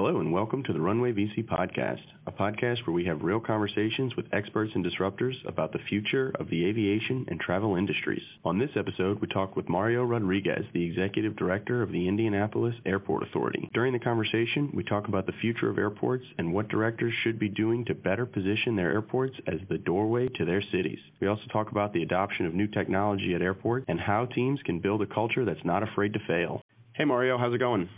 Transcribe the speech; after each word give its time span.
Hello, 0.00 0.20
and 0.20 0.32
welcome 0.32 0.62
to 0.62 0.72
the 0.72 0.80
Runway 0.80 1.10
VC 1.10 1.44
Podcast, 1.44 2.04
a 2.28 2.30
podcast 2.30 2.86
where 2.86 2.94
we 2.94 3.04
have 3.06 3.22
real 3.22 3.40
conversations 3.40 4.14
with 4.14 4.32
experts 4.32 4.70
and 4.76 4.86
disruptors 4.86 5.34
about 5.44 5.72
the 5.72 5.80
future 5.88 6.32
of 6.38 6.48
the 6.50 6.66
aviation 6.66 7.26
and 7.26 7.40
travel 7.40 7.74
industries. 7.74 8.22
On 8.44 8.60
this 8.60 8.70
episode, 8.76 9.20
we 9.20 9.26
talk 9.26 9.56
with 9.56 9.68
Mario 9.68 10.04
Rodriguez, 10.04 10.64
the 10.72 10.84
Executive 10.84 11.34
Director 11.34 11.82
of 11.82 11.90
the 11.90 12.06
Indianapolis 12.06 12.76
Airport 12.86 13.24
Authority. 13.24 13.68
During 13.74 13.92
the 13.92 13.98
conversation, 13.98 14.70
we 14.72 14.84
talk 14.84 15.08
about 15.08 15.26
the 15.26 15.32
future 15.40 15.68
of 15.68 15.78
airports 15.78 16.24
and 16.38 16.54
what 16.54 16.68
directors 16.68 17.12
should 17.24 17.40
be 17.40 17.48
doing 17.48 17.84
to 17.86 17.94
better 17.96 18.24
position 18.24 18.76
their 18.76 18.92
airports 18.92 19.34
as 19.48 19.58
the 19.68 19.78
doorway 19.78 20.28
to 20.28 20.44
their 20.44 20.62
cities. 20.70 21.00
We 21.20 21.26
also 21.26 21.42
talk 21.52 21.72
about 21.72 21.92
the 21.92 22.04
adoption 22.04 22.46
of 22.46 22.54
new 22.54 22.68
technology 22.68 23.34
at 23.34 23.42
airports 23.42 23.86
and 23.88 23.98
how 23.98 24.26
teams 24.26 24.60
can 24.64 24.78
build 24.78 25.02
a 25.02 25.06
culture 25.06 25.44
that's 25.44 25.64
not 25.64 25.82
afraid 25.82 26.12
to 26.12 26.20
fail. 26.28 26.62
Hey, 26.94 27.04
Mario, 27.04 27.36
how's 27.36 27.52
it 27.52 27.58
going? 27.58 27.88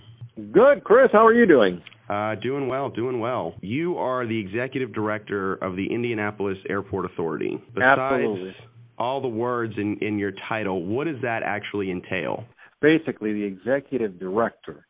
Good, 0.53 0.85
Chris. 0.85 1.09
How 1.13 1.27
are 1.27 1.35
you 1.35 1.47
doing? 1.47 1.83
Uh, 2.09 2.35
doing 2.37 2.69
well, 2.69 2.89
doing 2.89 3.21
well. 3.21 3.55
You 3.61 3.97
are 3.99 4.27
the 4.27 4.39
executive 4.39 4.93
director 4.93 5.55
of 5.55 5.77
the 5.77 5.87
Indianapolis 5.93 6.59
Airport 6.69 7.05
Authority. 7.05 7.59
Besides 7.75 8.01
Absolutely. 8.01 8.57
all 8.99 9.21
the 9.21 9.29
words 9.29 9.75
in, 9.77 9.99
in 10.01 10.19
your 10.19 10.33
title, 10.49 10.85
what 10.85 11.07
does 11.07 11.21
that 11.23 11.43
actually 11.45 11.91
entail? 11.91 12.45
Basically, 12.81 13.33
the 13.33 13.45
executive 13.45 14.19
director 14.19 14.87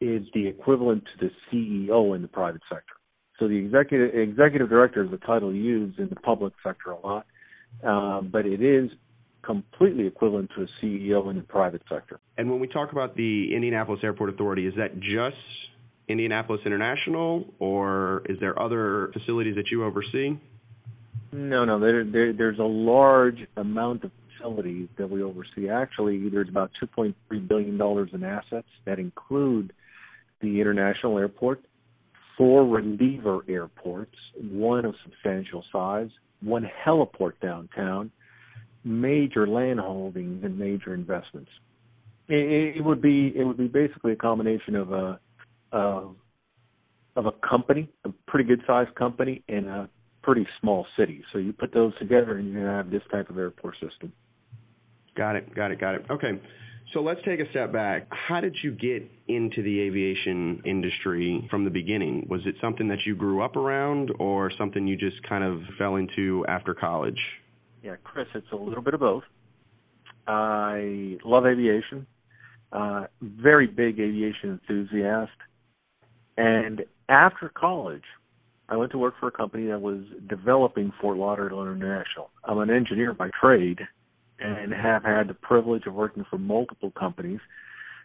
is 0.00 0.22
the 0.34 0.46
equivalent 0.46 1.04
to 1.04 1.26
the 1.26 1.30
CEO 1.52 2.16
in 2.16 2.22
the 2.22 2.28
private 2.28 2.62
sector. 2.68 2.94
So 3.38 3.46
the 3.46 3.56
executive 3.56 4.14
executive 4.14 4.68
director 4.68 5.04
is 5.04 5.12
a 5.12 5.18
title 5.18 5.54
used 5.54 5.98
in 5.98 6.08
the 6.08 6.16
public 6.16 6.54
sector 6.64 6.90
a 6.90 7.06
lot, 7.06 7.26
um, 7.84 8.30
but 8.32 8.46
it 8.46 8.62
is 8.62 8.90
completely 9.48 10.06
equivalent 10.06 10.50
to 10.54 10.62
a 10.62 10.66
CEO 10.80 11.30
in 11.30 11.36
the 11.36 11.42
private 11.42 11.80
sector. 11.90 12.20
And 12.36 12.50
when 12.50 12.60
we 12.60 12.66
talk 12.66 12.92
about 12.92 13.16
the 13.16 13.54
Indianapolis 13.54 14.00
Airport 14.04 14.28
Authority, 14.28 14.66
is 14.66 14.74
that 14.76 15.00
just 15.00 15.36
Indianapolis 16.06 16.60
International, 16.66 17.46
or 17.58 18.22
is 18.28 18.36
there 18.40 18.60
other 18.60 19.10
facilities 19.14 19.54
that 19.54 19.64
you 19.72 19.84
oversee? 19.84 20.38
No, 21.32 21.64
no. 21.64 21.80
There, 21.80 22.04
there, 22.04 22.34
there's 22.34 22.58
a 22.58 22.62
large 22.62 23.38
amount 23.56 24.04
of 24.04 24.10
facilities 24.36 24.88
that 24.98 25.08
we 25.08 25.22
oversee. 25.22 25.70
Actually, 25.70 26.28
there's 26.28 26.50
about 26.50 26.70
2.3 26.82 27.14
billion 27.48 27.78
dollars 27.78 28.10
in 28.12 28.24
assets 28.24 28.68
that 28.84 28.98
include 28.98 29.72
the 30.42 30.60
international 30.60 31.18
airport, 31.18 31.62
four 32.36 32.66
reliever 32.66 33.40
airports, 33.48 34.14
one 34.38 34.84
of 34.84 34.94
substantial 35.04 35.64
size, 35.72 36.10
one 36.42 36.68
heliport 36.86 37.32
downtown, 37.40 38.10
major 38.84 39.46
land 39.46 39.80
holdings 39.80 40.44
and 40.44 40.58
major 40.58 40.94
investments. 40.94 41.50
It, 42.28 42.76
it 42.76 42.84
would 42.84 43.00
be 43.00 43.32
it 43.34 43.44
would 43.44 43.56
be 43.56 43.68
basically 43.68 44.12
a 44.12 44.16
combination 44.16 44.76
of 44.76 44.92
a 44.92 45.20
of, 45.72 46.16
of 47.16 47.26
a 47.26 47.32
company, 47.46 47.88
a 48.04 48.10
pretty 48.26 48.48
good 48.48 48.62
sized 48.66 48.94
company, 48.94 49.42
and 49.48 49.66
a 49.66 49.88
pretty 50.22 50.46
small 50.60 50.86
city. 50.98 51.22
So 51.32 51.38
you 51.38 51.52
put 51.52 51.72
those 51.72 51.96
together, 51.98 52.36
and 52.36 52.52
you 52.52 52.58
have 52.58 52.90
this 52.90 53.02
type 53.10 53.30
of 53.30 53.38
airport 53.38 53.74
system. 53.74 54.12
Got 55.16 55.36
it. 55.36 55.54
Got 55.54 55.72
it. 55.72 55.80
Got 55.80 55.94
it. 55.96 56.06
Okay. 56.10 56.40
So 56.94 57.00
let's 57.00 57.20
take 57.26 57.38
a 57.38 57.50
step 57.50 57.70
back. 57.70 58.08
How 58.10 58.40
did 58.40 58.56
you 58.62 58.70
get 58.70 59.10
into 59.26 59.62
the 59.62 59.80
aviation 59.80 60.62
industry 60.64 61.46
from 61.50 61.64
the 61.64 61.70
beginning? 61.70 62.26
Was 62.30 62.40
it 62.46 62.54
something 62.62 62.88
that 62.88 63.00
you 63.04 63.14
grew 63.14 63.42
up 63.42 63.56
around 63.56 64.10
or 64.18 64.50
something 64.58 64.86
you 64.86 64.96
just 64.96 65.16
kind 65.28 65.44
of 65.44 65.60
fell 65.78 65.96
into 65.96 66.46
after 66.48 66.72
college? 66.72 67.18
Yeah, 67.82 67.96
Chris, 68.02 68.26
it's 68.34 68.46
a 68.52 68.56
little 68.56 68.82
bit 68.82 68.94
of 68.94 69.00
both. 69.00 69.22
I 70.26 71.16
love 71.24 71.46
aviation. 71.46 72.06
Uh, 72.72 73.06
very 73.22 73.66
big 73.66 73.98
aviation 73.98 74.60
enthusiast. 74.60 75.32
And 76.36 76.84
after 77.08 77.48
college, 77.48 78.02
I 78.68 78.76
went 78.76 78.92
to 78.92 78.98
work 78.98 79.14
for 79.18 79.28
a 79.28 79.32
company 79.32 79.68
that 79.68 79.80
was 79.80 80.00
developing 80.28 80.92
Fort 81.00 81.16
Lauderdale 81.16 81.62
International. 81.62 82.30
I'm 82.44 82.58
an 82.58 82.70
engineer 82.70 83.14
by 83.14 83.30
trade 83.40 83.80
and 84.40 84.72
have 84.72 85.02
had 85.02 85.28
the 85.28 85.34
privilege 85.34 85.86
of 85.86 85.94
working 85.94 86.24
for 86.28 86.38
multiple 86.38 86.92
companies 86.98 87.40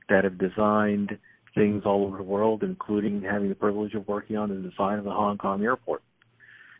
that 0.09 0.24
have 0.24 0.38
designed 0.38 1.18
things 1.53 1.84
all 1.86 2.06
over 2.06 2.18
the 2.18 2.24
world, 2.24 2.64
including 2.64 3.22
having 3.22 3.50
the 3.50 3.56
privilege 3.56 3.94
of 3.94 4.08
working 4.08 4.38
on 4.38 4.50
the 4.50 4.69
design 4.69 4.98
of 4.98 5.03
the 5.03 5.12
Hong 5.12 5.38
Kong 5.38 5.64
airport. 5.64 6.02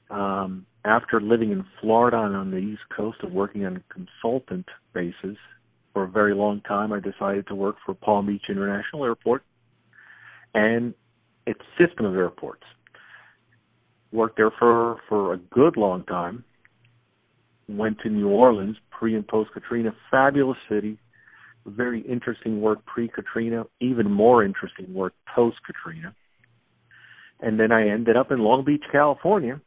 Um, 0.10 0.66
after 0.86 1.22
living 1.22 1.52
in 1.52 1.66
Florida 1.80 2.22
and 2.22 2.36
on 2.36 2.52
the 2.52 2.58
East 2.58 2.82
Coast 2.96 3.18
and 3.22 3.34
working 3.34 3.66
on 3.66 3.78
a 3.78 3.94
consultant 3.94 4.68
basis 4.94 5.38
for 5.94 6.04
a 6.04 6.08
very 6.08 6.36
long 6.36 6.62
time, 6.62 6.92
I 6.92 7.00
decided 7.00 7.48
to 7.48 7.56
work 7.56 7.78
for 7.86 7.94
Palm 7.94 8.28
Beach 8.28 8.44
International 8.50 9.06
Airport 9.06 9.44
and 10.54 10.94
its 11.46 11.62
system 11.78 12.06
of 12.06 12.16
airports. 12.16 12.64
Worked 14.12 14.38
there 14.38 14.52
for 14.60 14.98
for 15.10 15.34
a 15.34 15.38
good 15.38 15.78
long 15.78 16.04
time. 16.04 16.44
Went 17.68 17.98
to 18.04 18.10
New 18.10 18.28
Orleans 18.28 18.78
pre 18.92 19.16
and 19.16 19.28
post 19.28 19.52
Katrina, 19.54 19.92
fabulous 20.12 20.58
city. 20.70 21.00
Very 21.66 22.02
interesting 22.02 22.62
work 22.62 22.86
pre 22.86 23.08
Katrina, 23.08 23.64
even 23.80 24.12
more 24.12 24.44
interesting 24.44 24.94
work 24.94 25.14
post 25.34 25.58
Katrina. 25.66 26.14
And 27.40 27.60
then 27.60 27.72
I 27.72 27.90
ended 27.90 28.16
up 28.16 28.32
in 28.32 28.40
Long 28.40 28.64
Beach, 28.64 28.84
California, 28.92 29.60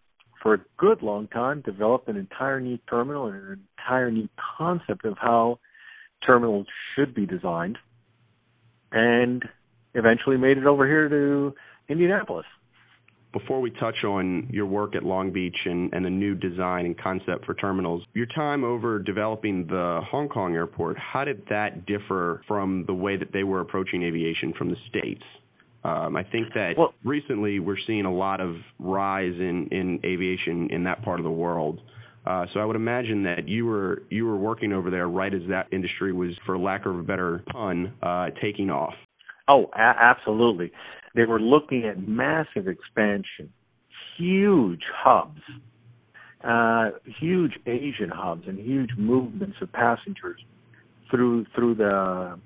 for 0.47 0.55
a 0.55 0.61
good 0.79 1.03
long 1.03 1.27
time 1.27 1.61
developed 1.63 2.07
an 2.07 2.17
entire 2.17 2.61
new 2.61 2.79
terminal 2.89 3.27
and 3.27 3.35
an 3.35 3.67
entire 3.77 4.13
new 4.13 4.29
concept 4.57 5.05
of 5.05 5.19
how 5.21 5.59
terminals 6.25 6.69
should 6.95 7.13
be 7.17 7.27
designed 7.27 7.77
and 8.93 9.43
eventually 9.95 10.37
made 10.37 10.57
it 10.57 10.65
over 10.65 10.87
here 10.87 11.09
to 11.09 11.53
Indianapolis. 11.89 12.47
Before 13.33 13.61
we 13.61 13.73
touch 13.73 14.05
on 14.05 14.49
your 14.53 14.67
work 14.67 14.95
at 14.95 15.03
Long 15.03 15.33
Beach 15.33 15.57
and, 15.65 15.93
and 15.93 16.05
the 16.05 16.11
new 16.11 16.37
design 16.37 16.87
and 16.87 16.97
concept 16.97 17.45
for 17.45 17.55
terminals, 17.55 18.05
your 18.15 18.27
time 18.27 18.63
over 18.63 19.01
developing 19.01 19.67
the 19.67 20.01
Hong 20.09 20.29
Kong 20.29 20.55
airport, 20.55 20.97
how 20.97 21.25
did 21.25 21.43
that 21.51 21.87
differ 21.87 22.43
from 22.47 22.85
the 22.87 22.95
way 22.95 23.17
that 23.17 23.33
they 23.33 23.43
were 23.43 23.59
approaching 23.59 24.05
aviation 24.05 24.53
from 24.57 24.71
the 24.71 24.77
States? 24.89 25.25
Um, 25.87 26.17
I 26.17 26.25
think 26.25 26.49
that 26.55 26.73
well, 26.77 26.95
recently 27.05 27.61
we're 27.61 27.77
seeing 27.87 28.07
a 28.07 28.13
lot 28.13 28.41
of 28.41 28.57
rise 28.81 29.35
in, 29.35 29.69
in 29.71 30.01
aviation 30.05 30.69
in 30.73 30.83
that 30.85 31.03
part 31.05 31.21
of 31.21 31.25
the 31.25 31.31
world. 31.31 31.81
Uh, 32.27 32.45
so 32.53 32.59
I 32.59 32.65
would 32.65 32.75
imagine 32.75 33.23
that 33.23 33.47
you 33.47 33.67
were 33.67 34.03
you 34.11 34.27
were 34.27 34.37
working 34.37 34.73
over 34.73 34.91
there 34.91 35.09
right 35.09 35.33
as 35.33 35.43
that 35.49 35.69
industry 35.71 36.13
was, 36.13 36.31
for 36.45 36.59
lack 36.59 36.87
of 36.87 36.99
a 36.99 37.03
better 37.05 37.45
pun, 37.53 37.93
uh, 38.03 38.31
taking 38.43 38.69
off. 38.69 38.95
Oh, 39.47 39.71
a- 39.75 39.79
absolutely. 39.79 40.73
They 41.15 41.25
were 41.25 41.39
looking 41.39 41.85
at 41.85 42.09
massive 42.09 42.67
expansion, 42.67 43.53
huge 44.19 44.83
hubs, 44.93 45.41
uh, 46.43 46.99
huge 47.21 47.53
Asian 47.67 48.11
hubs, 48.13 48.43
and 48.49 48.59
huge 48.59 48.91
movements 48.99 49.59
of 49.61 49.73
passengers 49.73 50.41
through 51.13 51.47
through 51.55 51.77
the 51.77 52.41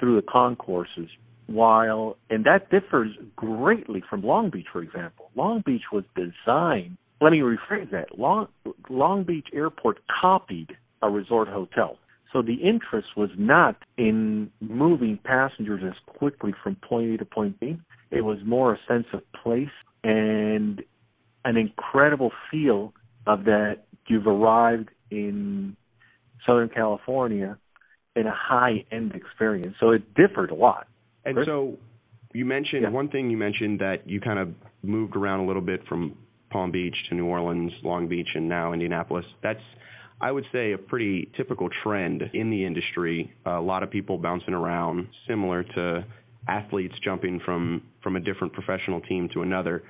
through 0.00 0.16
the 0.16 0.26
concourses 0.26 1.08
while 1.50 2.16
and 2.28 2.44
that 2.44 2.70
differs 2.70 3.10
greatly 3.36 4.02
from 4.08 4.22
Long 4.22 4.50
Beach, 4.50 4.66
for 4.72 4.82
example. 4.82 5.30
Long 5.34 5.62
Beach 5.64 5.82
was 5.92 6.04
designed. 6.14 6.96
Let 7.20 7.32
me 7.32 7.40
rephrase 7.40 7.90
that. 7.90 8.18
Long 8.18 8.48
Long 8.88 9.24
Beach 9.24 9.48
Airport 9.52 9.98
copied 10.20 10.76
a 11.02 11.10
resort 11.10 11.48
hotel. 11.48 11.98
So 12.32 12.42
the 12.42 12.54
interest 12.54 13.08
was 13.16 13.30
not 13.36 13.76
in 13.98 14.50
moving 14.60 15.18
passengers 15.24 15.82
as 15.84 15.94
quickly 16.06 16.54
from 16.62 16.76
point 16.76 17.14
A 17.14 17.18
to 17.18 17.24
point 17.24 17.58
B. 17.58 17.76
It 18.10 18.22
was 18.22 18.38
more 18.44 18.74
a 18.74 18.78
sense 18.86 19.06
of 19.12 19.22
place 19.42 19.68
and 20.04 20.82
an 21.44 21.56
incredible 21.56 22.30
feel 22.50 22.92
of 23.26 23.44
that 23.44 23.78
you've 24.06 24.26
arrived 24.26 24.90
in 25.10 25.76
Southern 26.46 26.68
California 26.68 27.58
in 28.14 28.26
a 28.26 28.34
high 28.34 28.84
end 28.92 29.12
experience. 29.14 29.76
So 29.80 29.90
it 29.90 30.14
differed 30.14 30.50
a 30.50 30.54
lot. 30.54 30.86
And 31.24 31.34
Chris? 31.34 31.46
so 31.46 31.78
you 32.32 32.44
mentioned 32.44 32.82
yeah. 32.82 32.90
one 32.90 33.08
thing 33.08 33.30
you 33.30 33.36
mentioned 33.36 33.80
that 33.80 34.08
you 34.08 34.20
kind 34.20 34.38
of 34.38 34.48
moved 34.82 35.16
around 35.16 35.40
a 35.40 35.46
little 35.46 35.62
bit 35.62 35.80
from 35.88 36.16
Palm 36.50 36.70
Beach 36.70 36.94
to 37.08 37.14
New 37.14 37.26
Orleans, 37.26 37.72
Long 37.82 38.08
Beach, 38.08 38.28
and 38.34 38.48
now 38.48 38.72
Indianapolis. 38.72 39.24
That's 39.42 39.60
I 40.20 40.30
would 40.30 40.44
say 40.52 40.72
a 40.72 40.78
pretty 40.78 41.30
typical 41.36 41.68
trend 41.82 42.22
in 42.34 42.50
the 42.50 42.64
industry. 42.64 43.32
A 43.46 43.60
lot 43.60 43.82
of 43.82 43.90
people 43.90 44.18
bouncing 44.18 44.52
around, 44.52 45.08
similar 45.26 45.62
to 45.62 46.04
athletes 46.48 46.94
jumping 47.04 47.40
from 47.44 47.82
from 48.02 48.16
a 48.16 48.20
different 48.20 48.52
professional 48.52 49.00
team 49.02 49.28
to 49.34 49.42
another. 49.42 49.82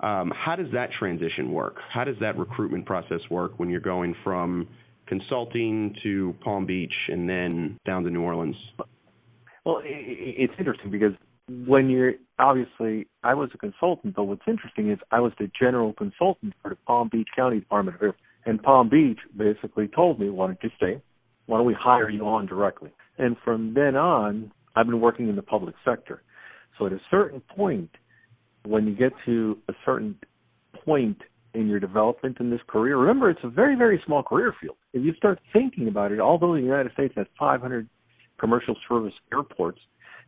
Um, 0.00 0.32
how 0.34 0.56
does 0.56 0.70
that 0.72 0.90
transition 0.98 1.52
work? 1.52 1.76
How 1.92 2.04
does 2.04 2.16
that 2.20 2.36
recruitment 2.38 2.86
process 2.86 3.20
work 3.30 3.58
when 3.58 3.70
you're 3.70 3.80
going 3.80 4.14
from 4.24 4.68
consulting 5.06 5.94
to 6.02 6.34
Palm 6.42 6.66
Beach 6.66 6.92
and 7.08 7.28
then 7.28 7.78
down 7.86 8.04
to 8.04 8.10
New 8.10 8.22
Orleans? 8.22 8.56
Well, 9.64 9.80
it's 9.84 10.52
interesting 10.58 10.90
because 10.90 11.12
when 11.66 11.88
you're 11.88 12.14
obviously, 12.38 13.06
I 13.22 13.34
was 13.34 13.50
a 13.54 13.58
consultant, 13.58 14.14
but 14.14 14.24
what's 14.24 14.42
interesting 14.46 14.90
is 14.90 14.98
I 15.10 15.20
was 15.20 15.32
the 15.38 15.50
general 15.58 15.92
consultant 15.94 16.54
for 16.62 16.70
the 16.70 16.76
Palm 16.86 17.08
Beach 17.10 17.28
County 17.34 17.60
Department 17.60 17.96
of 17.96 18.02
Air, 18.02 18.14
and 18.46 18.62
Palm 18.62 18.88
Beach 18.88 19.18
basically 19.36 19.88
told 19.88 20.20
me, 20.20 20.28
"Why 20.28 20.48
don't 20.48 20.62
you 20.62 20.70
stay? 20.76 21.00
Why 21.46 21.58
don't 21.58 21.66
we 21.66 21.74
hire 21.74 22.10
you 22.10 22.26
on 22.26 22.46
directly?" 22.46 22.90
And 23.18 23.38
from 23.38 23.74
then 23.74 23.96
on, 23.96 24.52
I've 24.76 24.86
been 24.86 25.00
working 25.00 25.28
in 25.28 25.36
the 25.36 25.42
public 25.42 25.74
sector. 25.84 26.22
So 26.78 26.86
at 26.86 26.92
a 26.92 27.00
certain 27.10 27.40
point, 27.40 27.90
when 28.64 28.86
you 28.86 28.94
get 28.94 29.12
to 29.24 29.58
a 29.68 29.74
certain 29.84 30.18
point 30.84 31.22
in 31.54 31.68
your 31.68 31.78
development 31.78 32.38
in 32.40 32.50
this 32.50 32.62
career, 32.66 32.96
remember 32.96 33.30
it's 33.30 33.44
a 33.44 33.48
very, 33.48 33.76
very 33.76 34.02
small 34.04 34.22
career 34.22 34.52
field. 34.60 34.76
If 34.92 35.04
you 35.04 35.14
start 35.14 35.38
thinking 35.52 35.88
about 35.88 36.12
it, 36.12 36.20
although 36.20 36.54
the 36.54 36.60
United 36.60 36.92
States 36.92 37.14
has 37.16 37.26
500 37.38 37.88
commercial 38.38 38.76
service 38.88 39.14
airports, 39.32 39.80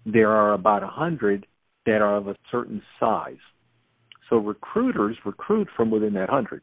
there 0.04 0.30
are 0.30 0.52
about 0.52 0.82
100 0.82 1.46
that 1.86 2.02
are 2.02 2.16
of 2.16 2.28
a 2.28 2.36
certain 2.50 2.82
size. 2.98 3.36
So 4.28 4.36
recruiters 4.36 5.16
recruit 5.24 5.68
from 5.76 5.90
within 5.90 6.14
that 6.14 6.28
100. 6.28 6.62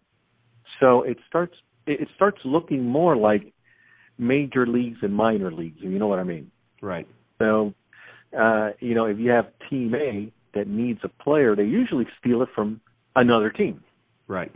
So 0.79 1.03
it 1.03 1.17
starts 1.27 1.55
it 1.85 2.07
starts 2.15 2.37
looking 2.45 2.85
more 2.85 3.17
like 3.17 3.53
major 4.17 4.65
leagues 4.65 4.99
and 5.01 5.13
minor 5.13 5.51
leagues, 5.51 5.79
you 5.81 5.99
know 5.99 6.07
what 6.07 6.19
I 6.19 6.23
mean. 6.23 6.49
Right. 6.81 7.07
So 7.39 7.73
uh, 8.37 8.71
you 8.79 8.95
know, 8.95 9.05
if 9.05 9.19
you 9.19 9.29
have 9.31 9.45
team 9.69 9.93
A 9.95 10.31
that 10.55 10.67
needs 10.67 10.99
a 11.03 11.09
player, 11.23 11.55
they 11.55 11.63
usually 11.63 12.05
steal 12.19 12.41
it 12.41 12.49
from 12.55 12.81
another 13.15 13.49
team. 13.49 13.83
Right. 14.27 14.51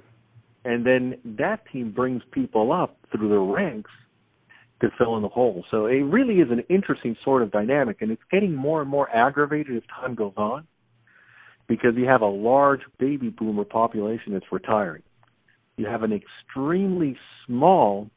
And 0.66 0.86
then 0.86 1.16
that 1.38 1.62
team 1.72 1.92
brings 1.92 2.22
people 2.32 2.72
up 2.72 2.98
through 3.12 3.30
the 3.30 3.40
ranks 3.40 3.92
to 4.82 4.90
fill 4.98 5.16
in 5.16 5.24
the 5.24 5.30
hole. 5.30 5.66
So 5.72 5.86
it 5.88 6.04
really 6.04 6.36
is 6.36 6.52
an 6.52 6.64
interesting 6.70 7.16
sort 7.24 7.42
of 7.42 7.52
dynamic, 7.52 7.98
and 8.02 8.12
it's 8.12 8.22
getting 8.32 8.54
more 8.54 8.82
and 8.82 8.90
more 8.90 9.10
aggravated 9.10 9.76
as 9.76 9.84
time 10.00 10.16
goes 10.16 10.34
on 10.38 10.68
because 11.68 11.92
you 11.96 12.06
have 12.08 12.22
a 12.22 12.28
large 12.28 12.82
baby 13.00 13.30
boomer 13.30 13.66
population 13.66 14.34
that's 14.34 14.46
retiring. 14.52 15.04
You 15.78 15.88
have 15.88 16.04
an 16.04 16.14
extremely 16.14 17.18
small 17.46 18.10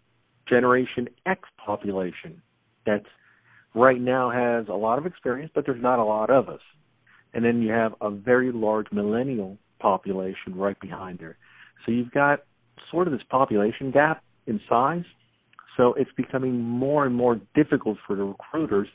Generation 0.49 1.09
X 1.27 1.43
population 1.65 2.43
that's 2.87 3.07
right 3.75 4.01
now 4.01 4.31
has 4.31 4.69
a 4.69 4.77
lot 4.77 4.99
of 4.99 5.07
experience, 5.07 5.53
but 5.55 5.65
there's 5.65 5.83
not 5.83 5.99
a 5.99 6.05
lot 6.05 6.31
of 6.31 6.49
us. 6.49 6.61
And 7.33 7.45
then 7.45 7.63
you 7.63 7.73
have 7.73 7.95
a 8.01 8.11
very 8.11 8.51
large 8.51 8.87
millennial 8.91 9.57
population 9.79 10.57
right 10.57 10.79
behind 10.81 11.19
there. 11.19 11.37
So 11.85 11.93
you've 11.93 12.11
got 12.11 12.41
sort 12.91 13.07
of 13.07 13.13
this 13.13 13.23
population 13.31 13.91
gap 13.93 14.23
in 14.47 14.61
size. 14.69 15.05
So 15.81 15.95
it's 15.95 16.11
becoming 16.15 16.61
more 16.61 17.07
and 17.07 17.15
more 17.15 17.41
difficult 17.55 17.97
for 18.07 18.15
the 18.15 18.25
recruiters 18.25 18.89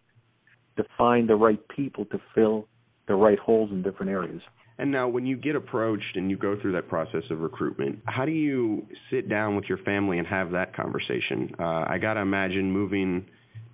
to 0.78 0.84
find 0.96 1.28
the 1.28 1.34
right 1.36 1.60
people 1.76 2.06
to 2.06 2.20
fill 2.36 2.68
the 3.08 3.16
right 3.16 3.40
holes 3.40 3.72
in 3.72 3.82
different 3.82 4.12
areas. 4.12 4.40
And 4.78 4.92
now, 4.92 5.08
when 5.08 5.26
you 5.26 5.36
get 5.36 5.56
approached 5.56 6.16
and 6.16 6.30
you 6.30 6.38
go 6.38 6.60
through 6.62 6.74
that 6.74 6.88
process 6.88 7.24
of 7.32 7.40
recruitment, 7.40 8.02
how 8.06 8.26
do 8.26 8.32
you 8.32 8.86
sit 9.10 9.28
down 9.28 9.56
with 9.56 9.66
your 9.66 9.80
family 9.80 10.20
and 10.20 10.28
have 10.28 10.52
that 10.52 10.76
conversation? 10.76 11.56
Uh, 11.58 11.86
I 11.88 11.98
got 12.00 12.16
to 12.16 12.20
imagine 12.20 12.72
moving 12.72 13.26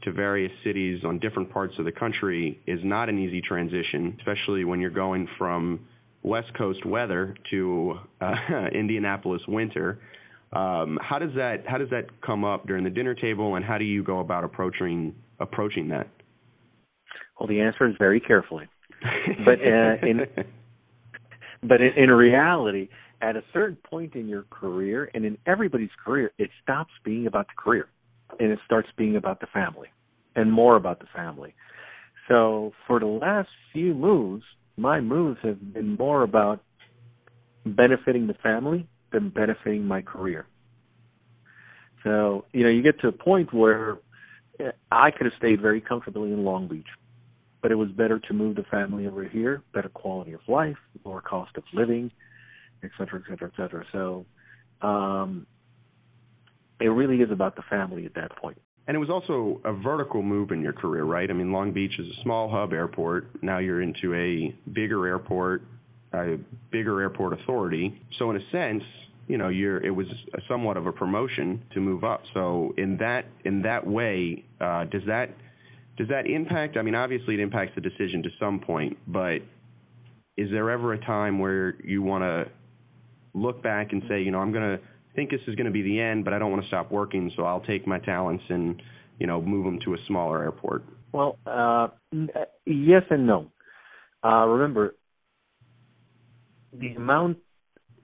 to 0.03 0.13
various 0.13 0.51
cities 0.63 1.01
on 1.03 1.19
different 1.19 1.51
parts 1.51 1.73
of 1.79 1.85
the 1.85 1.91
country 1.91 2.61
is 2.65 2.79
not 2.83 3.09
an 3.09 3.19
easy 3.19 3.41
transition, 3.41 4.15
especially 4.19 4.63
when 4.63 4.79
you're 4.79 4.89
going 4.89 5.27
from 5.37 5.81
West 6.23 6.53
Coast 6.57 6.85
weather 6.85 7.35
to 7.49 7.95
uh, 8.21 8.33
Indianapolis 8.73 9.41
winter. 9.49 9.99
Um, 10.53 10.99
how 11.01 11.17
does 11.17 11.33
that 11.35 11.63
how 11.65 11.77
does 11.77 11.89
that 11.91 12.21
come 12.21 12.43
up 12.43 12.67
during 12.67 12.83
the 12.83 12.89
dinner 12.89 13.15
table, 13.15 13.55
and 13.55 13.63
how 13.63 13.77
do 13.77 13.85
you 13.85 14.03
go 14.03 14.19
about 14.19 14.43
approaching 14.43 15.15
approaching 15.39 15.87
that? 15.89 16.07
Well, 17.39 17.47
the 17.47 17.61
answer 17.61 17.87
is 17.87 17.95
very 17.97 18.19
carefully, 18.19 18.67
but 19.45 19.59
uh, 19.59 20.05
in 20.05 20.27
but 21.63 21.79
in, 21.79 21.91
in 21.95 22.09
reality, 22.09 22.89
at 23.21 23.35
a 23.35 23.43
certain 23.53 23.77
point 23.89 24.15
in 24.15 24.27
your 24.27 24.43
career 24.49 25.09
and 25.13 25.25
in 25.25 25.37
everybody's 25.45 25.89
career, 26.03 26.31
it 26.37 26.49
stops 26.61 26.91
being 27.05 27.27
about 27.27 27.47
the 27.47 27.61
career 27.61 27.87
and 28.39 28.51
it 28.51 28.59
starts 28.65 28.89
being 28.97 29.15
about 29.15 29.39
the 29.39 29.47
family 29.53 29.87
and 30.35 30.51
more 30.51 30.75
about 30.75 30.99
the 30.99 31.07
family. 31.15 31.53
So 32.27 32.71
for 32.87 32.99
the 32.99 33.05
last 33.05 33.49
few 33.73 33.93
moves, 33.93 34.43
my 34.77 35.01
moves 35.01 35.39
have 35.43 35.73
been 35.73 35.97
more 35.97 36.23
about 36.23 36.63
benefiting 37.65 38.27
the 38.27 38.35
family 38.41 38.87
than 39.11 39.29
benefiting 39.29 39.85
my 39.85 40.01
career. 40.01 40.45
So, 42.03 42.45
you 42.51 42.63
know, 42.63 42.69
you 42.69 42.81
get 42.81 42.99
to 43.01 43.07
a 43.07 43.11
point 43.11 43.53
where 43.53 43.97
I 44.91 45.11
could 45.11 45.25
have 45.25 45.33
stayed 45.37 45.61
very 45.61 45.81
comfortably 45.81 46.31
in 46.31 46.43
Long 46.43 46.67
Beach, 46.67 46.87
but 47.61 47.71
it 47.71 47.75
was 47.75 47.89
better 47.89 48.19
to 48.19 48.33
move 48.33 48.55
the 48.55 48.63
family 48.63 49.07
over 49.07 49.23
here, 49.23 49.61
better 49.73 49.89
quality 49.89 50.33
of 50.33 50.41
life, 50.47 50.77
lower 51.05 51.21
cost 51.21 51.57
of 51.57 51.63
living, 51.73 52.11
et 52.83 52.89
cetera, 52.97 53.19
et 53.19 53.29
cetera, 53.29 53.51
et 53.53 53.53
cetera. 53.55 53.85
So, 53.91 54.25
um, 54.81 55.45
it 56.79 56.87
really 56.87 57.17
is 57.17 57.29
about 57.31 57.55
the 57.55 57.61
family 57.69 58.05
at 58.07 58.15
that 58.15 58.35
point. 58.37 58.57
And 58.87 58.95
it 58.95 58.99
was 58.99 59.11
also 59.11 59.61
a 59.63 59.71
vertical 59.71 60.23
move 60.23 60.49
in 60.49 60.61
your 60.61 60.73
career, 60.73 61.03
right? 61.03 61.29
I 61.29 61.33
mean, 61.33 61.51
Long 61.51 61.71
Beach 61.71 61.93
is 61.99 62.07
a 62.07 62.23
small 62.23 62.49
hub 62.49 62.73
airport. 62.73 63.43
Now 63.43 63.59
you're 63.59 63.83
into 63.83 64.15
a 64.15 64.55
bigger 64.71 65.05
airport, 65.05 65.61
a 66.13 66.37
bigger 66.71 66.99
airport 66.99 67.39
authority. 67.39 68.01
So 68.17 68.31
in 68.31 68.37
a 68.37 68.51
sense, 68.51 68.83
you 69.27 69.37
know, 69.37 69.49
you're 69.49 69.83
it 69.83 69.91
was 69.91 70.07
somewhat 70.47 70.77
of 70.77 70.85
a 70.87 70.91
promotion 70.91 71.63
to 71.73 71.79
move 71.79 72.03
up. 72.03 72.21
So 72.33 72.73
in 72.77 72.97
that 72.97 73.25
in 73.45 73.61
that 73.63 73.85
way, 73.85 74.43
uh, 74.59 74.85
does 74.85 75.03
that 75.07 75.27
does 75.97 76.07
that 76.09 76.25
impact? 76.27 76.77
I 76.77 76.81
mean, 76.81 76.95
obviously 76.95 77.35
it 77.35 77.39
impacts 77.39 77.73
the 77.75 77.81
decision 77.81 78.23
to 78.23 78.29
some 78.39 78.59
point, 78.59 78.97
but 79.07 79.39
is 80.37 80.49
there 80.51 80.69
ever 80.71 80.93
a 80.93 81.05
time 81.05 81.39
where 81.39 81.75
you 81.83 82.01
want 82.01 82.23
to 82.23 82.51
look 83.33 83.61
back 83.61 83.91
and 83.91 84.01
say, 84.09 84.21
you 84.21 84.31
know, 84.31 84.39
I'm 84.39 84.51
going 84.51 84.77
to 84.77 84.83
think 85.15 85.29
this 85.29 85.41
is 85.47 85.55
going 85.55 85.65
to 85.65 85.71
be 85.71 85.81
the 85.81 85.99
end, 85.99 86.23
but 86.23 86.33
I 86.33 86.39
don't 86.39 86.51
want 86.51 86.63
to 86.63 86.67
stop 86.67 86.91
working, 86.91 87.31
so 87.35 87.43
I'll 87.43 87.61
take 87.61 87.85
my 87.85 87.99
talents 87.99 88.43
and 88.49 88.81
you 89.19 89.27
know 89.27 89.41
move 89.41 89.65
them 89.65 89.79
to 89.85 89.93
a 89.93 89.97
smaller 90.07 90.41
airport. 90.41 90.83
Well, 91.11 91.37
uh, 91.45 91.89
yes 92.65 93.03
and 93.09 93.27
no. 93.27 93.47
Uh, 94.23 94.45
remember, 94.45 94.95
the 96.73 96.93
amount 96.95 97.37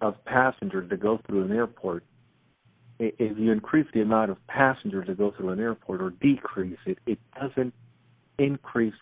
of 0.01 0.23
passengers 0.25 0.89
that 0.89 0.99
go 0.99 1.19
through 1.27 1.45
an 1.45 1.51
airport, 1.51 2.03
if 2.99 3.37
you 3.37 3.51
increase 3.51 3.87
the 3.93 4.01
amount 4.01 4.31
of 4.31 4.37
passengers 4.47 5.07
that 5.07 5.17
go 5.17 5.31
through 5.37 5.49
an 5.49 5.59
airport 5.59 6.01
or 6.01 6.09
decrease 6.09 6.79
it, 6.85 6.97
it 7.05 7.19
doesn't 7.39 7.73
increase 8.39 8.93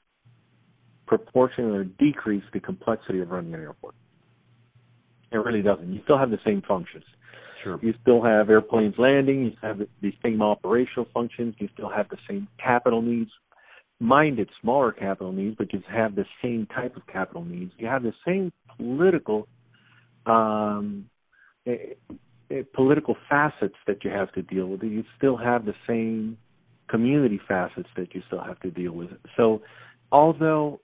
proportionally 1.07 1.77
or 1.77 1.83
decrease 1.83 2.44
the 2.53 2.59
complexity 2.59 3.19
of 3.19 3.30
running 3.30 3.53
an 3.53 3.62
airport. 3.62 3.95
It 5.31 5.38
really 5.38 5.62
doesn't. 5.62 5.94
You 5.94 6.01
still 6.03 6.18
have 6.18 6.30
the 6.30 6.39
same 6.45 6.62
functions. 6.68 7.03
Sure. 7.63 7.80
You 7.81 7.94
still 8.01 8.24
have 8.24 8.50
airplanes 8.50 8.95
landing. 8.98 9.45
You 9.45 9.51
have 9.62 9.80
the 9.80 10.13
same 10.24 10.41
operational 10.41 11.07
functions. 11.13 11.56
You 11.57 11.68
still 11.74 11.89
have 11.89 12.09
the 12.09 12.18
same 12.30 12.48
capital 12.63 13.01
needs, 13.01 13.31
minded 14.00 14.50
smaller 14.62 14.91
capital 14.91 15.31
needs, 15.31 15.56
but 15.57 15.74
you 15.74 15.81
have 15.89 16.15
the 16.15 16.25
same 16.41 16.68
type 16.68 16.95
of 16.95 17.06
capital 17.07 17.44
needs. 17.44 17.71
You 17.77 17.88
have 17.88 18.03
the 18.03 18.13
same 18.25 18.51
political, 18.77 19.48
um, 20.25 21.10
eh, 21.65 21.94
eh, 22.51 22.62
political 22.74 23.15
facets 23.29 23.75
that 23.88 24.03
you 24.03 24.12
have 24.12 24.32
to 24.34 24.41
deal 24.41 24.67
with. 24.67 24.84
You 24.84 25.03
still 25.17 25.38
have 25.38 25.65
the 25.65 25.75
same 25.88 26.38
community 26.89 27.39
facets 27.48 27.89
that 27.98 28.13
you 28.13 28.22
still 28.27 28.44
have 28.44 28.60
to 28.60 28.72
deal 28.72 28.91
with. 28.91 29.10
So, 29.36 29.62
although 30.12 30.79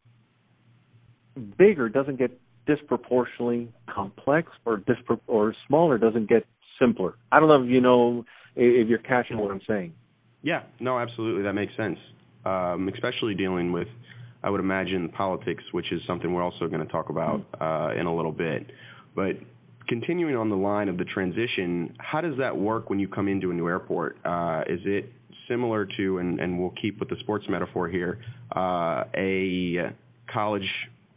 bigger 1.58 1.90
doesn't 1.90 2.18
get 2.18 2.32
disproportionately 2.66 3.72
complex 3.94 4.50
or 4.66 4.78
dispro- 4.78 5.22
or 5.28 5.54
smaller 5.68 5.98
doesn't 5.98 6.30
get 6.30 6.46
simpler. 6.80 7.16
I 7.32 7.40
don't 7.40 7.50
know 7.50 7.64
if 7.64 7.70
you 7.70 7.82
know 7.82 8.26
if 8.56 8.88
you're 8.88 9.00
catching 9.00 9.38
what 9.38 9.52
I'm 9.52 9.62
saying. 9.68 9.94
Yeah, 10.42 10.64
no, 10.80 11.00
absolutely, 11.00 11.44
that 11.44 11.54
makes 11.54 11.76
sense. 11.78 11.98
Um, 12.46 12.90
especially 12.94 13.36
dealing 13.36 13.72
with, 13.72 13.88
I 14.44 14.50
would 14.50 14.60
imagine, 14.60 15.10
politics, 15.10 15.64
which 15.72 15.92
is 15.92 16.02
something 16.08 16.34
we're 16.34 16.44
also 16.44 16.68
going 16.68 16.86
to 16.86 16.92
talk 16.92 17.10
about 17.10 17.40
mm-hmm. 17.40 17.64
uh, 17.64 18.00
in 18.00 18.08
a 18.08 18.16
little 18.16 18.32
bit. 18.32 18.66
But 19.16 19.34
continuing 19.88 20.36
on 20.36 20.50
the 20.50 20.56
line 20.56 20.90
of 20.90 20.98
the 20.98 21.06
transition, 21.06 21.94
how 22.00 22.22
does 22.22 22.38
that 22.38 22.56
work 22.56 22.90
when 22.90 23.00
you 23.00 23.08
come 23.08 23.28
into 23.28 23.52
a 23.52 23.54
new 23.54 23.68
airport? 23.68 24.18
Uh, 24.26 24.62
is 24.68 24.80
it 24.86 25.12
similar 25.50 25.88
to, 25.98 26.18
and, 26.20 26.40
and 26.40 26.60
we'll 26.60 26.74
keep 26.82 27.00
with 27.00 27.10
the 27.10 27.18
sports 27.22 27.46
metaphor 27.50 27.90
here, 27.90 28.20
uh, 28.56 29.04
a 29.16 29.92
college 30.34 30.68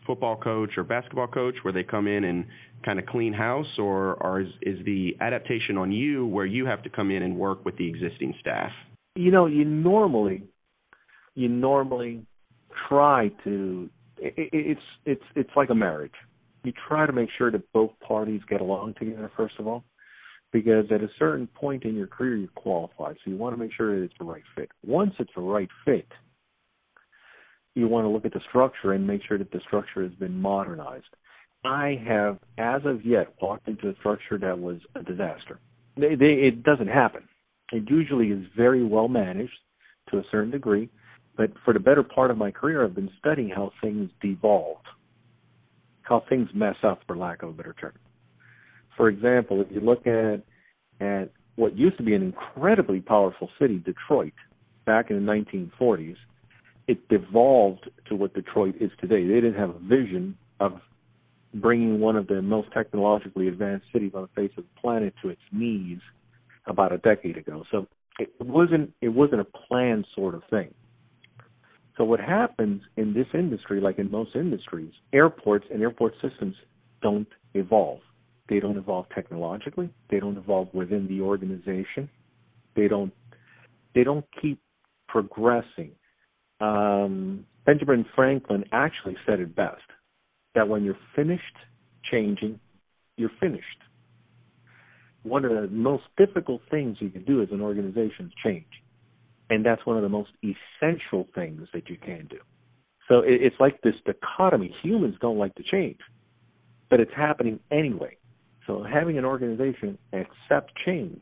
football 0.07 0.37
coach 0.37 0.71
or 0.77 0.85
basketball 0.85 1.29
coach 1.29 1.55
where 1.63 1.73
they 1.73 1.83
come 1.83 2.07
in 2.07 2.25
and 2.25 2.45
kind 2.85 2.99
of 2.99 3.07
clean 3.07 3.33
house, 3.33 3.79
or, 3.79 4.15
or 4.23 4.41
is, 4.41 4.49
is 4.63 4.85
the 4.85 5.17
adaptation 5.21 5.79
on 5.79 5.91
you 5.91 6.27
where 6.27 6.45
you 6.45 6.67
have 6.67 6.83
to 6.83 6.91
come 6.91 7.11
in 7.11 7.23
and 7.23 7.37
work 7.37 7.65
with 7.65 7.77
the 7.79 7.89
existing 7.89 8.35
staff? 8.41 8.71
You 9.15 9.31
know, 9.31 9.47
you 9.47 9.65
normally, 9.65 10.43
you 11.35 11.49
normally 11.49 12.27
try 12.89 13.31
to. 13.45 13.89
It, 14.19 14.35
it's 14.53 14.81
it's 15.07 15.23
it's 15.35 15.51
like 15.57 15.71
a 15.71 15.75
marriage. 15.75 16.13
You 16.64 16.73
try 16.88 17.06
to 17.06 17.12
make 17.12 17.28
sure 17.37 17.50
that 17.50 17.73
both 17.73 17.90
parties 18.00 18.40
get 18.49 18.61
along 18.61 18.94
together 18.99 19.30
first 19.37 19.54
of 19.59 19.66
all, 19.66 19.85
because 20.52 20.87
at 20.90 21.02
a 21.02 21.09
certain 21.18 21.47
point 21.47 21.85
in 21.85 21.94
your 21.94 22.06
career 22.06 22.37
you're 22.37 22.49
qualified 22.49 23.16
So 23.23 23.30
you 23.30 23.37
want 23.37 23.54
to 23.54 23.61
make 23.61 23.73
sure 23.76 23.99
that 23.99 24.04
it's 24.04 24.14
the 24.18 24.25
right 24.25 24.42
fit. 24.56 24.71
Once 24.87 25.12
it's 25.18 25.33
the 25.37 25.42
right 25.42 25.68
fit, 25.85 26.09
you 27.75 27.88
want 27.88 28.04
to 28.04 28.09
look 28.09 28.25
at 28.25 28.33
the 28.33 28.40
structure 28.49 28.92
and 28.92 29.06
make 29.06 29.23
sure 29.26 29.37
that 29.37 29.50
the 29.50 29.61
structure 29.66 30.02
has 30.02 30.12
been 30.12 30.40
modernized. 30.40 31.06
I 31.64 32.00
have, 32.06 32.38
as 32.59 32.83
of 32.85 33.04
yet, 33.04 33.35
walked 33.40 33.68
into 33.68 33.88
a 33.88 33.94
structure 33.97 34.38
that 34.38 34.59
was 34.59 34.78
a 34.94 35.02
disaster. 35.02 35.59
They, 35.97 36.14
they, 36.14 36.35
it 36.47 36.62
doesn't 36.62 36.88
happen. 36.88 37.28
It 37.73 37.85
usually 37.88 38.28
is 38.28 38.44
very 38.56 38.85
well 38.85 39.09
managed 39.09 39.59
to 40.11 40.18
a 40.18 40.23
certain 40.30 40.50
degree, 40.50 40.88
but 41.37 41.50
for 41.64 41.73
the 41.73 41.80
better 41.80 42.02
part 42.02 42.30
of 42.30 42.37
my 42.37 42.50
career, 42.50 42.85
I've 42.85 42.94
been 42.94 43.11
studying 43.18 43.49
how 43.49 43.73
things 43.80 44.11
devolved. 44.21 44.87
How 46.04 46.23
things 46.28 46.49
mess 46.54 46.76
up, 46.82 47.00
for 47.06 47.16
lack 47.16 47.42
of 47.42 47.50
a 47.50 47.52
better 47.52 47.75
term. 47.80 47.92
For 48.96 49.08
example, 49.08 49.61
if 49.61 49.68
you 49.70 49.80
look 49.80 50.06
at 50.06 50.42
at 51.00 51.30
what 51.56 51.76
used 51.76 51.96
to 51.99 52.02
be 52.02 52.14
an 52.14 52.23
incredibly 52.23 53.00
powerful 53.00 53.49
city, 53.61 53.78
Detroit, 53.78 54.32
back 54.87 55.11
in 55.11 55.25
the 55.25 55.32
1940s, 55.32 56.16
it 56.87 57.08
devolved 57.08 57.90
to 58.08 58.14
what 58.14 58.34
Detroit 58.34 58.75
is 58.80 58.90
today. 59.00 59.26
They 59.26 59.34
didn't 59.34 59.54
have 59.54 59.70
a 59.70 59.78
vision 59.78 60.37
of 60.61 60.80
bringing 61.54 62.00
one 62.00 62.16
of 62.16 62.26
the 62.26 62.42
most 62.42 62.68
technologically 62.73 63.49
advanced 63.49 63.87
cities 63.92 64.12
on 64.14 64.23
the 64.23 64.28
face 64.40 64.50
of 64.56 64.64
the 64.64 64.80
planet 64.80 65.14
to 65.23 65.30
its 65.30 65.40
knees 65.52 66.00
about 66.66 66.92
a 66.92 66.99
decade 66.99 67.37
ago. 67.37 67.64
So 67.70 67.87
it 68.18 68.30
wasn't 68.40 68.92
it 69.00 69.08
wasn't 69.08 69.40
a 69.40 69.44
planned 69.44 70.06
sort 70.14 70.34
of 70.34 70.42
thing. 70.50 70.75
So 71.97 72.05
what 72.05 72.21
happens 72.21 72.83
in 72.97 73.15
this 73.15 73.27
industry, 73.35 73.81
like 73.81 73.99
in 73.99 74.11
most 74.11 74.35
industries, 74.35 74.93
airports 75.13 75.67
and 75.73 75.81
airport 75.81 76.15
systems 76.21 76.57
don't 77.03 77.29
evolve. 77.55 78.01
They 78.49 78.61
don't 78.61 78.77
evolve 78.77 79.07
technologically. 79.15 79.91
They 80.11 80.19
don't 80.19 80.37
evolve 80.37 80.69
within 80.75 81.07
the 81.07 81.21
organization. 81.21 82.11
They 82.75 82.89
don't 82.89 83.13
they 83.95 84.03
don't 84.03 84.25
keep 84.43 84.61
progressing. 85.09 85.93
Um, 86.61 87.47
Benjamin 87.65 88.05
Franklin 88.17 88.65
actually 88.73 89.17
said 89.25 89.39
it 89.39 89.55
best 89.55 89.83
that 90.55 90.69
when 90.69 90.83
you're 90.83 90.99
finished 91.15 91.43
changing, 92.11 92.59
you're 93.17 93.31
finished. 93.41 93.65
One 95.23 95.45
of 95.45 95.53
the 95.53 95.69
most 95.69 96.05
difficult 96.19 96.61
things 96.71 96.99
you 97.01 97.09
can 97.09 97.25
do 97.25 97.41
as 97.41 97.49
an 97.53 97.61
organization 97.61 98.27
is 98.27 98.33
change. 98.45 98.67
And 99.51 99.65
that's 99.65 99.85
one 99.85 99.97
of 99.97 100.03
the 100.03 100.09
most 100.09 100.31
essential 100.43 101.27
things 101.35 101.69
that 101.73 101.89
you 101.89 101.97
can 101.97 102.27
do. 102.31 102.39
So 103.09 103.23
it's 103.25 103.57
like 103.61 103.81
this 103.83 103.95
dichotomy. 104.07 104.75
Humans 104.83 105.17
don't 105.21 105.39
like 105.39 105.55
to 105.57 105.63
change, 105.63 105.99
but 106.89 107.01
it's 107.01 107.13
happening 107.15 107.61
anyway. 107.71 108.17
So 108.67 108.83
having 108.83 109.19
an 109.19 109.27
organization 109.27 109.99
accept 110.15 110.73
change 110.87 111.21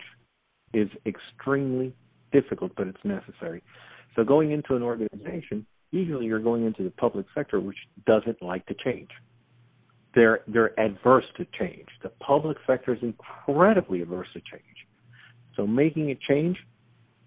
is 0.72 0.88
extremely 1.06 1.92
difficult, 2.30 2.72
but 2.76 2.86
it's 2.86 3.04
necessary. 3.04 3.62
So 4.14 4.22
going 4.22 4.52
into 4.52 4.76
an 4.76 4.82
organization, 4.82 5.66
usually 5.90 6.26
you're 6.26 6.38
going 6.38 6.64
into 6.64 6.84
the 6.84 6.90
public 6.90 7.26
sector, 7.34 7.58
which 7.60 7.76
doesn't 8.06 8.42
like 8.42 8.64
to 8.66 8.74
change. 8.84 9.10
They're 10.14 10.40
they're 10.46 10.78
adverse 10.78 11.24
to 11.38 11.46
change. 11.58 11.88
The 12.02 12.10
public 12.10 12.58
sector 12.66 12.94
is 12.94 13.00
incredibly 13.02 14.02
averse 14.02 14.28
to 14.34 14.40
change. 14.40 14.62
So 15.56 15.66
making 15.66 16.10
a 16.10 16.18
change 16.28 16.58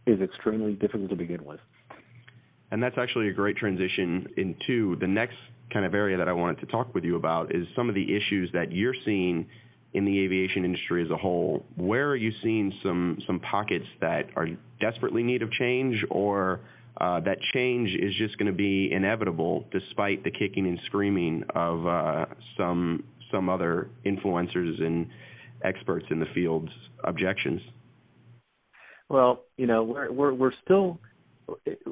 is 0.05 0.21
extremely 0.21 0.73
difficult 0.73 1.09
to 1.09 1.15
begin 1.15 1.43
with. 1.45 1.59
And 2.71 2.81
that's 2.81 2.97
actually 2.97 3.29
a 3.29 3.33
great 3.33 3.57
transition 3.57 4.27
into 4.37 4.95
the 4.99 5.07
next 5.07 5.37
kind 5.71 5.85
of 5.85 5.93
area 5.93 6.17
that 6.17 6.27
I 6.27 6.33
wanted 6.33 6.59
to 6.59 6.65
talk 6.67 6.93
with 6.93 7.03
you 7.03 7.15
about 7.15 7.53
is 7.55 7.65
some 7.75 7.89
of 7.89 7.95
the 7.95 8.03
issues 8.03 8.49
that 8.53 8.71
you're 8.71 8.95
seeing 9.05 9.47
in 9.93 10.03
the 10.03 10.19
aviation 10.19 10.65
industry 10.65 11.03
as 11.03 11.09
a 11.09 11.15
whole. 11.15 11.65
Where 11.77 12.09
are 12.09 12.15
you 12.15 12.31
seeing 12.43 12.73
some 12.83 13.17
some 13.25 13.39
pockets 13.39 13.85
that 14.01 14.25
are 14.35 14.47
desperately 14.81 15.23
need 15.23 15.41
of 15.41 15.49
change, 15.51 15.95
or 16.09 16.59
uh, 16.99 17.21
that 17.21 17.37
change 17.53 17.89
is 17.91 18.13
just 18.17 18.37
going 18.37 18.51
to 18.51 18.57
be 18.57 18.91
inevitable 18.91 19.65
despite 19.71 20.23
the 20.23 20.31
kicking 20.31 20.67
and 20.67 20.79
screaming 20.85 21.43
of 21.55 21.87
uh, 21.87 22.25
some 22.57 23.05
some 23.31 23.47
other 23.47 23.89
influencers 24.05 24.81
and 24.81 25.07
experts 25.63 26.05
in 26.11 26.19
the 26.19 26.27
field's 26.35 26.71
objections? 27.05 27.61
Well, 29.15 29.45
you 29.55 29.65
know, 29.65 29.81
we're 29.81 30.11
we're 30.11 30.33
we're 30.33 30.51
still 30.65 30.99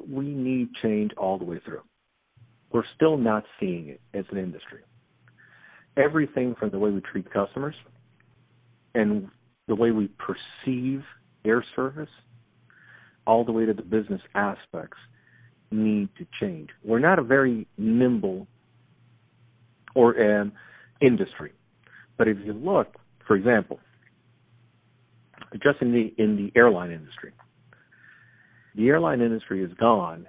we 0.06 0.26
need 0.26 0.68
change 0.82 1.10
all 1.16 1.38
the 1.38 1.46
way 1.46 1.58
through. 1.64 1.80
We're 2.70 2.84
still 2.96 3.16
not 3.16 3.44
seeing 3.58 3.88
it 3.88 4.02
as 4.12 4.26
an 4.30 4.36
industry. 4.36 4.80
Everything 5.96 6.54
from 6.60 6.68
the 6.68 6.78
way 6.78 6.90
we 6.90 7.00
treat 7.00 7.32
customers 7.32 7.74
and 8.94 9.28
the 9.68 9.74
way 9.74 9.90
we 9.90 10.10
perceive 10.18 11.02
air 11.46 11.64
service, 11.74 12.10
all 13.26 13.42
the 13.42 13.52
way 13.52 13.64
to 13.64 13.72
the 13.72 13.80
business 13.80 14.20
aspects, 14.34 14.98
need 15.70 16.10
to 16.18 16.26
change. 16.38 16.68
We're 16.84 16.98
not 16.98 17.18
a 17.18 17.22
very 17.22 17.66
nimble 17.78 18.46
or 19.94 20.40
um, 20.42 20.52
industry, 21.00 21.52
but 22.18 22.28
if 22.28 22.36
you 22.44 22.52
look, 22.52 22.96
for 23.26 23.34
example, 23.34 23.80
just 25.62 25.80
in 25.80 25.92
the 25.92 26.12
in 26.22 26.36
the 26.36 26.58
airline 26.58 26.90
industry. 26.90 27.32
The 28.74 28.88
airline 28.88 29.20
industry 29.20 29.60
has 29.62 29.70
gone 29.78 30.26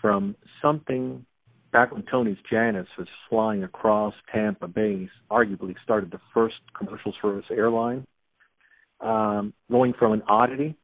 from 0.00 0.36
something 0.62 1.24
back 1.72 1.92
when 1.92 2.02
Tony's 2.10 2.38
Jannus 2.50 2.86
was 2.98 3.08
flying 3.28 3.64
across 3.64 4.14
Tampa 4.32 4.68
Bay, 4.68 5.08
arguably 5.30 5.74
started 5.82 6.10
the 6.10 6.20
first 6.34 6.56
commercial 6.76 7.12
service 7.20 7.44
airline, 7.50 8.06
um, 9.00 9.52
going 9.70 9.92
from 9.98 10.12
an 10.12 10.22
oddity. 10.28 10.76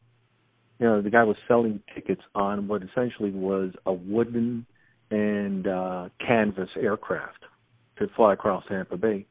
You 0.78 0.86
know, 0.86 1.02
the 1.02 1.10
guy 1.10 1.24
was 1.24 1.36
selling 1.48 1.80
tickets 1.94 2.22
on 2.34 2.68
what 2.68 2.82
essentially 2.82 3.30
was 3.30 3.72
a 3.86 3.92
wooden 3.92 4.66
and 5.10 5.66
uh, 5.66 6.08
canvas 6.24 6.68
aircraft 6.78 7.44
to 7.98 8.06
fly 8.14 8.34
across 8.34 8.64
Tampa 8.68 8.96
Bay, 8.96 9.26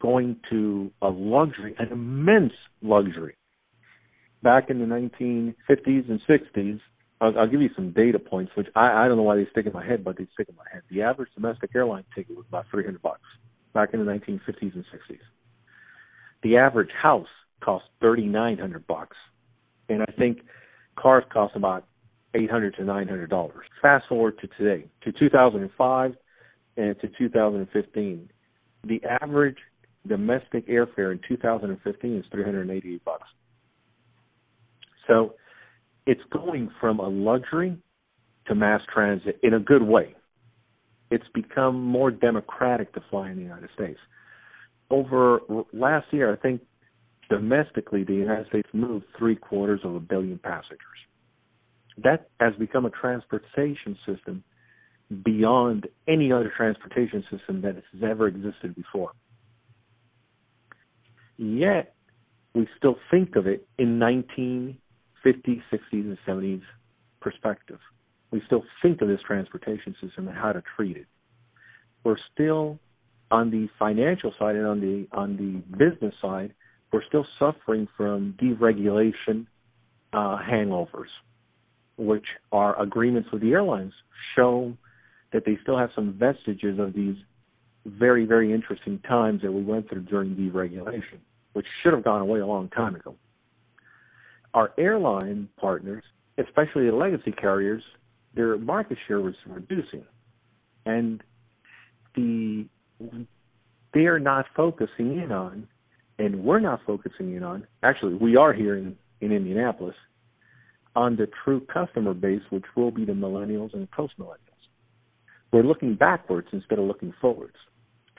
going 0.00 0.36
to 0.50 0.90
a 1.02 1.08
luxury, 1.08 1.74
an 1.78 1.88
immense 1.88 2.54
luxury 2.80 3.36
back 4.42 4.70
in 4.70 4.78
the 4.78 4.86
1950s 4.86 6.08
and 6.08 6.20
60s, 6.28 6.80
I'll, 7.20 7.38
I'll 7.38 7.48
give 7.48 7.60
you 7.60 7.70
some 7.74 7.92
data 7.92 8.18
points, 8.18 8.52
which 8.54 8.68
I, 8.74 9.04
I 9.04 9.08
don't 9.08 9.16
know 9.16 9.22
why 9.22 9.36
they 9.36 9.46
stick 9.50 9.66
in 9.66 9.72
my 9.72 9.84
head, 9.84 10.04
but 10.04 10.16
they 10.16 10.26
stick 10.34 10.48
in 10.48 10.56
my 10.56 10.64
head. 10.72 10.82
The 10.90 11.02
average 11.02 11.30
domestic 11.34 11.70
airline 11.74 12.04
ticket 12.14 12.36
was 12.36 12.46
about 12.48 12.66
300 12.70 13.00
bucks 13.02 13.20
back 13.74 13.90
in 13.92 14.04
the 14.04 14.10
1950s 14.10 14.74
and 14.74 14.84
60s. 14.84 15.18
The 16.42 16.56
average 16.56 16.90
house 17.00 17.26
cost 17.60 17.84
3,900 18.00 18.86
bucks, 18.86 19.16
and 19.88 20.02
I 20.02 20.12
think 20.16 20.38
cars 20.96 21.24
cost 21.32 21.56
about 21.56 21.84
800 22.34 22.76
to 22.76 22.84
900 22.84 23.30
dollars. 23.30 23.64
Fast 23.82 24.04
forward 24.08 24.38
to 24.40 24.48
today, 24.58 24.86
to 25.02 25.12
2005 25.12 26.14
and 26.76 27.00
to 27.00 27.08
2015, 27.18 28.30
the 28.84 29.02
average 29.20 29.56
domestic 30.06 30.68
airfare 30.68 31.12
in 31.12 31.20
2015 31.28 32.16
is 32.16 32.24
388 32.30 33.04
bucks. 33.04 33.26
So 35.08 35.34
it's 36.06 36.22
going 36.30 36.70
from 36.80 37.00
a 37.00 37.08
luxury 37.08 37.76
to 38.46 38.54
mass 38.54 38.80
transit 38.92 39.40
in 39.42 39.54
a 39.54 39.60
good 39.60 39.82
way. 39.82 40.14
It's 41.10 41.24
become 41.34 41.82
more 41.82 42.10
democratic 42.10 42.92
to 42.94 43.02
fly 43.10 43.30
in 43.30 43.36
the 43.36 43.42
United 43.42 43.70
States. 43.74 43.98
Over 44.90 45.40
last 45.72 46.06
year, 46.12 46.32
I 46.32 46.36
think 46.36 46.62
domestically, 47.28 48.04
the 48.04 48.14
United 48.14 48.46
States 48.48 48.68
moved 48.72 49.06
three 49.18 49.36
quarters 49.36 49.80
of 49.84 49.94
a 49.94 50.00
billion 50.00 50.38
passengers. 50.38 50.78
That 52.02 52.28
has 52.40 52.54
become 52.58 52.84
a 52.84 52.90
transportation 52.90 53.96
system 54.06 54.44
beyond 55.24 55.88
any 56.06 56.32
other 56.32 56.52
transportation 56.54 57.24
system 57.30 57.62
that 57.62 57.74
has 57.74 58.02
ever 58.02 58.28
existed 58.28 58.74
before. 58.74 59.12
Yet, 61.38 61.94
we 62.54 62.66
still 62.76 62.96
think 63.10 63.36
of 63.36 63.46
it 63.46 63.66
in 63.78 63.98
19 63.98 64.76
50s, 65.24 65.62
60s, 65.72 65.80
and 65.92 66.18
70s 66.26 66.62
perspective. 67.20 67.78
We 68.30 68.42
still 68.46 68.62
think 68.82 69.00
of 69.00 69.08
this 69.08 69.20
transportation 69.26 69.94
system 70.02 70.28
and 70.28 70.36
how 70.36 70.52
to 70.52 70.62
treat 70.76 70.96
it. 70.96 71.06
We're 72.04 72.16
still 72.32 72.78
on 73.30 73.50
the 73.50 73.68
financial 73.78 74.32
side 74.38 74.56
and 74.56 74.66
on 74.66 74.80
the 74.80 75.06
on 75.16 75.36
the 75.36 75.76
business 75.76 76.14
side, 76.20 76.54
we're 76.92 77.04
still 77.06 77.26
suffering 77.38 77.88
from 77.96 78.34
deregulation 78.40 79.46
uh, 80.12 80.38
hangovers, 80.38 81.10
which 81.96 82.24
are 82.52 82.80
agreements 82.80 83.28
with 83.32 83.42
the 83.42 83.52
airlines 83.52 83.92
show 84.36 84.72
that 85.32 85.44
they 85.44 85.58
still 85.62 85.78
have 85.78 85.90
some 85.94 86.16
vestiges 86.18 86.78
of 86.78 86.94
these 86.94 87.16
very 87.84 88.24
very 88.24 88.52
interesting 88.52 88.98
times 89.00 89.42
that 89.42 89.52
we 89.52 89.62
went 89.62 89.88
through 89.88 90.02
during 90.02 90.34
deregulation, 90.34 91.18
which 91.52 91.66
should 91.82 91.92
have 91.92 92.04
gone 92.04 92.22
away 92.22 92.40
a 92.40 92.46
long 92.46 92.68
time 92.70 92.94
ago 92.94 93.14
our 94.54 94.72
airline 94.78 95.48
partners, 95.60 96.04
especially 96.38 96.86
the 96.86 96.96
legacy 96.96 97.32
carriers, 97.32 97.82
their 98.34 98.56
market 98.58 98.98
share 99.06 99.20
was 99.20 99.34
reducing, 99.46 100.04
and 100.86 101.22
the 102.14 102.66
they 103.94 104.06
are 104.06 104.18
not 104.18 104.46
focusing 104.56 105.20
in 105.20 105.32
on, 105.32 105.66
and 106.18 106.44
we're 106.44 106.60
not 106.60 106.80
focusing 106.86 107.34
in 107.34 107.42
on. 107.42 107.66
Actually, 107.82 108.14
we 108.14 108.36
are 108.36 108.52
here 108.52 108.76
in, 108.76 108.96
in 109.20 109.32
Indianapolis 109.32 109.94
on 110.94 111.16
the 111.16 111.28
true 111.44 111.60
customer 111.72 112.12
base, 112.12 112.42
which 112.50 112.64
will 112.76 112.90
be 112.90 113.04
the 113.04 113.12
millennials 113.12 113.72
and 113.72 113.90
post 113.90 114.14
millennials. 114.18 114.34
We're 115.52 115.62
looking 115.62 115.94
backwards 115.94 116.48
instead 116.52 116.78
of 116.78 116.84
looking 116.84 117.14
forwards. 117.20 117.56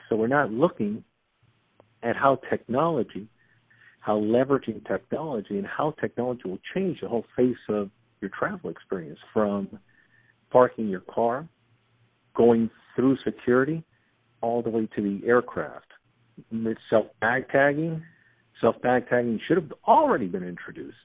So 0.08 0.16
we're 0.16 0.26
not 0.26 0.50
looking 0.50 1.04
at 2.02 2.16
how 2.16 2.40
technology 2.50 3.28
how 4.00 4.18
leveraging 4.18 4.86
technology 4.86 5.58
and 5.58 5.66
how 5.66 5.94
technology 6.00 6.42
will 6.46 6.58
change 6.74 6.98
the 7.00 7.08
whole 7.08 7.24
face 7.36 7.56
of 7.68 7.90
your 8.20 8.30
travel 8.36 8.70
experience 8.70 9.18
from 9.32 9.78
parking 10.50 10.88
your 10.88 11.00
car, 11.00 11.46
going 12.34 12.70
through 12.96 13.16
security, 13.24 13.84
all 14.40 14.62
the 14.62 14.70
way 14.70 14.88
to 14.96 15.02
the 15.02 15.26
aircraft. 15.26 15.86
Self 16.88 17.06
bag 17.20 17.44
tagging, 17.52 18.02
self 18.60 18.80
bag 18.80 19.08
tagging 19.08 19.38
should 19.46 19.58
have 19.58 19.72
already 19.86 20.26
been 20.26 20.44
introduced. 20.44 20.96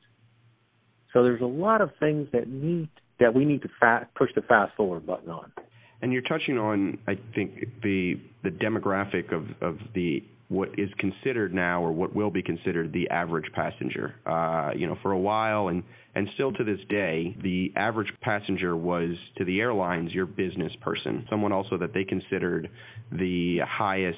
So 1.11 1.23
there's 1.23 1.41
a 1.41 1.45
lot 1.45 1.81
of 1.81 1.89
things 1.99 2.27
that 2.31 2.47
need 2.47 2.89
that 3.19 3.33
we 3.33 3.45
need 3.45 3.61
to 3.61 3.69
fa- 3.79 4.07
push 4.15 4.29
the 4.35 4.41
fast 4.41 4.75
forward 4.75 5.05
button 5.05 5.29
on. 5.29 5.51
And 6.01 6.11
you're 6.11 6.21
touching 6.21 6.57
on, 6.57 6.97
I 7.07 7.15
think, 7.33 7.65
the 7.83 8.15
the 8.43 8.49
demographic 8.49 9.33
of 9.33 9.43
of 9.61 9.79
the 9.93 10.23
what 10.47 10.69
is 10.77 10.89
considered 10.99 11.53
now 11.53 11.83
or 11.83 11.91
what 11.91 12.15
will 12.15 12.29
be 12.29 12.43
considered 12.43 12.93
the 12.93 13.09
average 13.09 13.51
passenger. 13.53 14.15
Uh, 14.25 14.71
you 14.75 14.85
know, 14.85 14.97
for 15.01 15.11
a 15.11 15.19
while 15.19 15.69
and 15.69 15.83
and 16.13 16.29
still 16.35 16.53
to 16.53 16.63
this 16.63 16.79
day, 16.87 17.35
the 17.43 17.73
average 17.75 18.07
passenger 18.21 18.75
was 18.75 19.15
to 19.37 19.43
the 19.43 19.59
airlines 19.59 20.13
your 20.13 20.25
business 20.25 20.71
person, 20.81 21.25
someone 21.29 21.51
also 21.51 21.77
that 21.77 21.93
they 21.93 22.05
considered 22.05 22.69
the 23.11 23.57
highest 23.67 24.17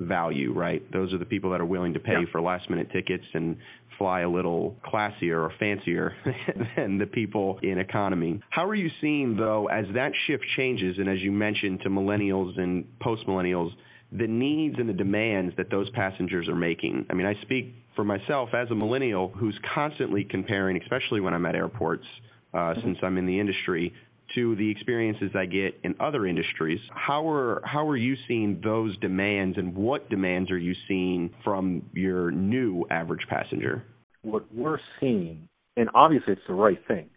value, 0.00 0.52
right? 0.52 0.82
Those 0.92 1.12
are 1.12 1.18
the 1.18 1.24
people 1.24 1.50
that 1.50 1.60
are 1.60 1.66
willing 1.66 1.92
to 1.94 2.00
pay 2.00 2.12
yeah. 2.12 2.32
for 2.32 2.40
last 2.40 2.68
minute 2.68 2.88
tickets 2.92 3.24
and 3.34 3.56
fly 3.98 4.22
a 4.22 4.28
little 4.28 4.76
classier 4.84 5.36
or 5.36 5.52
fancier 5.60 6.16
than 6.76 6.98
the 6.98 7.06
people 7.06 7.60
in 7.62 7.78
economy. 7.78 8.40
How 8.48 8.66
are 8.66 8.74
you 8.74 8.88
seeing 9.00 9.36
though 9.36 9.66
as 9.66 9.84
that 9.94 10.12
shift 10.26 10.44
changes 10.56 10.96
and 10.98 11.08
as 11.08 11.18
you 11.20 11.30
mentioned 11.30 11.82
to 11.82 11.90
millennials 11.90 12.58
and 12.58 12.86
post 13.00 13.26
millennials 13.28 13.70
the 14.12 14.26
needs 14.26 14.76
and 14.78 14.88
the 14.88 14.94
demands 14.94 15.54
that 15.56 15.70
those 15.70 15.88
passengers 15.90 16.48
are 16.48 16.56
making. 16.56 17.06
I 17.10 17.14
mean, 17.14 17.26
I 17.26 17.34
speak 17.42 17.74
for 17.94 18.04
myself 18.04 18.50
as 18.54 18.70
a 18.70 18.74
millennial 18.74 19.28
who's 19.28 19.58
constantly 19.74 20.24
comparing, 20.28 20.80
especially 20.82 21.20
when 21.20 21.34
I'm 21.34 21.46
at 21.46 21.54
airports, 21.54 22.04
uh, 22.52 22.56
mm-hmm. 22.56 22.80
since 22.82 22.98
I'm 23.02 23.18
in 23.18 23.26
the 23.26 23.38
industry, 23.38 23.92
to 24.34 24.56
the 24.56 24.70
experiences 24.70 25.30
I 25.34 25.46
get 25.46 25.78
in 25.82 25.94
other 26.00 26.26
industries. 26.26 26.80
How 26.92 27.28
are 27.28 27.62
how 27.64 27.88
are 27.88 27.96
you 27.96 28.14
seeing 28.28 28.60
those 28.62 28.96
demands, 28.98 29.58
and 29.58 29.74
what 29.74 30.08
demands 30.08 30.50
are 30.50 30.58
you 30.58 30.74
seeing 30.88 31.30
from 31.44 31.82
your 31.92 32.30
new 32.30 32.86
average 32.90 33.26
passenger? 33.28 33.84
What 34.22 34.52
we're 34.54 34.78
seeing, 35.00 35.48
and 35.76 35.88
obviously 35.94 36.34
it's 36.34 36.42
the 36.46 36.54
right 36.54 36.78
thing. 36.86 37.10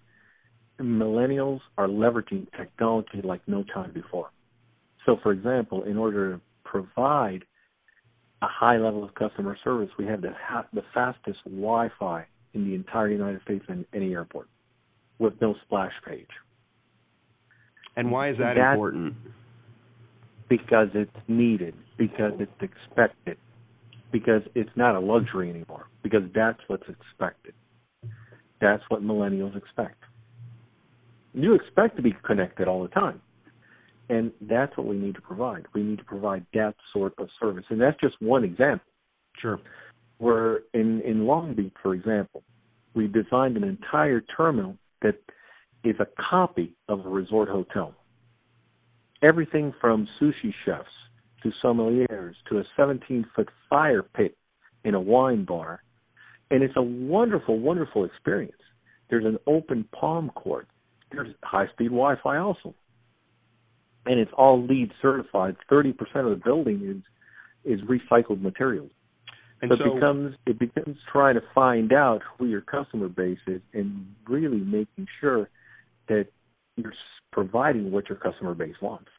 Millennials 0.82 1.60
are 1.78 1.88
leveraging 1.88 2.48
technology 2.58 3.22
like 3.24 3.42
no 3.48 3.64
time 3.64 3.92
before. 3.94 4.30
So, 5.06 5.18
for 5.22 5.32
example, 5.32 5.84
in 5.84 5.98
order 5.98 6.34
to 6.34 6.42
provide 6.74 7.44
a 8.42 8.48
high 8.48 8.78
level 8.78 9.04
of 9.04 9.14
customer 9.16 9.56
service, 9.64 9.90
we 9.98 10.06
have 10.06 10.22
the 10.22 10.34
ha- 10.38 10.66
the 10.74 10.82
fastest 10.94 11.40
Wi-Fi 11.46 12.26
in 12.54 12.66
the 12.66 12.76
entire 12.76 13.10
United 13.10 13.42
States 13.44 13.64
in 13.70 13.86
any 13.94 14.14
airport, 14.14 14.48
with 15.20 15.34
no 15.40 15.56
splash 15.66 15.94
page. 16.06 16.28
And 17.96 18.12
why 18.12 18.32
is 18.32 18.38
that, 18.40 18.56
that 18.56 18.74
important? 18.74 19.16
Because 20.50 20.88
it's 20.94 21.12
needed, 21.28 21.76
because 21.98 22.34
it's 22.40 22.52
expected, 22.62 23.38
because 24.12 24.42
it's 24.56 24.70
not 24.76 24.96
a 24.96 25.00
luxury 25.00 25.50
anymore, 25.50 25.88
because 26.02 26.24
that's 26.36 26.60
what's 26.68 26.88
expected. 26.90 27.54
That's 28.60 28.84
what 28.90 29.02
millennials 29.04 29.56
expect. 29.56 30.04
You 31.34 31.56
expect 31.56 31.96
to 31.98 32.02
be 32.02 32.16
connected 32.24 32.68
all 32.68 32.82
the 32.84 32.90
time. 32.90 33.22
And 34.10 34.32
that's 34.42 34.76
what 34.78 34.88
we 34.88 34.98
need 34.98 35.16
to 35.16 35.22
provide. 35.22 35.66
We 35.74 35.82
need 35.82 36.00
to 36.00 36.04
provide 36.04 36.46
that 36.54 36.76
sort 36.92 37.14
of 37.18 37.30
service. 37.40 37.66
And 37.70 37.80
that's 37.80 38.00
just 38.00 38.16
one 38.22 38.44
example. 38.44 38.86
Sure. 39.40 39.60
Where 40.18 40.62
in, 40.74 41.02
in 41.02 41.26
Long 41.26 41.56
Beach, 41.56 41.74
for 41.82 41.94
example, 41.94 42.44
we 42.94 43.08
designed 43.08 43.58
an 43.58 43.64
entire 43.64 44.22
terminal 44.36 44.78
that 45.02 45.16
is 45.84 45.96
a 46.00 46.08
copy 46.30 46.74
of 46.90 47.06
a 47.06 47.10
resort 47.10 47.50
hotel. 47.50 47.94
Everything 49.22 49.74
from 49.80 50.08
sushi 50.22 50.54
chefs 50.66 50.86
to 51.42 51.52
sommeliers 51.64 52.34
to 52.50 52.60
a 52.60 52.64
17 52.78 53.26
foot 53.36 53.50
fire 53.70 54.04
pit 54.04 54.38
in 54.84 54.96
a 54.96 55.00
wine 55.00 55.46
bar. 55.46 55.82
And 56.52 56.62
it's 56.62 56.76
a 56.76 56.82
wonderful, 56.82 57.60
wonderful 57.60 58.06
experience. 58.06 58.54
There's 59.10 59.26
an 59.26 59.38
open 59.48 59.86
palm 59.98 60.30
court. 60.36 60.68
There's 61.12 61.34
high 61.44 61.68
speed 61.74 61.90
Wi 61.90 62.16
Fi 62.24 62.38
also 62.38 62.76
and 64.06 64.20
it's 64.20 64.32
all 64.38 64.66
LEED 64.66 64.92
certified. 65.02 65.56
Thirty 65.70 65.94
percent 65.94 66.28
of 66.28 66.32
the 66.32 66.42
building 66.44 67.04
is 67.66 67.80
is 67.80 67.82
recycled 67.88 68.42
materials. 68.42 68.92
And 69.62 69.72
so, 69.72 69.78
so 69.78 69.92
it 69.92 69.96
becomes 69.96 70.36
it 70.46 70.60
becomes 70.60 70.98
trying 71.12 71.36
to 71.36 71.42
find 71.56 71.94
out 71.94 72.22
who 72.38 72.48
your 72.48 72.62
customer 72.62 73.08
base 73.08 73.40
is 73.48 73.62
and 73.74 74.14
really 74.28 74.58
making 74.60 75.08
sure 75.22 75.50
that 76.10 76.26
you're 76.76 76.94
providing 77.32 77.92
what 77.92 78.10
your 78.10 78.18
customer 78.18 78.54
base 78.54 78.76
wants. 78.82 79.10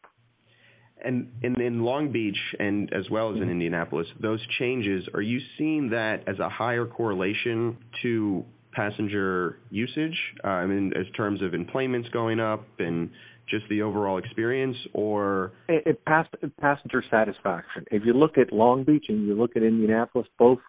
And 1.02 1.32
in, 1.42 1.60
in 1.60 1.82
Long 1.82 2.12
Beach 2.12 2.36
and 2.58 2.92
as 2.94 3.10
well 3.10 3.30
as 3.30 3.36
in 3.36 3.42
mm-hmm. 3.42 3.50
Indianapolis, 3.52 4.06
those 4.20 4.40
changes, 4.58 5.04
are 5.12 5.20
you 5.20 5.40
seeing 5.58 5.90
that 5.90 6.24
as 6.26 6.38
a 6.38 6.48
higher 6.48 6.86
correlation 6.86 7.76
to 8.02 8.44
passenger 8.74 9.58
usage? 9.70 10.16
Uh, 10.42 10.48
I 10.48 10.66
mean, 10.66 10.92
as 10.98 11.06
terms 11.16 11.42
of 11.42 11.54
employments 11.54 12.08
going 12.12 12.40
up 12.40 12.64
and 12.78 13.10
just 13.48 13.64
the 13.68 13.82
overall 13.82 14.18
experience, 14.18 14.76
or 14.94 15.52
it, 15.68 15.82
it 15.86 16.04
pass, 16.04 16.26
passenger 16.60 17.04
satisfaction. 17.10 17.84
If 17.90 18.02
you 18.04 18.14
look 18.14 18.38
at 18.38 18.52
Long 18.52 18.84
Beach 18.84 19.06
and 19.08 19.26
you 19.26 19.34
look 19.34 19.52
at 19.56 19.62
Indianapolis, 19.62 20.26
both 20.38 20.60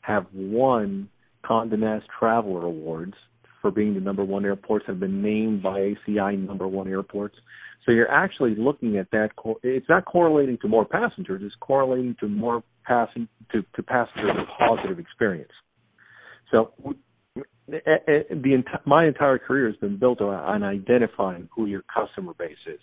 have 0.00 0.26
won 0.32 1.08
Condé 1.44 1.78
Nast 1.78 2.06
Traveler 2.18 2.64
Awards 2.64 3.14
for 3.60 3.70
being 3.70 3.94
the 3.94 4.00
number 4.00 4.24
one 4.24 4.44
airports. 4.44 4.84
Have 4.86 5.00
been 5.00 5.22
named 5.22 5.62
by 5.62 5.94
ACI 6.08 6.46
number 6.46 6.66
one 6.66 6.88
airports. 6.88 7.36
So 7.84 7.92
you're 7.92 8.10
actually 8.10 8.54
looking 8.56 8.96
at 8.96 9.10
that. 9.10 9.30
It's 9.62 9.88
not 9.88 10.04
correlating 10.04 10.58
to 10.62 10.68
more 10.68 10.84
passengers. 10.84 11.42
It's 11.44 11.54
correlating 11.60 12.16
to 12.20 12.28
more 12.28 12.62
passing 12.84 13.28
to, 13.52 13.62
to 13.74 13.82
passengers 13.82 14.30
positive 14.58 14.98
experience. 14.98 15.50
So 16.50 16.72
Eh, 17.72 17.78
eh, 17.86 18.22
the 18.28 18.50
enti- 18.50 18.86
my 18.86 19.06
entire 19.06 19.38
career 19.38 19.66
has 19.66 19.76
been 19.76 19.96
built 19.96 20.20
on 20.20 20.62
identifying 20.62 21.48
who 21.54 21.66
your 21.66 21.82
customer 21.82 22.34
base 22.38 22.56
is. 22.66 22.80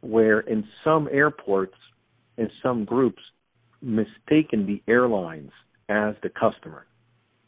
Where 0.00 0.40
in 0.40 0.66
some 0.82 1.08
airports, 1.12 1.76
in 2.36 2.50
some 2.62 2.84
groups, 2.84 3.22
mistaken 3.80 4.66
the 4.66 4.82
airlines 4.88 5.52
as 5.88 6.14
the 6.22 6.28
customer. 6.28 6.86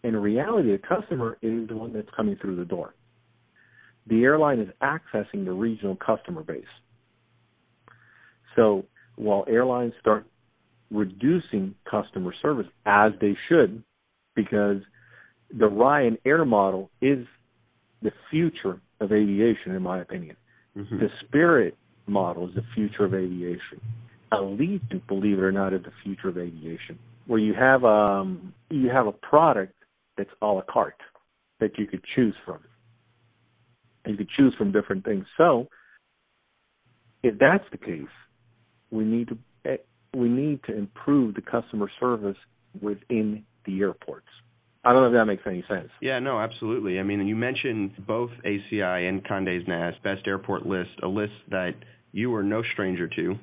In 0.05 0.17
reality, 0.17 0.71
the 0.71 0.79
customer 0.79 1.39
is 1.43 1.67
the 1.69 1.77
one 1.77 1.93
that's 1.93 2.09
coming 2.17 2.37
through 2.37 2.57
the 2.57 2.65
door. 2.65 2.95
The 4.07 4.23
airline 4.23 4.61
is 4.61 4.69
accessing 4.83 5.45
the 5.45 5.53
regional 5.53 5.97
customer 5.97 6.43
base. 6.43 6.65
So 8.55 8.85
while 9.17 9.45
airlines 9.49 9.95
start 10.01 10.27
reducing 10.91 11.75
customer 11.91 12.35
service 12.43 12.67
as 12.87 13.13
they 13.21 13.37
should, 13.49 13.83
because 14.37 14.83
the 15.57 15.67
Ryanair 15.67 16.47
model 16.47 16.91
is 17.01 17.27
the 18.03 18.13
future 18.31 18.81
of 19.01 19.13
aviation, 19.13 19.73
in 19.73 19.83
my 19.83 20.01
opinion. 20.01 20.37
Mm-hmm. 20.77 20.99
The 20.99 21.09
Spirit 21.25 21.77
model 22.07 22.49
is 22.49 22.55
the 22.55 22.65
future 22.75 23.05
of 23.05 23.15
aviation. 23.15 23.81
Allegiant, 24.33 25.07
believe 25.07 25.39
it 25.39 25.43
or 25.43 25.53
not, 25.53 25.73
is 25.73 25.83
the 25.83 25.93
future 26.03 26.29
of 26.29 26.39
aviation, 26.39 26.99
where 27.27 27.39
you 27.39 27.55
have 27.55 27.85
um 27.85 28.53
you 28.71 28.89
have 28.91 29.07
a 29.07 29.13
product 29.13 29.75
that's 30.17 30.31
a 30.43 30.47
la 30.47 30.63
carte 30.69 31.01
that 31.61 31.79
you 31.79 31.87
could 31.87 32.03
choose 32.15 32.35
from. 32.45 32.59
You 34.07 34.17
could 34.17 34.29
choose 34.37 34.55
from 34.59 34.73
different 34.73 35.05
things. 35.05 35.25
So, 35.39 35.69
if 37.23 37.39
that's 37.39 37.65
the 37.71 37.79
case, 37.79 38.03
we 38.91 39.05
need 39.05 39.29
to 39.29 39.39
eh, 39.65 39.77
we 40.15 40.29
need 40.29 40.65
to 40.65 40.77
improve 40.77 41.35
the 41.37 41.43
customer 41.43 41.89
service 42.01 42.37
within 42.83 43.45
the 43.67 43.81
airports. 43.81 44.27
I 44.85 44.93
don't 44.93 45.03
know 45.03 45.09
if 45.09 45.13
that 45.15 45.25
makes 45.25 45.43
any 45.47 45.65
sense. 45.69 45.89
Yeah, 46.01 46.19
no, 46.19 46.39
absolutely. 46.39 46.99
I 46.99 47.03
mean, 47.03 47.27
you 47.27 47.37
mentioned 47.37 47.93
both 48.07 48.31
ACI 48.45 49.09
and 49.09 49.25
Condé's 49.25 49.67
Nast 49.67 50.03
best 50.03 50.27
airport 50.27 50.67
list, 50.67 50.91
a 51.03 51.09
list 51.09 51.33
that 51.51 51.73
you 52.13 52.35
are 52.35 52.43
no 52.43 52.63
stranger 52.73 53.09
to. 53.09 53.35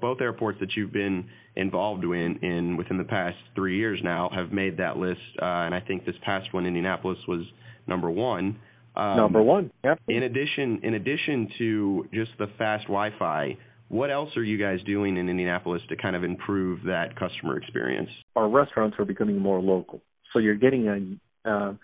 Both 0.00 0.20
airports 0.20 0.58
that 0.60 0.70
you've 0.76 0.92
been 0.92 1.26
involved 1.54 2.04
in, 2.04 2.38
in 2.42 2.76
within 2.76 2.98
the 2.98 3.04
past 3.04 3.36
three 3.54 3.78
years 3.78 3.98
now 4.02 4.30
have 4.34 4.52
made 4.52 4.76
that 4.78 4.96
list, 4.96 5.20
uh, 5.40 5.44
and 5.44 5.74
I 5.74 5.80
think 5.80 6.04
this 6.04 6.16
past 6.22 6.52
one, 6.52 6.66
Indianapolis, 6.66 7.18
was 7.26 7.46
number 7.86 8.10
one. 8.10 8.58
Um, 8.94 9.16
number 9.16 9.42
one. 9.42 9.70
Yep. 9.84 10.00
In 10.08 10.22
addition, 10.22 10.80
in 10.82 10.94
addition 10.94 11.48
to 11.58 12.06
just 12.12 12.30
the 12.38 12.46
fast 12.58 12.84
Wi-Fi, 12.84 13.56
what 13.88 14.10
else 14.10 14.30
are 14.36 14.42
you 14.42 14.58
guys 14.58 14.78
doing 14.84 15.16
in 15.16 15.28
Indianapolis 15.28 15.82
to 15.88 15.96
kind 15.96 16.16
of 16.16 16.24
improve 16.24 16.80
that 16.84 17.18
customer 17.18 17.56
experience? 17.56 18.08
Our 18.34 18.48
restaurants 18.48 18.96
are 18.98 19.04
becoming 19.04 19.38
more 19.38 19.60
local. 19.60 20.00
So 20.32 20.38
you're 20.38 20.54
getting 20.54 21.20
a 21.44 21.50
uh, 21.50 21.74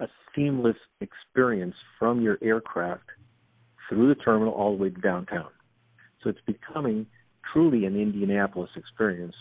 a 0.00 0.06
seamless 0.34 0.76
experience 1.00 1.74
from 1.98 2.20
your 2.20 2.38
aircraft 2.40 3.02
through 3.88 4.08
the 4.08 4.14
terminal 4.14 4.52
all 4.54 4.76
the 4.76 4.82
way 4.82 4.90
to 4.90 5.00
downtown. 5.00 5.50
So 6.22 6.30
it's 6.30 6.38
becoming 6.46 7.06
truly 7.52 7.84
an 7.84 8.00
Indianapolis 8.00 8.70
experience, 8.76 9.34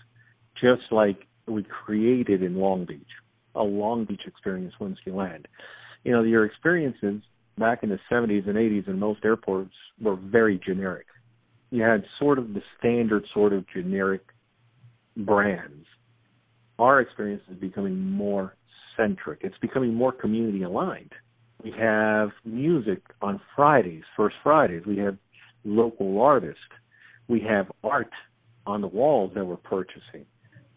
just 0.60 0.92
like 0.92 1.28
we 1.48 1.64
created 1.64 2.42
in 2.42 2.56
Long 2.56 2.86
Beach, 2.86 3.02
a 3.56 3.64
Long 3.64 4.06
Beach 4.06 4.22
experience 4.26 4.74
once 4.80 4.98
you 5.06 5.14
land. 5.14 5.48
You 6.04 6.12
know, 6.12 6.24
your 6.24 6.46
experiences 6.46 7.22
back 7.58 7.84
in 7.84 7.90
the 7.90 8.00
70s 8.12 8.48
and 8.48 8.56
80s 8.56 8.88
in 8.88 9.00
most 9.00 9.24
airports 9.26 9.74
were 10.02 10.16
very 10.16 10.60
generic. 10.66 11.08
you 11.70 11.84
had 11.84 12.04
sort 12.18 12.40
of 12.40 12.54
the 12.54 12.62
standard 12.78 13.26
sort 13.34 13.52
of 13.52 13.66
generic 13.68 14.22
brands. 15.18 15.86
Our 16.80 17.02
experience 17.02 17.44
is 17.50 17.58
becoming 17.58 18.00
more 18.00 18.56
centric. 18.96 19.40
It's 19.42 19.58
becoming 19.60 19.94
more 19.94 20.12
community 20.12 20.64
aligned. 20.64 21.12
We 21.64 21.72
have 21.78 22.30
music 22.46 23.02
on 23.22 23.42
Fridays, 23.56 24.04
first 24.16 24.36
Fridays. 24.44 24.84
We 24.86 24.98
have 24.98 25.18
local 25.64 26.22
artists. 26.22 26.60
We 27.28 27.42
have 27.42 27.72
art 27.84 28.12
on 28.66 28.82
the 28.82 28.88
walls 28.88 29.32
that 29.36 29.46
we're 29.46 29.58
purchasing. 29.58 30.26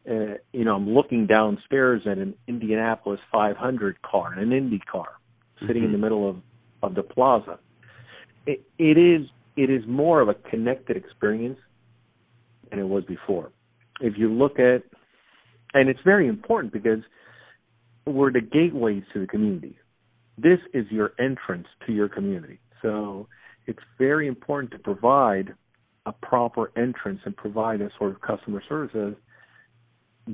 Uh, 0.09 0.39
you 0.53 0.65
know, 0.65 0.75
I'm 0.75 0.89
looking 0.89 1.27
downstairs 1.27 2.03
at 2.07 2.17
an 2.17 2.35
Indianapolis 2.49 3.21
500 3.31 4.01
car, 4.03 4.33
an 4.33 4.53
Indy 4.53 4.81
car, 4.91 5.09
sitting 5.61 5.83
mm-hmm. 5.83 5.87
in 5.87 5.93
the 5.93 5.99
middle 5.99 6.29
of 6.29 6.37
of 6.83 6.95
the 6.95 7.03
plaza. 7.03 7.59
It, 8.47 8.63
it 8.79 8.97
is 8.97 9.29
it 9.57 9.69
is 9.71 9.83
more 9.87 10.21
of 10.21 10.29
a 10.29 10.35
connected 10.35 10.97
experience 10.97 11.59
than 12.71 12.79
it 12.79 12.89
was 12.89 13.05
before. 13.05 13.53
If 14.01 14.15
you 14.17 14.33
look 14.33 14.59
at, 14.59 14.83
and 15.75 15.89
it's 15.89 16.01
very 16.05 16.27
important 16.29 16.73
because 16.73 17.01
we're 18.07 18.33
the 18.33 18.41
gateways 18.41 19.03
to 19.13 19.21
the 19.21 19.27
community. 19.27 19.77
This 20.39 20.59
is 20.73 20.87
your 20.91 21.13
entrance 21.19 21.67
to 21.87 21.93
your 21.93 22.09
community. 22.09 22.59
So 22.83 23.29
it's 23.67 23.83
very 23.99 24.27
important 24.27 24.73
to 24.73 24.79
provide 24.79 25.55
a 26.07 26.13
proper 26.13 26.73
entrance 26.77 27.21
and 27.25 27.37
provide 27.37 27.81
a 27.81 27.91
sort 27.99 28.13
of 28.13 28.21
customer 28.21 28.63
services. 28.69 29.15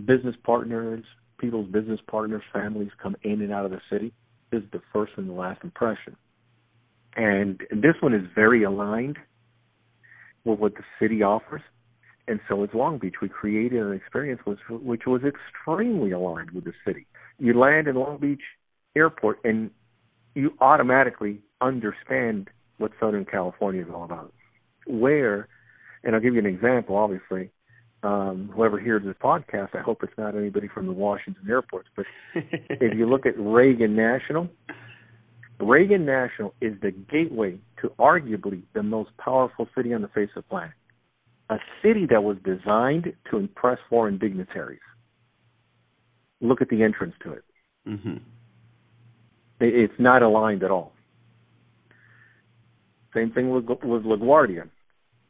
business 0.05 0.37
partners, 0.45 1.05
people's 1.39 1.69
business 1.71 2.01
partners, 2.11 2.43
families 2.53 2.91
come 3.03 3.17
in 3.23 3.43
and 3.43 3.53
out 3.53 3.65
of 3.65 3.71
the 3.71 3.81
city. 3.91 4.13
This 4.51 4.63
is 4.63 4.71
the 4.73 4.83
first 4.93 5.13
and 5.17 5.29
the 5.29 5.33
last 5.33 5.63
impression. 5.65 6.17
And 7.17 7.61
this 7.71 7.95
one 8.01 8.15
is 8.15 8.23
very 8.35 8.63
aligned 8.65 9.19
with 10.45 10.59
what 10.59 10.75
the 10.75 10.83
city 11.01 11.23
offers. 11.23 11.63
And 12.29 12.41
so 12.49 12.65
is 12.65 12.71
Long 12.75 12.99
Beach. 12.99 13.17
We 13.23 13.29
created 13.29 13.81
an 13.81 13.93
experience 13.93 14.41
which, 14.45 14.59
which 14.69 15.03
was 15.07 15.23
extremely 15.23 16.11
aligned 16.11 16.51
with 16.51 16.65
the 16.65 16.73
city. 16.85 17.07
You 17.39 17.59
land 17.59 17.87
in 17.87 17.95
Long 17.97 18.19
Beach 18.19 18.43
Airport 18.97 19.39
and 19.45 19.71
you 20.35 20.53
automatically 20.61 21.41
understand 21.61 22.49
what 22.79 22.93
Southern 23.01 23.25
California 23.25 23.83
is 23.83 23.89
all 23.93 24.05
about. 24.05 24.33
Where, 24.87 25.49
and 26.05 26.15
I'll 26.15 26.21
give 26.21 26.35
you 26.35 26.41
an 26.41 26.47
example, 26.47 26.97
obviously. 26.97 27.51
Um, 28.03 28.51
whoever 28.55 28.79
hears 28.79 29.03
this 29.05 29.17
podcast, 29.23 29.75
I 29.75 29.81
hope 29.81 30.03
it's 30.03 30.13
not 30.19 30.37
anybody 30.37 30.69
from 30.73 30.87
the 30.87 30.93
Washington 30.93 31.43
airports, 31.49 31.89
but 31.97 32.05
if 32.35 32.97
you 32.97 33.09
look 33.09 33.27
at 33.27 33.35
Reagan 33.39 33.97
National, 33.97 34.49
Reagan 35.59 36.05
National 36.05 36.55
is 36.61 36.75
the 36.83 36.91
gateway 36.91 37.59
to 37.81 37.89
arguably 37.99 38.63
the 38.75 38.83
most 38.83 39.11
powerful 39.17 39.67
city 39.75 39.95
on 39.95 40.03
the 40.03 40.09
face 40.09 40.29
of 40.37 40.45
the 40.45 40.49
planet. 40.49 40.75
A 41.49 41.59
city 41.83 42.07
that 42.11 42.23
was 42.25 42.37
designed 42.45 43.13
to 43.31 43.37
impress 43.37 43.79
foreign 43.89 44.19
dignitaries. 44.19 44.81
Look 46.41 46.61
at 46.61 46.69
the 46.69 46.83
entrance 46.83 47.15
to 47.23 47.33
it. 47.33 47.45
Mm-hmm. 47.89 48.17
It's 49.61 49.95
not 49.99 50.23
aligned 50.23 50.63
at 50.63 50.71
all. 50.71 50.93
Same 53.15 53.31
thing 53.33 53.51
with 53.51 53.65
with 53.65 54.05
LaGuardia. 54.05 54.69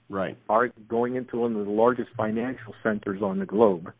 Right. 0.09 0.37
Are 0.49 0.69
going 0.89 1.17
into 1.17 1.39
one 1.39 1.55
of 1.57 1.65
the 1.65 1.73
largest 1.73 2.11
financial 2.17 2.75
centers 2.83 3.23
on 3.23 3.39
the 3.39 3.47
globe. 3.47 3.93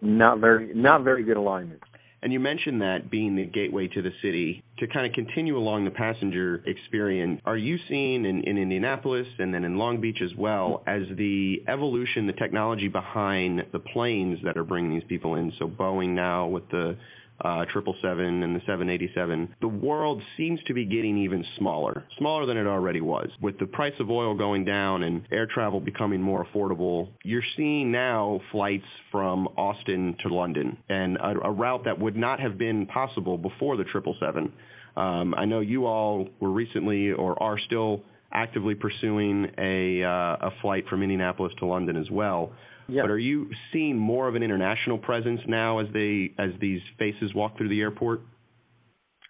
Not 0.00 0.40
very 0.40 0.74
not 0.74 1.04
very 1.04 1.22
good 1.22 1.36
alignment. 1.36 1.82
And 2.22 2.32
you 2.32 2.38
mentioned 2.38 2.80
that 2.80 3.10
being 3.10 3.34
the 3.34 3.44
gateway 3.44 3.88
to 3.88 4.00
the 4.00 4.10
city. 4.22 4.62
To 4.78 4.86
kind 4.86 5.06
of 5.06 5.12
continue 5.12 5.56
along 5.56 5.84
the 5.84 5.90
passenger 5.90 6.62
experience, 6.66 7.40
are 7.44 7.56
you 7.56 7.76
seeing 7.88 8.24
in, 8.24 8.42
in 8.44 8.58
Indianapolis 8.58 9.26
and 9.38 9.52
then 9.52 9.64
in 9.64 9.76
Long 9.76 10.00
Beach 10.00 10.18
as 10.22 10.30
well 10.36 10.82
as 10.86 11.02
the 11.16 11.62
evolution, 11.68 12.26
the 12.26 12.32
technology 12.32 12.88
behind 12.88 13.62
the 13.72 13.80
planes 13.80 14.38
that 14.44 14.56
are 14.56 14.64
bringing 14.64 14.92
these 14.92 15.08
people 15.08 15.34
in? 15.34 15.52
So 15.58 15.66
Boeing 15.66 16.10
now 16.10 16.46
with 16.46 16.68
the 16.70 16.96
uh, 17.42 17.64
777 17.72 18.42
and 18.42 18.54
the 18.54 18.60
787, 18.60 19.54
the 19.60 19.68
world 19.68 20.22
seems 20.36 20.60
to 20.64 20.74
be 20.74 20.84
getting 20.84 21.18
even 21.18 21.44
smaller, 21.58 22.04
smaller 22.18 22.46
than 22.46 22.56
it 22.56 22.66
already 22.66 23.00
was. 23.00 23.28
With 23.40 23.58
the 23.58 23.66
price 23.66 23.92
of 24.00 24.10
oil 24.10 24.36
going 24.36 24.64
down 24.64 25.02
and 25.02 25.22
air 25.32 25.48
travel 25.52 25.80
becoming 25.80 26.22
more 26.22 26.46
affordable, 26.46 27.08
you're 27.24 27.42
seeing 27.56 27.90
now 27.90 28.40
flights 28.52 28.84
from 29.10 29.48
Austin 29.56 30.16
to 30.22 30.32
London, 30.32 30.76
and 30.88 31.16
a, 31.16 31.46
a 31.46 31.50
route 31.50 31.84
that 31.84 31.98
would 31.98 32.16
not 32.16 32.38
have 32.40 32.58
been 32.58 32.86
possible 32.86 33.36
before 33.36 33.76
the 33.76 33.84
777. 33.92 34.52
Um, 34.94 35.34
I 35.34 35.44
know 35.44 35.60
you 35.60 35.86
all 35.86 36.28
were 36.40 36.50
recently 36.50 37.12
or 37.12 37.42
are 37.42 37.58
still 37.66 38.02
actively 38.32 38.74
pursuing 38.74 39.46
a 39.58 40.02
uh, 40.04 40.48
a 40.48 40.50
flight 40.60 40.84
from 40.88 41.02
Indianapolis 41.02 41.52
to 41.58 41.66
London 41.66 41.96
as 41.96 42.10
well. 42.10 42.52
Yeah. 42.88 43.02
But 43.02 43.10
are 43.10 43.18
you 43.18 43.50
seeing 43.72 43.96
more 43.96 44.28
of 44.28 44.34
an 44.34 44.42
international 44.42 44.98
presence 44.98 45.40
now 45.46 45.78
as 45.78 45.86
they 45.92 46.32
as 46.38 46.50
these 46.60 46.80
faces 46.98 47.34
walk 47.34 47.56
through 47.56 47.68
the 47.68 47.80
airport? 47.80 48.20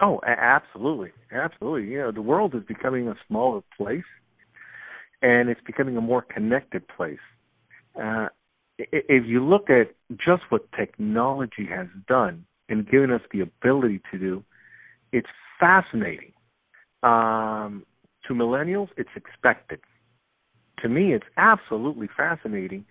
Oh, 0.00 0.20
absolutely, 0.26 1.10
absolutely. 1.32 1.88
You 1.90 1.98
know, 1.98 2.12
the 2.12 2.22
world 2.22 2.54
is 2.54 2.62
becoming 2.66 3.08
a 3.08 3.14
smaller 3.28 3.62
place, 3.76 4.02
and 5.22 5.48
it's 5.48 5.60
becoming 5.64 5.96
a 5.96 6.00
more 6.00 6.22
connected 6.22 6.86
place. 6.88 7.18
Uh, 8.00 8.28
if 8.78 9.24
you 9.26 9.44
look 9.44 9.70
at 9.70 9.94
just 10.16 10.42
what 10.48 10.70
technology 10.72 11.68
has 11.70 11.86
done 12.08 12.44
and 12.68 12.88
given 12.88 13.12
us 13.12 13.20
the 13.32 13.40
ability 13.40 14.00
to 14.10 14.18
do, 14.18 14.44
it's 15.12 15.28
fascinating. 15.60 16.32
Um, 17.02 17.84
to 18.26 18.34
millennials, 18.34 18.88
it's 18.96 19.10
expected. 19.14 19.80
To 20.80 20.88
me, 20.88 21.12
it's 21.12 21.26
absolutely 21.36 22.08
fascinating 22.16 22.84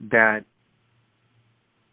that 0.00 0.44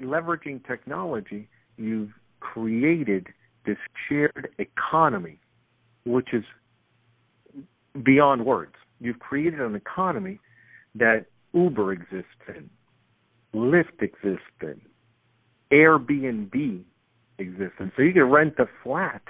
leveraging 0.02 0.66
technology, 0.66 1.48
you've 1.78 2.12
created 2.40 3.28
this 3.66 3.78
shared 4.08 4.50
economy, 4.60 5.40
which 6.06 6.30
is 6.34 6.44
beyond 8.04 8.46
words. 8.46 8.76
You've 9.00 9.20
created 9.20 9.60
an 9.60 9.76
economy 9.76 10.40
that 10.96 11.26
Uber 11.54 11.94
exists 11.94 12.26
in, 12.48 12.70
Lyft 13.54 14.02
exists 14.02 14.44
in, 14.62 14.80
Airbnb 15.72 16.84
exists 17.40 17.76
in. 17.80 17.92
So 17.96 18.04
you 18.04 18.14
can 18.14 18.24
rent 18.24 18.56
a 18.60 18.66
flat. 18.84 19.22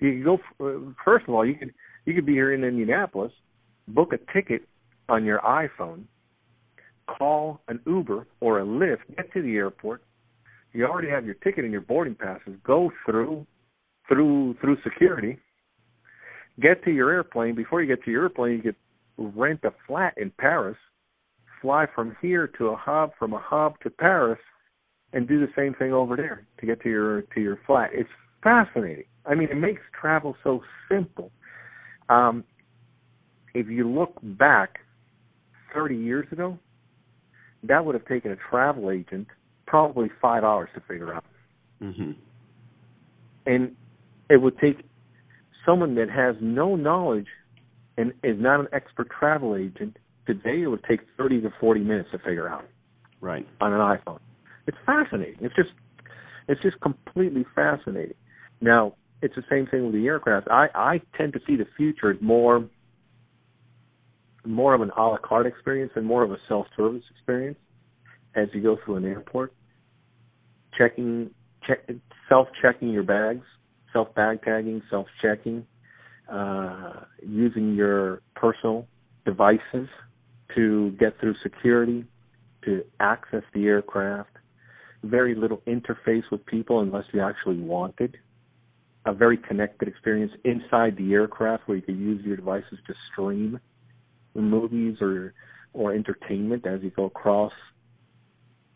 You 0.00 0.12
can 0.12 0.24
go. 0.24 0.94
First 1.04 1.26
of 1.28 1.34
all, 1.34 1.44
you 1.46 1.54
could 1.54 1.72
you 2.04 2.14
could 2.14 2.26
be 2.26 2.32
here 2.32 2.52
in 2.52 2.62
Indianapolis, 2.64 3.32
book 3.88 4.12
a 4.12 4.32
ticket 4.32 4.62
on 5.08 5.24
your 5.24 5.40
iPhone, 5.40 6.04
call 7.08 7.60
an 7.68 7.80
Uber 7.86 8.26
or 8.40 8.60
a 8.60 8.64
Lyft, 8.64 9.16
get 9.16 9.32
to 9.32 9.42
the 9.42 9.56
airport. 9.56 10.02
You 10.72 10.86
already 10.86 11.08
have 11.08 11.24
your 11.24 11.34
ticket 11.34 11.64
and 11.64 11.72
your 11.72 11.80
boarding 11.80 12.14
passes. 12.14 12.54
Go 12.64 12.90
through 13.04 13.46
through 14.08 14.56
through 14.60 14.76
security. 14.82 15.38
Get 16.60 16.84
to 16.84 16.90
your 16.90 17.10
airplane. 17.10 17.54
Before 17.54 17.80
you 17.82 17.88
get 17.88 18.04
to 18.04 18.10
your 18.10 18.24
airplane, 18.24 18.56
you 18.56 18.62
could 18.62 19.36
rent 19.36 19.60
a 19.64 19.72
flat 19.86 20.14
in 20.16 20.30
Paris, 20.38 20.76
fly 21.62 21.86
from 21.94 22.16
here 22.20 22.48
to 22.58 22.68
a 22.68 22.76
hub, 22.76 23.12
from 23.18 23.32
a 23.32 23.38
hub 23.38 23.78
to 23.80 23.90
Paris, 23.90 24.38
and 25.12 25.26
do 25.26 25.40
the 25.40 25.52
same 25.56 25.74
thing 25.74 25.92
over 25.92 26.16
there 26.16 26.46
to 26.60 26.66
get 26.66 26.82
to 26.82 26.88
your 26.88 27.22
to 27.22 27.40
your 27.40 27.58
flat. 27.66 27.90
It's 27.92 28.10
fascinating. 28.42 29.04
I 29.26 29.34
mean, 29.34 29.48
it 29.50 29.56
makes 29.56 29.82
travel 29.98 30.36
so 30.42 30.62
simple. 30.90 31.30
Um, 32.08 32.44
if 33.54 33.68
you 33.68 33.88
look 33.88 34.14
back 34.22 34.78
30 35.74 35.96
years 35.96 36.26
ago, 36.32 36.58
that 37.64 37.84
would 37.84 37.94
have 37.94 38.06
taken 38.06 38.30
a 38.32 38.36
travel 38.50 38.90
agent 38.90 39.26
probably 39.66 40.10
five 40.20 40.44
hours 40.44 40.70
to 40.74 40.80
figure 40.88 41.12
out. 41.12 41.24
Mm-hmm. 41.82 42.12
And 43.46 43.76
it 44.30 44.40
would 44.40 44.58
take 44.58 44.84
someone 45.64 45.94
that 45.96 46.10
has 46.10 46.36
no 46.40 46.76
knowledge 46.76 47.26
and 47.96 48.12
is 48.22 48.36
not 48.38 48.60
an 48.60 48.68
expert 48.72 49.08
travel 49.18 49.56
agent 49.56 49.96
today. 50.26 50.62
It 50.62 50.68
would 50.68 50.84
take 50.88 51.00
thirty 51.16 51.40
to 51.40 51.50
forty 51.60 51.80
minutes 51.80 52.10
to 52.12 52.18
figure 52.18 52.48
out. 52.48 52.64
Right. 53.20 53.46
On 53.60 53.72
an 53.72 53.80
iPhone, 53.80 54.20
it's 54.66 54.76
fascinating. 54.86 55.38
It's 55.40 55.54
just, 55.56 55.70
it's 56.46 56.62
just 56.62 56.80
completely 56.80 57.44
fascinating. 57.54 58.14
Now, 58.60 58.94
it's 59.22 59.34
the 59.34 59.42
same 59.50 59.66
thing 59.66 59.84
with 59.86 59.94
the 59.94 60.06
aircraft. 60.06 60.48
I 60.48 60.68
I 60.74 61.00
tend 61.16 61.32
to 61.32 61.40
see 61.46 61.56
the 61.56 61.66
future 61.76 62.10
as 62.12 62.16
more 62.20 62.64
more 64.44 64.74
of 64.74 64.80
an 64.80 64.90
a 64.96 65.02
la 65.02 65.18
carte 65.18 65.46
experience 65.46 65.92
and 65.96 66.06
more 66.06 66.22
of 66.22 66.30
a 66.30 66.38
self 66.48 66.66
service 66.76 67.02
experience 67.10 67.58
as 68.34 68.48
you 68.52 68.62
go 68.62 68.76
through 68.84 68.96
an 68.96 69.04
airport. 69.04 69.52
Checking, 70.76 71.30
check, 71.66 71.88
self 72.28 72.48
checking 72.62 72.90
your 72.90 73.02
bags, 73.02 73.44
self 73.92 74.14
bag 74.14 74.42
tagging, 74.42 74.82
self 74.90 75.06
checking, 75.20 75.66
uh, 76.30 77.04
using 77.26 77.74
your 77.74 78.22
personal 78.34 78.86
devices 79.24 79.88
to 80.54 80.90
get 80.92 81.18
through 81.20 81.34
security, 81.42 82.04
to 82.64 82.84
access 83.00 83.42
the 83.54 83.66
aircraft. 83.66 84.30
Very 85.04 85.34
little 85.34 85.62
interface 85.66 86.24
with 86.30 86.44
people 86.46 86.80
unless 86.80 87.04
you 87.12 87.20
actually 87.20 87.60
wanted. 87.60 88.16
A 89.06 89.12
very 89.12 89.36
connected 89.36 89.88
experience 89.88 90.32
inside 90.44 90.96
the 90.96 91.12
aircraft 91.12 91.66
where 91.66 91.76
you 91.76 91.82
could 91.82 91.96
use 91.96 92.24
your 92.24 92.36
devices 92.36 92.78
to 92.86 92.94
stream 93.12 93.60
movies 94.42 94.96
or 95.00 95.34
or 95.72 95.94
entertainment 95.94 96.66
as 96.66 96.80
you 96.82 96.90
go 96.90 97.04
across 97.04 97.52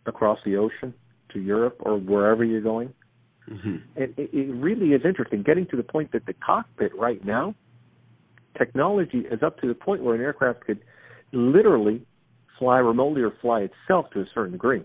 across 0.06 0.38
the 0.44 0.56
ocean 0.56 0.94
to 1.32 1.40
Europe 1.40 1.76
or 1.80 1.96
wherever 1.96 2.44
you're 2.44 2.60
going. 2.60 2.92
Mm-hmm. 3.50 3.76
And 3.96 4.14
it, 4.16 4.30
it 4.32 4.54
really 4.54 4.88
is 4.88 5.02
interesting 5.04 5.42
getting 5.42 5.66
to 5.66 5.76
the 5.76 5.82
point 5.82 6.12
that 6.12 6.26
the 6.26 6.34
cockpit 6.34 6.92
right 6.96 7.24
now, 7.24 7.54
technology 8.56 9.24
is 9.30 9.42
up 9.42 9.60
to 9.60 9.68
the 9.68 9.74
point 9.74 10.02
where 10.02 10.14
an 10.14 10.20
aircraft 10.20 10.60
could 10.66 10.80
literally 11.32 12.04
fly 12.58 12.78
remotely 12.78 13.22
or 13.22 13.32
fly 13.40 13.60
itself 13.60 14.10
to 14.10 14.20
a 14.20 14.26
certain 14.34 14.52
degree. 14.52 14.82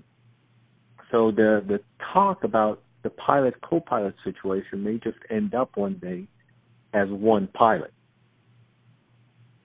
So 1.11 1.31
the 1.31 1.63
the 1.65 1.79
talk 2.13 2.43
about 2.43 2.81
the 3.03 3.09
pilot 3.09 3.55
co-pilot 3.61 4.15
situation 4.23 4.83
may 4.83 4.97
just 4.97 5.17
end 5.29 5.53
up 5.53 5.77
one 5.77 5.99
day 6.01 6.27
as 6.93 7.07
one 7.09 7.47
pilot, 7.47 7.93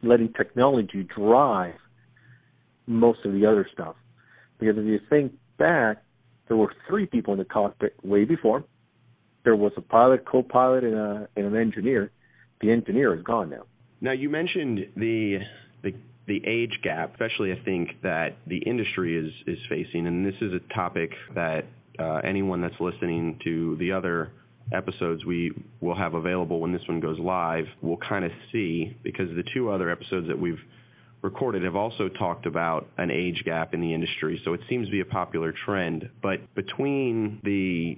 letting 0.02 0.32
technology 0.32 1.06
drive 1.16 1.74
most 2.86 3.20
of 3.24 3.32
the 3.32 3.46
other 3.46 3.66
stuff. 3.72 3.96
Because 4.58 4.76
if 4.78 4.84
you 4.84 5.00
think 5.08 5.32
back, 5.58 6.02
there 6.48 6.56
were 6.56 6.72
three 6.88 7.06
people 7.06 7.32
in 7.32 7.38
the 7.38 7.44
cockpit 7.44 7.94
way 8.02 8.24
before. 8.24 8.64
There 9.44 9.56
was 9.56 9.72
a 9.76 9.80
pilot, 9.80 10.24
co-pilot, 10.24 10.84
and, 10.84 10.94
a, 10.94 11.28
and 11.36 11.46
an 11.46 11.56
engineer. 11.56 12.10
The 12.60 12.70
engineer 12.70 13.14
is 13.14 13.22
gone 13.22 13.50
now. 13.50 13.64
Now 14.00 14.12
you 14.12 14.28
mentioned 14.28 14.80
the 14.96 15.38
the 15.82 15.92
the 16.26 16.40
age 16.46 16.78
gap, 16.82 17.12
especially 17.12 17.52
I 17.52 17.64
think 17.64 17.90
that 18.02 18.36
the 18.46 18.58
industry 18.58 19.16
is 19.16 19.32
is 19.46 19.58
facing, 19.68 20.06
and 20.06 20.24
this 20.24 20.34
is 20.40 20.52
a 20.52 20.74
topic 20.74 21.10
that 21.34 21.62
uh, 21.98 22.20
anyone 22.24 22.60
that's 22.60 22.80
listening 22.80 23.38
to 23.44 23.76
the 23.78 23.92
other 23.92 24.32
episodes 24.72 25.24
we 25.24 25.52
will 25.80 25.96
have 25.96 26.14
available 26.14 26.60
when 26.60 26.72
this 26.72 26.82
one 26.88 27.00
goes 27.00 27.18
live 27.18 27.64
we'll 27.80 27.98
kind 28.08 28.24
of 28.24 28.30
see 28.50 28.96
because 29.02 29.28
the 29.36 29.44
two 29.54 29.70
other 29.70 29.90
episodes 29.90 30.26
that 30.28 30.38
we've 30.38 30.60
recorded 31.22 31.62
have 31.62 31.76
also 31.76 32.08
talked 32.08 32.46
about 32.46 32.88
an 32.98 33.10
age 33.10 33.42
gap 33.44 33.74
in 33.74 33.80
the 33.80 33.94
industry. 33.94 34.40
So 34.44 34.52
it 34.52 34.60
seems 34.68 34.86
to 34.88 34.92
be 34.92 35.00
a 35.00 35.04
popular 35.04 35.54
trend. 35.64 36.08
But 36.20 36.54
between 36.54 37.40
the 37.44 37.96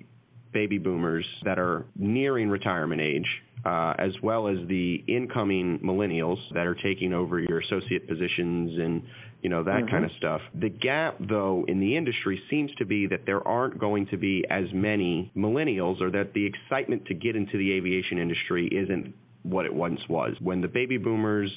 baby 0.53 0.79
boomers 0.79 1.27
that 1.44 1.59
are 1.59 1.87
nearing 1.96 2.48
retirement 2.48 3.00
age, 3.00 3.27
uh, 3.64 3.94
as 3.98 4.12
well 4.22 4.46
as 4.46 4.57
the 4.68 5.03
incoming 5.09 5.81
millennials 5.83 6.37
that 6.53 6.66
are 6.66 6.77
taking 6.77 7.12
over 7.12 7.40
your 7.40 7.61
associate 7.61 8.07
positions 8.07 8.79
and 8.79 9.03
you 9.44 9.50
know 9.50 9.62
that 9.62 9.83
mm-hmm. 9.83 9.90
kind 9.90 10.04
of 10.07 10.11
stuff. 10.16 10.40
The 10.59 10.70
gap, 10.70 11.18
though, 11.20 11.66
in 11.68 11.78
the 11.78 11.96
industry 11.96 12.40
seems 12.48 12.74
to 12.76 12.87
be 12.87 13.07
that 13.09 13.20
there 13.26 13.46
aren't 13.46 13.78
going 13.78 14.07
to 14.07 14.16
be 14.16 14.42
as 14.50 14.64
many 14.72 15.30
millennials, 15.37 16.00
or 16.00 16.11
that 16.12 16.33
the 16.33 16.46
excitement 16.46 17.04
to 17.07 17.14
get 17.14 17.37
into 17.37 17.59
the 17.59 17.72
aviation 17.72 18.18
industry 18.18 18.66
isn't 18.72 19.14
what 19.42 19.66
it 19.66 19.74
once 19.74 20.00
was. 20.09 20.33
When 20.40 20.62
the 20.62 20.68
baby 20.68 20.96
boomers 20.96 21.50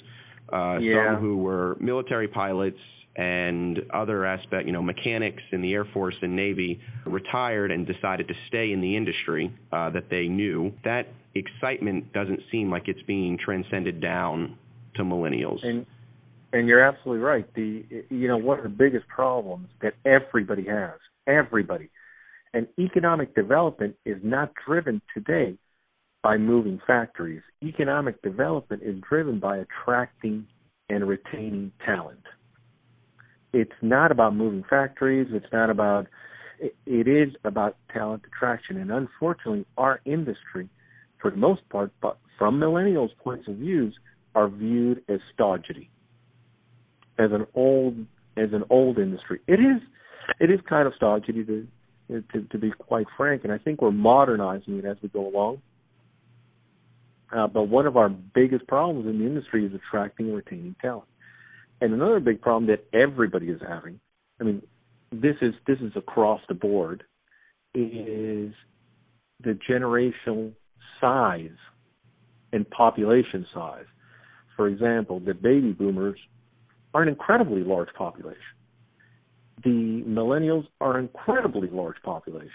uh, 0.51 0.77
yeah. 0.79 1.13
some 1.13 1.21
who 1.21 1.37
were 1.37 1.77
military 1.79 2.27
pilots 2.27 2.77
and 3.15 3.79
other 3.93 4.25
aspect, 4.25 4.67
you 4.67 4.73
know, 4.73 4.81
mechanics 4.81 5.41
in 5.53 5.61
the 5.61 5.73
Air 5.73 5.85
Force 5.85 6.15
and 6.21 6.35
Navy 6.35 6.81
retired 7.05 7.71
and 7.71 7.87
decided 7.87 8.27
to 8.27 8.33
stay 8.49 8.73
in 8.73 8.81
the 8.81 8.97
industry 8.97 9.51
uh, 9.71 9.89
that 9.91 10.09
they 10.09 10.27
knew. 10.27 10.73
That 10.83 11.07
excitement 11.33 12.11
doesn't 12.11 12.41
seem 12.51 12.69
like 12.69 12.83
it's 12.87 13.01
being 13.03 13.37
transcended 13.43 14.01
down 14.01 14.57
to 14.95 15.03
millennials. 15.03 15.65
And 15.65 15.85
and 16.57 16.67
you're 16.67 16.83
absolutely 16.83 17.23
right. 17.23 17.45
The 17.53 17.83
you 18.09 18.27
know 18.27 18.37
one 18.37 18.57
of 18.57 18.63
the 18.63 18.69
biggest 18.69 19.07
problems 19.07 19.69
that 19.81 19.93
everybody 20.05 20.65
has, 20.65 20.99
everybody, 21.27 21.89
and 22.53 22.67
economic 22.79 23.35
development 23.35 23.95
is 24.05 24.17
not 24.23 24.51
driven 24.65 25.01
today 25.13 25.57
by 26.23 26.37
moving 26.37 26.79
factories. 26.85 27.41
Economic 27.63 28.21
development 28.21 28.81
is 28.83 28.95
driven 29.07 29.39
by 29.39 29.57
attracting 29.57 30.47
and 30.89 31.07
retaining 31.07 31.71
talent. 31.85 32.23
It's 33.53 33.71
not 33.81 34.11
about 34.11 34.35
moving 34.35 34.63
factories. 34.69 35.27
It's 35.31 35.51
not 35.53 35.69
about, 35.69 36.07
it 36.59 37.07
is 37.07 37.33
about 37.43 37.77
talent 37.93 38.23
attraction. 38.25 38.77
And 38.77 38.91
unfortunately, 38.91 39.65
our 39.77 40.01
industry, 40.05 40.69
for 41.21 41.31
the 41.31 41.37
most 41.37 41.67
part, 41.69 41.91
but 42.01 42.17
from 42.37 42.59
millennials' 42.59 43.15
points 43.23 43.47
of 43.47 43.55
views, 43.55 43.95
are 44.35 44.49
viewed 44.49 45.03
as 45.09 45.19
stodgy, 45.33 45.89
as 47.19 47.31
an 47.31 47.45
old, 47.55 47.97
as 48.37 48.49
an 48.53 48.63
old 48.69 48.97
industry. 48.97 49.39
It 49.47 49.59
is, 49.59 49.81
it 50.39 50.51
is 50.51 50.59
kind 50.67 50.87
of 50.87 50.93
stodgy 50.95 51.43
to, 51.43 51.67
to, 52.09 52.41
to 52.51 52.57
be 52.57 52.71
quite 52.71 53.07
frank, 53.15 53.43
and 53.43 53.51
I 53.51 53.57
think 53.57 53.81
we're 53.81 53.91
modernizing 53.91 54.79
it 54.79 54.85
as 54.85 54.97
we 55.01 55.09
go 55.09 55.27
along. 55.27 55.61
Uh, 57.35 57.47
but 57.47 57.63
one 57.63 57.85
of 57.85 57.97
our 57.97 58.09
biggest 58.09 58.67
problems 58.67 59.05
in 59.05 59.19
the 59.19 59.25
industry 59.25 59.65
is 59.65 59.71
attracting 59.73 60.27
and 60.27 60.35
retaining 60.35 60.75
talent. 60.81 61.09
And 61.81 61.93
another 61.93 62.19
big 62.19 62.41
problem 62.41 62.67
that 62.67 62.85
everybody 62.97 63.47
is 63.47 63.61
having, 63.67 63.99
I 64.39 64.43
mean, 64.43 64.61
this 65.11 65.35
is 65.41 65.53
this 65.65 65.77
is 65.79 65.91
across 65.95 66.41
the 66.47 66.53
board, 66.53 67.03
is 67.73 68.53
the 69.43 69.57
generational 69.69 70.53
size 70.99 71.57
and 72.51 72.69
population 72.69 73.45
size. 73.53 73.85
For 74.55 74.67
example, 74.67 75.19
the 75.19 75.33
baby 75.33 75.71
boomers 75.71 76.17
are 76.93 77.01
an 77.01 77.07
incredibly 77.07 77.63
large 77.63 77.89
population. 77.97 78.41
The 79.63 80.03
millennials 80.07 80.65
are 80.79 80.97
an 80.97 81.05
incredibly 81.05 81.69
large 81.69 81.97
population. 82.03 82.51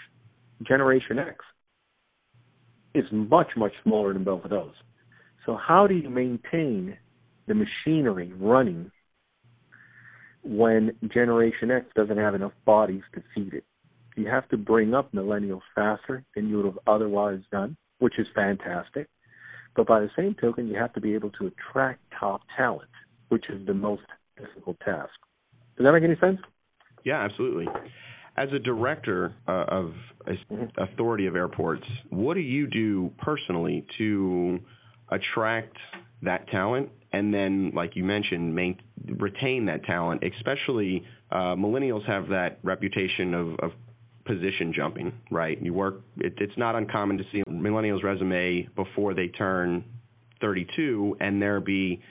Generation 0.67 1.19
X 1.19 1.35
is 2.95 3.05
much, 3.11 3.47
much 3.57 3.73
smaller 3.83 4.13
than 4.13 4.23
both 4.23 4.43
of 4.43 4.49
those. 4.49 4.73
So 5.45 5.57
how 5.57 5.87
do 5.87 5.95
you 5.95 6.09
maintain 6.09 6.97
the 7.47 7.53
machinery 7.53 8.31
running 8.39 8.91
when 10.43 10.91
Generation 11.13 11.71
X 11.71 11.85
doesn't 11.95 12.17
have 12.17 12.35
enough 12.35 12.53
bodies 12.65 13.03
to 13.15 13.23
feed 13.35 13.53
it? 13.53 13.65
You 14.15 14.27
have 14.27 14.47
to 14.49 14.57
bring 14.57 14.93
up 14.93 15.11
millennials 15.11 15.61
faster 15.75 16.23
than 16.35 16.47
you 16.47 16.57
would 16.57 16.65
have 16.65 16.79
otherwise 16.87 17.41
done, 17.51 17.75
which 17.99 18.19
is 18.19 18.27
fantastic. 18.35 19.09
But 19.75 19.87
by 19.87 19.99
the 20.01 20.09
same 20.15 20.35
token, 20.39 20.67
you 20.67 20.77
have 20.77 20.93
to 20.93 21.01
be 21.01 21.15
able 21.15 21.31
to 21.31 21.47
attract 21.47 21.99
top 22.17 22.41
talent, 22.55 22.89
which 23.29 23.49
is 23.49 23.65
the 23.65 23.73
most 23.73 24.03
task. 24.85 25.11
Does 25.77 25.85
that 25.85 25.91
make 25.91 26.03
any 26.03 26.17
sense? 26.19 26.39
Yeah, 27.03 27.23
absolutely. 27.23 27.65
As 28.37 28.49
a 28.53 28.59
director 28.59 29.35
uh, 29.47 29.65
of 29.67 29.93
mm-hmm. 30.27 30.65
Authority 30.77 31.27
of 31.27 31.35
Airports, 31.35 31.85
what 32.09 32.35
do 32.35 32.39
you 32.39 32.67
do 32.67 33.11
personally 33.19 33.85
to 33.97 34.59
attract 35.09 35.75
that 36.21 36.47
talent 36.49 36.89
and 37.11 37.31
then, 37.31 37.71
like 37.75 37.95
you 37.95 38.03
mentioned, 38.03 38.55
main, 38.55 38.79
retain 39.19 39.65
that 39.67 39.83
talent? 39.85 40.23
Especially 40.23 41.03
uh, 41.31 41.55
millennials 41.55 42.07
have 42.07 42.27
that 42.29 42.57
reputation 42.63 43.33
of, 43.33 43.47
of 43.59 43.71
position 44.25 44.73
jumping, 44.75 45.13
right? 45.29 45.61
You 45.61 45.73
work. 45.73 46.01
It, 46.17 46.33
it's 46.37 46.57
not 46.57 46.75
uncommon 46.75 47.17
to 47.17 47.23
see 47.31 47.43
millennials' 47.49 48.03
resume 48.03 48.67
before 48.75 49.13
they 49.13 49.27
turn 49.27 49.83
32, 50.41 51.17
and 51.19 51.41
there 51.41 51.59
be 51.59 52.01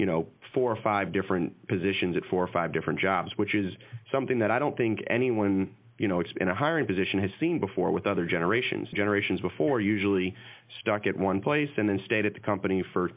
you 0.00 0.06
know, 0.06 0.26
four 0.54 0.72
or 0.72 0.78
five 0.82 1.12
different 1.12 1.52
positions 1.68 2.16
at 2.16 2.22
four 2.30 2.42
or 2.42 2.48
five 2.50 2.72
different 2.72 2.98
jobs, 2.98 3.30
which 3.36 3.54
is 3.54 3.70
something 4.10 4.38
that 4.38 4.50
I 4.50 4.58
don't 4.58 4.74
think 4.74 5.00
anyone, 5.10 5.72
you 5.98 6.08
know, 6.08 6.22
in 6.40 6.48
a 6.48 6.54
hiring 6.54 6.86
position 6.86 7.20
has 7.20 7.30
seen 7.38 7.60
before 7.60 7.90
with 7.90 8.06
other 8.06 8.24
generations. 8.24 8.88
Generations 8.96 9.42
before 9.42 9.78
usually 9.82 10.34
stuck 10.80 11.06
at 11.06 11.14
one 11.14 11.42
place 11.42 11.68
and 11.76 11.86
then 11.86 12.00
stayed 12.06 12.24
at 12.24 12.32
the 12.32 12.40
company 12.40 12.82
for 12.94 13.10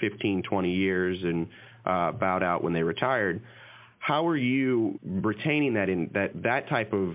15, 0.00 0.42
20 0.48 0.70
years 0.70 1.18
and 1.22 1.46
uh, 1.84 2.12
bowed 2.12 2.42
out 2.42 2.64
when 2.64 2.72
they 2.72 2.82
retired. 2.82 3.42
How 3.98 4.26
are 4.26 4.36
you 4.36 4.98
retaining 5.04 5.74
that 5.74 5.90
in 5.90 6.10
that 6.14 6.30
that 6.44 6.66
type 6.70 6.94
of 6.94 7.10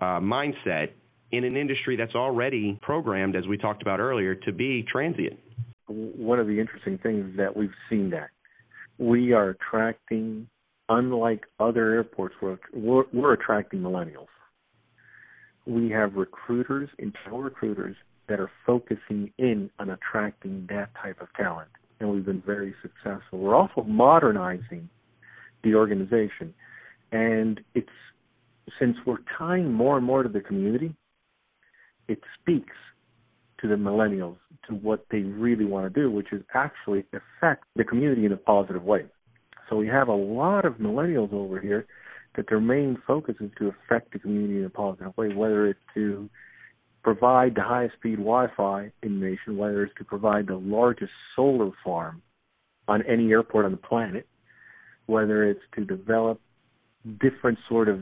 uh, 0.00 0.20
mindset 0.20 0.90
in 1.32 1.42
an 1.42 1.56
industry 1.56 1.96
that's 1.96 2.14
already 2.14 2.78
programmed, 2.80 3.34
as 3.34 3.48
we 3.48 3.58
talked 3.58 3.82
about 3.82 3.98
earlier, 3.98 4.36
to 4.36 4.52
be 4.52 4.84
transient? 4.84 5.40
One 5.88 6.38
of 6.38 6.46
the 6.46 6.60
interesting 6.60 6.98
things 6.98 7.36
that 7.36 7.56
we've 7.56 7.74
seen 7.90 8.10
that 8.10 8.30
we 9.02 9.32
are 9.32 9.50
attracting, 9.50 10.46
unlike 10.88 11.44
other 11.58 11.92
airports, 11.94 12.36
we're, 12.40 12.56
we're, 13.12 13.32
attracting 13.32 13.80
millennials. 13.80 14.28
We 15.66 15.90
have 15.90 16.14
recruiters, 16.14 16.88
internal 16.98 17.42
recruiters, 17.42 17.96
that 18.28 18.38
are 18.38 18.50
focusing 18.64 19.32
in 19.38 19.70
on 19.80 19.90
attracting 19.90 20.66
that 20.70 20.90
type 21.02 21.20
of 21.20 21.28
talent, 21.36 21.68
and 21.98 22.10
we've 22.10 22.24
been 22.24 22.42
very 22.46 22.74
successful. 22.80 23.40
We're 23.40 23.56
also 23.56 23.82
modernizing 23.82 24.88
the 25.64 25.74
organization, 25.74 26.54
and 27.10 27.60
it's 27.74 27.88
since 28.78 28.96
we're 29.04 29.18
tying 29.36 29.72
more 29.72 29.96
and 29.96 30.06
more 30.06 30.22
to 30.22 30.28
the 30.28 30.40
community, 30.40 30.94
it 32.06 32.20
speaks 32.40 32.76
to 33.60 33.68
the 33.68 33.74
millennials 33.74 34.36
to 34.68 34.74
what 34.74 35.06
they 35.10 35.20
really 35.20 35.64
want 35.64 35.92
to 35.92 36.00
do, 36.00 36.10
which 36.10 36.32
is 36.32 36.42
actually 36.54 37.04
affect 37.12 37.64
the 37.76 37.84
community 37.84 38.24
in 38.24 38.32
a 38.32 38.36
positive 38.36 38.82
way. 38.82 39.04
So 39.68 39.76
we 39.76 39.88
have 39.88 40.08
a 40.08 40.14
lot 40.14 40.64
of 40.64 40.74
millennials 40.74 41.32
over 41.32 41.60
here 41.60 41.86
that 42.36 42.46
their 42.48 42.60
main 42.60 43.00
focus 43.06 43.36
is 43.40 43.50
to 43.58 43.68
affect 43.68 44.12
the 44.12 44.18
community 44.18 44.58
in 44.58 44.64
a 44.64 44.70
positive 44.70 45.16
way, 45.16 45.34
whether 45.34 45.66
it's 45.66 45.80
to 45.94 46.28
provide 47.02 47.54
the 47.54 47.62
highest 47.62 47.94
speed 47.94 48.16
Wi-Fi 48.16 48.92
in 49.02 49.20
the 49.20 49.26
nation, 49.26 49.56
whether 49.56 49.84
it's 49.84 49.94
to 49.98 50.04
provide 50.04 50.46
the 50.46 50.56
largest 50.56 51.12
solar 51.34 51.70
farm 51.84 52.22
on 52.88 53.02
any 53.06 53.30
airport 53.30 53.64
on 53.64 53.72
the 53.72 53.76
planet, 53.76 54.26
whether 55.06 55.48
it's 55.48 55.60
to 55.74 55.84
develop 55.84 56.40
different 57.20 57.58
sort 57.68 57.88
of 57.88 58.00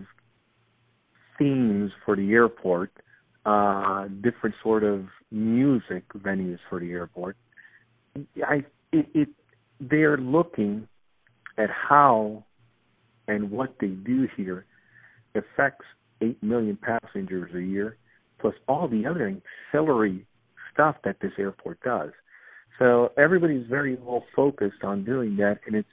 themes 1.38 1.90
for 2.04 2.14
the 2.14 2.32
airport, 2.32 2.90
uh, 3.46 4.08
different 4.22 4.54
sort 4.62 4.84
of 4.84 5.06
music 5.30 6.04
venues 6.16 6.58
for 6.68 6.80
the 6.80 6.90
airport. 6.90 7.36
I 8.44 8.64
it, 8.92 9.06
it 9.14 9.28
they're 9.80 10.18
looking 10.18 10.86
at 11.56 11.70
how 11.70 12.44
and 13.28 13.50
what 13.50 13.76
they 13.80 13.88
do 13.88 14.28
here 14.36 14.66
affects 15.34 15.84
eight 16.20 16.42
million 16.42 16.76
passengers 16.76 17.50
a 17.54 17.62
year, 17.62 17.96
plus 18.40 18.54
all 18.68 18.88
the 18.88 19.06
other 19.06 19.40
ancillary 19.72 20.26
stuff 20.72 20.96
that 21.04 21.16
this 21.20 21.32
airport 21.38 21.80
does. 21.82 22.10
So 22.78 23.12
everybody's 23.16 23.66
very 23.68 23.96
well 23.96 24.24
focused 24.34 24.82
on 24.82 25.04
doing 25.04 25.36
that, 25.36 25.60
and 25.66 25.76
it's 25.76 25.88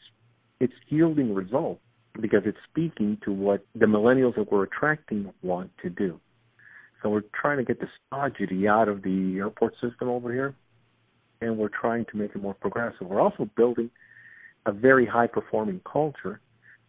it's 0.60 0.74
yielding 0.90 1.34
results 1.34 1.82
because 2.20 2.42
it's 2.46 2.58
speaking 2.70 3.18
to 3.24 3.32
what 3.32 3.64
the 3.76 3.86
millennials 3.86 4.36
that 4.36 4.52
we're 4.52 4.64
attracting 4.64 5.32
want 5.44 5.70
to 5.84 5.90
do. 5.90 6.20
So 7.02 7.10
we're 7.10 7.24
trying 7.40 7.58
to 7.58 7.64
get 7.64 7.80
the 7.80 7.88
stodgy 8.08 8.68
out 8.68 8.88
of 8.88 9.04
the 9.04 9.38
airport 9.38 9.74
system 9.74 10.10
over 10.10 10.32
here, 10.32 10.56
and 11.42 11.58
we're 11.58 11.70
trying 11.70 12.06
to 12.06 12.18
make 12.18 12.32
it 12.32 12.42
more 12.42 12.56
progressive. 12.56 13.08
We're 13.08 13.22
also 13.22 13.50
building 13.56 13.92
a 14.66 14.72
very 14.72 15.06
high 15.06 15.28
performing 15.28 15.82
culture, 15.92 16.40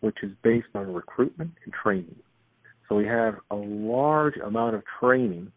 which 0.01 0.17
is 0.23 0.33
based 0.43 0.69
on 0.75 0.93
recruitment 0.93 1.53
and 1.65 1.75
training. 1.75 2.17
So 2.89 2.97
we 2.97 3.07
have 3.07 3.37
a 3.51 3.57
large 3.57 4.37
amount 4.39 4.75
of 4.77 4.83
training 4.99 5.53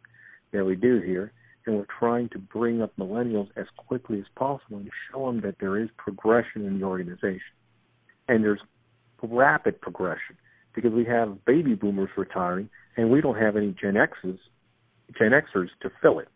that 0.51 0.65
we 0.65 0.75
do 0.75 0.99
here, 0.99 1.31
and 1.65 1.77
we're 1.77 1.85
trying 1.99 2.27
to 2.29 2.39
bring 2.39 2.81
up 2.81 2.91
millennials 2.97 3.47
as 3.55 3.67
quickly 3.77 4.19
as 4.19 4.25
possible 4.35 4.77
and 4.77 4.89
show 5.11 5.27
them 5.27 5.41
that 5.41 5.55
there 5.59 5.77
is 5.77 5.89
progression 5.97 6.65
in 6.65 6.79
the 6.79 6.85
organization. 6.85 7.39
And 8.27 8.43
there's 8.43 8.59
rapid 9.23 9.79
progression 9.79 10.35
because 10.73 10.91
we 10.91 11.05
have 11.05 11.43
baby 11.45 11.75
boomers 11.75 12.09
retiring 12.17 12.69
and 12.97 13.09
we 13.09 13.21
don't 13.21 13.37
have 13.37 13.55
any 13.55 13.75
Gen 13.79 13.97
X's, 13.97 14.39
Gen 15.17 15.31
Xers 15.31 15.67
to 15.81 15.91
fill 16.01 16.19
it. 16.19 16.27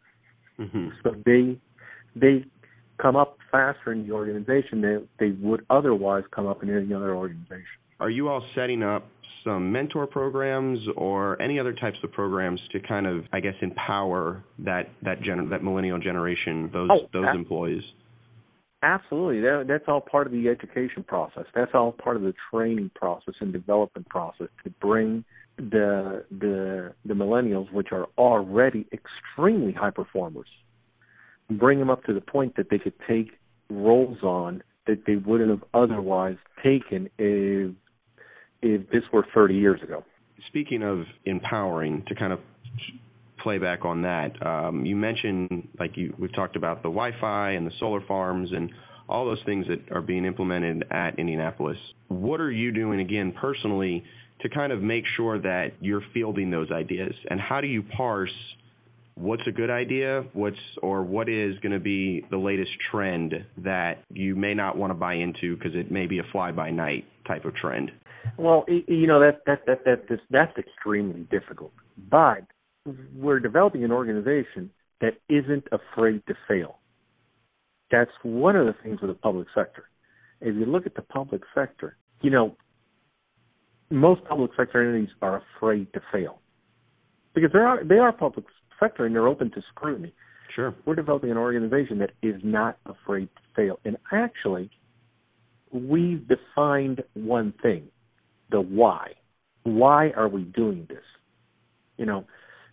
Mm-hmm. 0.60 0.88
So 1.04 1.16
they 1.26 1.60
they 2.16 2.46
come 3.02 3.16
up 3.16 3.38
faster 3.52 3.92
in 3.92 4.08
the 4.08 4.14
organization 4.14 4.82
than 4.82 5.08
they 5.20 5.32
would 5.32 5.66
otherwise 5.70 6.24
come 6.34 6.48
up 6.48 6.64
in 6.64 6.76
any 6.76 6.94
other 6.94 7.14
organization. 7.14 7.66
Are 8.00 8.10
you 8.10 8.30
all 8.30 8.44
setting 8.56 8.84
up 8.84 9.08
some 9.44 9.72
mentor 9.72 10.08
programs 10.08 10.80
or 10.96 11.42
any 11.42 11.60
other 11.60 11.74
types 11.74 11.98
of 12.04 12.12
programs 12.12 12.60
to 12.72 12.80
kind 12.80 13.06
of, 13.06 13.26
I 13.32 13.40
guess, 13.40 13.54
empower 13.62 14.44
that 14.60 14.90
that 15.04 15.22
gen- 15.22 15.50
that 15.50 15.64
millennial 15.64 16.00
generation, 16.00 16.70
those 16.74 16.90
oh, 16.92 17.08
those 17.14 17.26
ab- 17.28 17.36
employees? 17.36 17.84
Absolutely, 18.86 19.42
that, 19.42 19.66
that's 19.68 19.86
all 19.88 20.00
part 20.00 20.28
of 20.28 20.32
the 20.32 20.48
education 20.48 21.02
process. 21.02 21.46
That's 21.56 21.72
all 21.74 21.92
part 21.92 22.18
of 22.18 22.22
the 22.22 22.36
training 22.52 22.92
process 22.94 23.34
and 23.40 23.52
development 23.52 24.08
process 24.10 24.50
to 24.64 24.70
bring 24.70 25.26
the 25.58 26.24
the 26.30 26.94
the 27.04 27.16
millennials, 27.16 27.72
which 27.74 27.88
are 27.92 28.06
already 28.16 28.86
extremely 28.94 29.74
high 29.74 29.90
performers, 29.90 30.46
bring 31.50 31.80
them 31.80 31.90
up 31.90 32.04
to 32.04 32.14
the 32.14 32.22
point 32.22 32.58
that 32.58 32.70
they 32.70 32.78
could 32.78 32.94
take 33.08 33.32
roles 33.72 34.22
on 34.22 34.62
that 34.86 35.08
they 35.08 35.16
wouldn't 35.16 35.50
have 35.50 35.64
otherwise 35.74 36.38
taken 36.64 37.10
if 37.18 37.72
if 38.62 38.88
this 38.92 39.04
were 39.12 39.26
30 39.34 39.56
years 39.56 39.82
ago. 39.82 40.04
Speaking 40.48 40.84
of 40.84 41.06
empowering, 41.26 42.04
to 42.08 42.14
kind 42.14 42.34
of 42.34 42.40
play 43.46 43.60
back 43.60 43.86
on 43.86 44.02
that, 44.02 44.32
um, 44.44 44.86
you 44.86 44.96
mentioned 44.96 45.68
like 45.80 45.92
you 45.96 46.14
we've 46.18 46.34
talked 46.34 46.56
about 46.56 46.78
the 46.78 46.90
Wi-Fi 46.90 47.52
and 47.52 47.66
the 47.68 47.72
solar 47.80 48.02
farms 48.08 48.50
and 48.52 48.72
all 49.08 49.24
those 49.24 49.42
things 49.46 49.68
that 49.68 49.96
are 49.96 50.02
being 50.02 50.26
implemented 50.26 50.84
at 50.90 51.20
Indianapolis. 51.20 51.78
What 52.08 52.42
are 52.42 52.52
you 52.52 52.72
doing 52.72 53.00
again 53.00 53.36
personally 53.40 54.04
to 54.42 54.50
kind 54.50 54.74
of 54.74 54.82
make 54.82 55.04
sure 55.16 55.40
that 55.40 55.74
you're 55.80 56.02
fielding 56.12 56.50
those 56.50 56.72
ideas? 56.72 57.14
And 57.30 57.40
how 57.40 57.62
do 57.62 57.68
you 57.68 57.84
parse 57.96 58.34
what's 59.14 59.44
a 59.48 59.52
good 59.52 59.70
idea, 59.70 60.24
what's 60.34 60.58
or 60.82 61.04
what 61.04 61.30
is 61.30 61.54
going 61.60 61.72
to 61.72 61.80
be 61.80 62.26
the 62.32 62.38
latest 62.38 62.72
trend 62.92 63.36
that 63.60 64.04
you 64.10 64.36
may 64.36 64.56
not 64.56 64.76
want 64.76 64.90
to 64.90 64.96
buy 64.96 65.14
into 65.14 65.56
because 65.56 65.76
it 65.76 65.92
may 65.92 66.08
be 66.08 66.18
a 66.18 66.24
fly 66.32 66.52
by 66.52 66.72
night 66.72 67.06
type 67.28 67.46
of 67.46 67.56
trend? 67.56 67.92
Well, 68.40 68.66
you 68.68 69.06
know 69.06 69.20
that 69.20 69.42
that 69.46 69.68
that 69.68 69.86
that 69.86 70.20
that's 70.32 70.58
extremely 70.58 71.28
difficult. 71.30 71.74
But 72.10 72.42
we're 73.16 73.40
developing 73.40 73.84
an 73.84 73.92
organization 73.92 74.70
that 75.02 75.14
isn't 75.30 75.68
afraid 75.72 76.22
to 76.28 76.36
fail. 76.48 76.80
That's 77.92 78.12
one 78.24 78.56
of 78.56 78.66
the 78.66 78.76
things 78.84 79.02
with 79.02 79.12
the 79.12 79.16
public 79.16 79.48
sector. 79.54 79.86
If 80.42 80.56
you 80.56 80.66
look 80.66 80.86
at 80.86 80.96
the 80.96 81.02
public 81.02 81.42
sector, 81.54 81.98
you 82.22 82.30
know, 82.30 82.56
most 83.90 84.24
public 84.26 84.52
sector 84.58 84.82
entities 84.82 85.14
are 85.22 85.42
afraid 85.58 85.92
to 85.94 86.02
fail 86.12 86.40
because 87.34 87.52
they 87.54 87.60
are 87.60 87.84
they 87.84 87.96
are 87.96 88.12
public 88.12 88.46
sector 88.80 89.06
and 89.06 89.14
they're 89.14 89.28
open 89.28 89.52
to 89.52 89.62
scrutiny. 89.70 90.14
Sure. 90.56 90.74
We're 90.86 90.96
developing 90.96 91.32
an 91.32 91.38
organization 91.38 92.00
that 92.00 92.12
is 92.22 92.42
not 92.44 92.78
afraid 92.86 93.30
to 93.36 93.42
fail. 93.56 93.80
And 93.84 93.98
actually, 94.12 94.70
we've 95.72 96.26
defined 96.28 97.04
one 97.14 97.54
thing 97.62 97.90
the 98.52 98.62
why. 98.62 99.14
Why 99.64 100.12
are 100.12 100.28
we 100.28 100.44
doing 100.44 100.86
this? 100.90 101.04
You 101.98 102.06
know, 102.06 102.26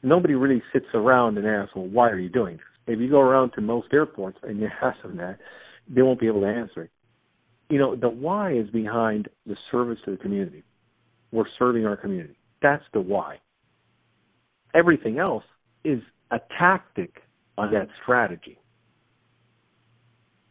nobody 0.03 0.35
really 0.35 0.63
sits 0.73 0.87
around 0.95 1.39
and 1.39 1.47
asks, 1.47 1.75
well, 1.75 1.87
why 1.87 2.11
are 2.11 2.19
you 2.19 2.29
doing 2.29 2.57
this? 2.57 2.67
If 2.95 3.01
you 3.01 3.09
go 3.09 3.21
around 3.21 3.53
to 3.53 3.61
most 3.61 3.89
airports 3.93 4.39
and 4.43 4.61
you 4.61 4.69
ask 4.83 5.01
them 5.03 5.17
that, 5.19 5.39
they 5.89 6.03
won't 6.03 6.21
be 6.21 6.27
able 6.27 6.43
to 6.43 6.49
answer 6.49 6.85
it. 6.85 6.91
You 7.71 7.79
know, 7.79 7.97
the 7.97 8.09
why 8.09 8.53
is 8.53 8.69
behind 8.71 9.29
the 9.47 9.57
service 9.71 9.99
to 10.05 10.13
the 10.13 10.17
community. 10.17 10.63
We're 11.31 11.45
serving 11.59 11.87
our 11.87 11.97
community. 11.97 12.37
That's 12.61 12.85
the 12.93 13.01
why. 13.01 13.39
Everything 14.75 15.19
else 15.19 15.45
is 15.85 16.01
a 16.31 16.39
tactic 16.59 17.23
on 17.57 17.73
that 17.73 17.89
strategy. 18.03 18.59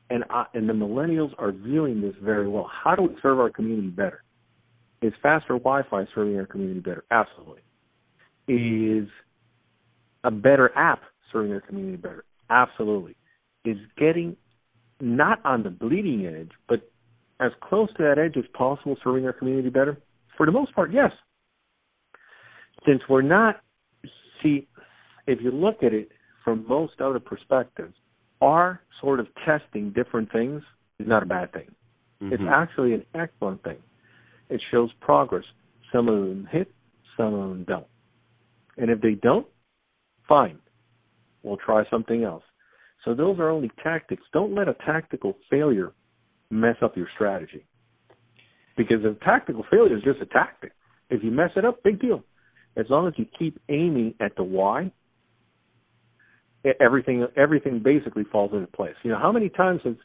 And 0.10 0.26
I, 0.30 0.46
and 0.54 0.68
the 0.68 0.74
millennials 0.74 1.32
are 1.38 1.52
viewing 1.52 2.02
this 2.02 2.16
very 2.22 2.48
well. 2.48 2.70
How 2.84 2.96
do 2.96 3.04
we 3.04 3.16
serve 3.22 3.40
our 3.40 3.50
community 3.50 3.88
better? 3.88 4.24
Is 5.02 5.14
faster 5.24 5.54
Wi-Fi 5.54 6.06
serving 6.14 6.38
our 6.38 6.46
community 6.46 6.80
better? 6.80 7.04
Absolutely. 7.12 7.62
Is 8.48 9.08
a 10.24 10.32
better 10.32 10.72
app 10.76 11.02
serving 11.32 11.52
our 11.52 11.62
community 11.62 11.98
better? 11.98 12.24
Absolutely. 12.50 13.16
Is 13.66 13.78
getting 13.98 14.36
not 15.00 15.44
on 15.46 15.64
the 15.64 15.70
bleeding 15.70 16.26
edge, 16.26 16.52
but 16.68 16.90
as 17.40 17.52
close 17.62 17.90
to 17.98 18.04
that 18.04 18.20
edge 18.20 18.38
as 18.38 18.50
possible 18.54 18.98
serving 19.04 19.26
our 19.26 19.34
community 19.34 19.70
better? 19.70 19.98
For 20.38 20.46
the 20.46 20.52
most 20.52 20.74
part, 20.74 20.92
yes. 20.94 21.12
Since 22.86 23.02
we're 23.10 23.22
not, 23.22 23.62
see, 24.42 24.68
if 25.28 25.40
you 25.42 25.52
look 25.52 25.84
at 25.84 25.94
it 25.94 26.10
from 26.44 26.66
most 26.68 27.00
other 27.00 27.20
perspectives, 27.20 27.94
our 28.42 28.82
sort 29.00 29.20
of 29.20 29.28
testing 29.46 29.92
different 29.92 30.32
things 30.32 30.64
is 31.00 31.08
not 31.08 31.24
a 31.24 31.28
bad 31.28 31.54
thing. 31.54 31.70
Mm-hmm. 32.22 32.34
It's 32.34 32.44
actually 32.50 32.94
an 32.94 33.06
excellent 33.14 33.64
thing. 33.64 33.78
It 34.50 34.62
shows 34.72 34.90
progress. 35.00 35.44
Some 35.92 36.08
of 36.08 36.16
them 36.16 36.48
hit, 36.52 36.72
some 37.18 37.34
of 37.34 37.50
them 37.50 37.66
don't. 37.68 37.88
And 38.78 38.90
if 38.90 39.02
they 39.02 39.14
don't, 39.14 39.46
fine. 40.32 40.60
We'll 41.44 41.58
try 41.58 41.84
something 41.89 42.24
else. 42.24 42.44
So 43.04 43.13
those 43.13 43.38
are 43.39 43.50
only 43.50 43.70
tactics. 43.84 44.24
Don't 44.32 44.56
let 44.56 44.67
a 44.70 44.76
tactical 44.86 45.36
failure 45.50 45.91
mess 46.50 46.76
up 46.82 46.96
your 46.96 47.08
strategy. 47.15 47.65
Because 48.78 49.04
a 49.04 49.13
tactical 49.26 49.65
failure 49.70 49.98
is 49.98 50.04
just 50.04 50.22
a 50.22 50.26
tactic. 50.26 50.72
If 51.10 51.24
you 51.24 51.32
mess 51.32 51.50
it 51.56 51.65
up, 51.65 51.84
big 51.84 52.00
deal. 52.00 52.24
As 52.78 52.86
long 52.89 53.08
as 53.08 53.13
you 53.17 53.26
keep 53.38 53.60
aiming 53.67 54.13
at 54.22 54.36
the 54.38 54.44
why, 54.44 54.91
everything 56.80 57.28
everything 57.36 57.82
basically 57.84 58.24
falls 58.32 58.52
into 58.54 58.67
place. 58.67 58.96
You 59.04 59.12
know, 59.12 59.20
how 59.20 59.32
many 59.32 59.50
times 59.50 59.82
has 59.84 59.96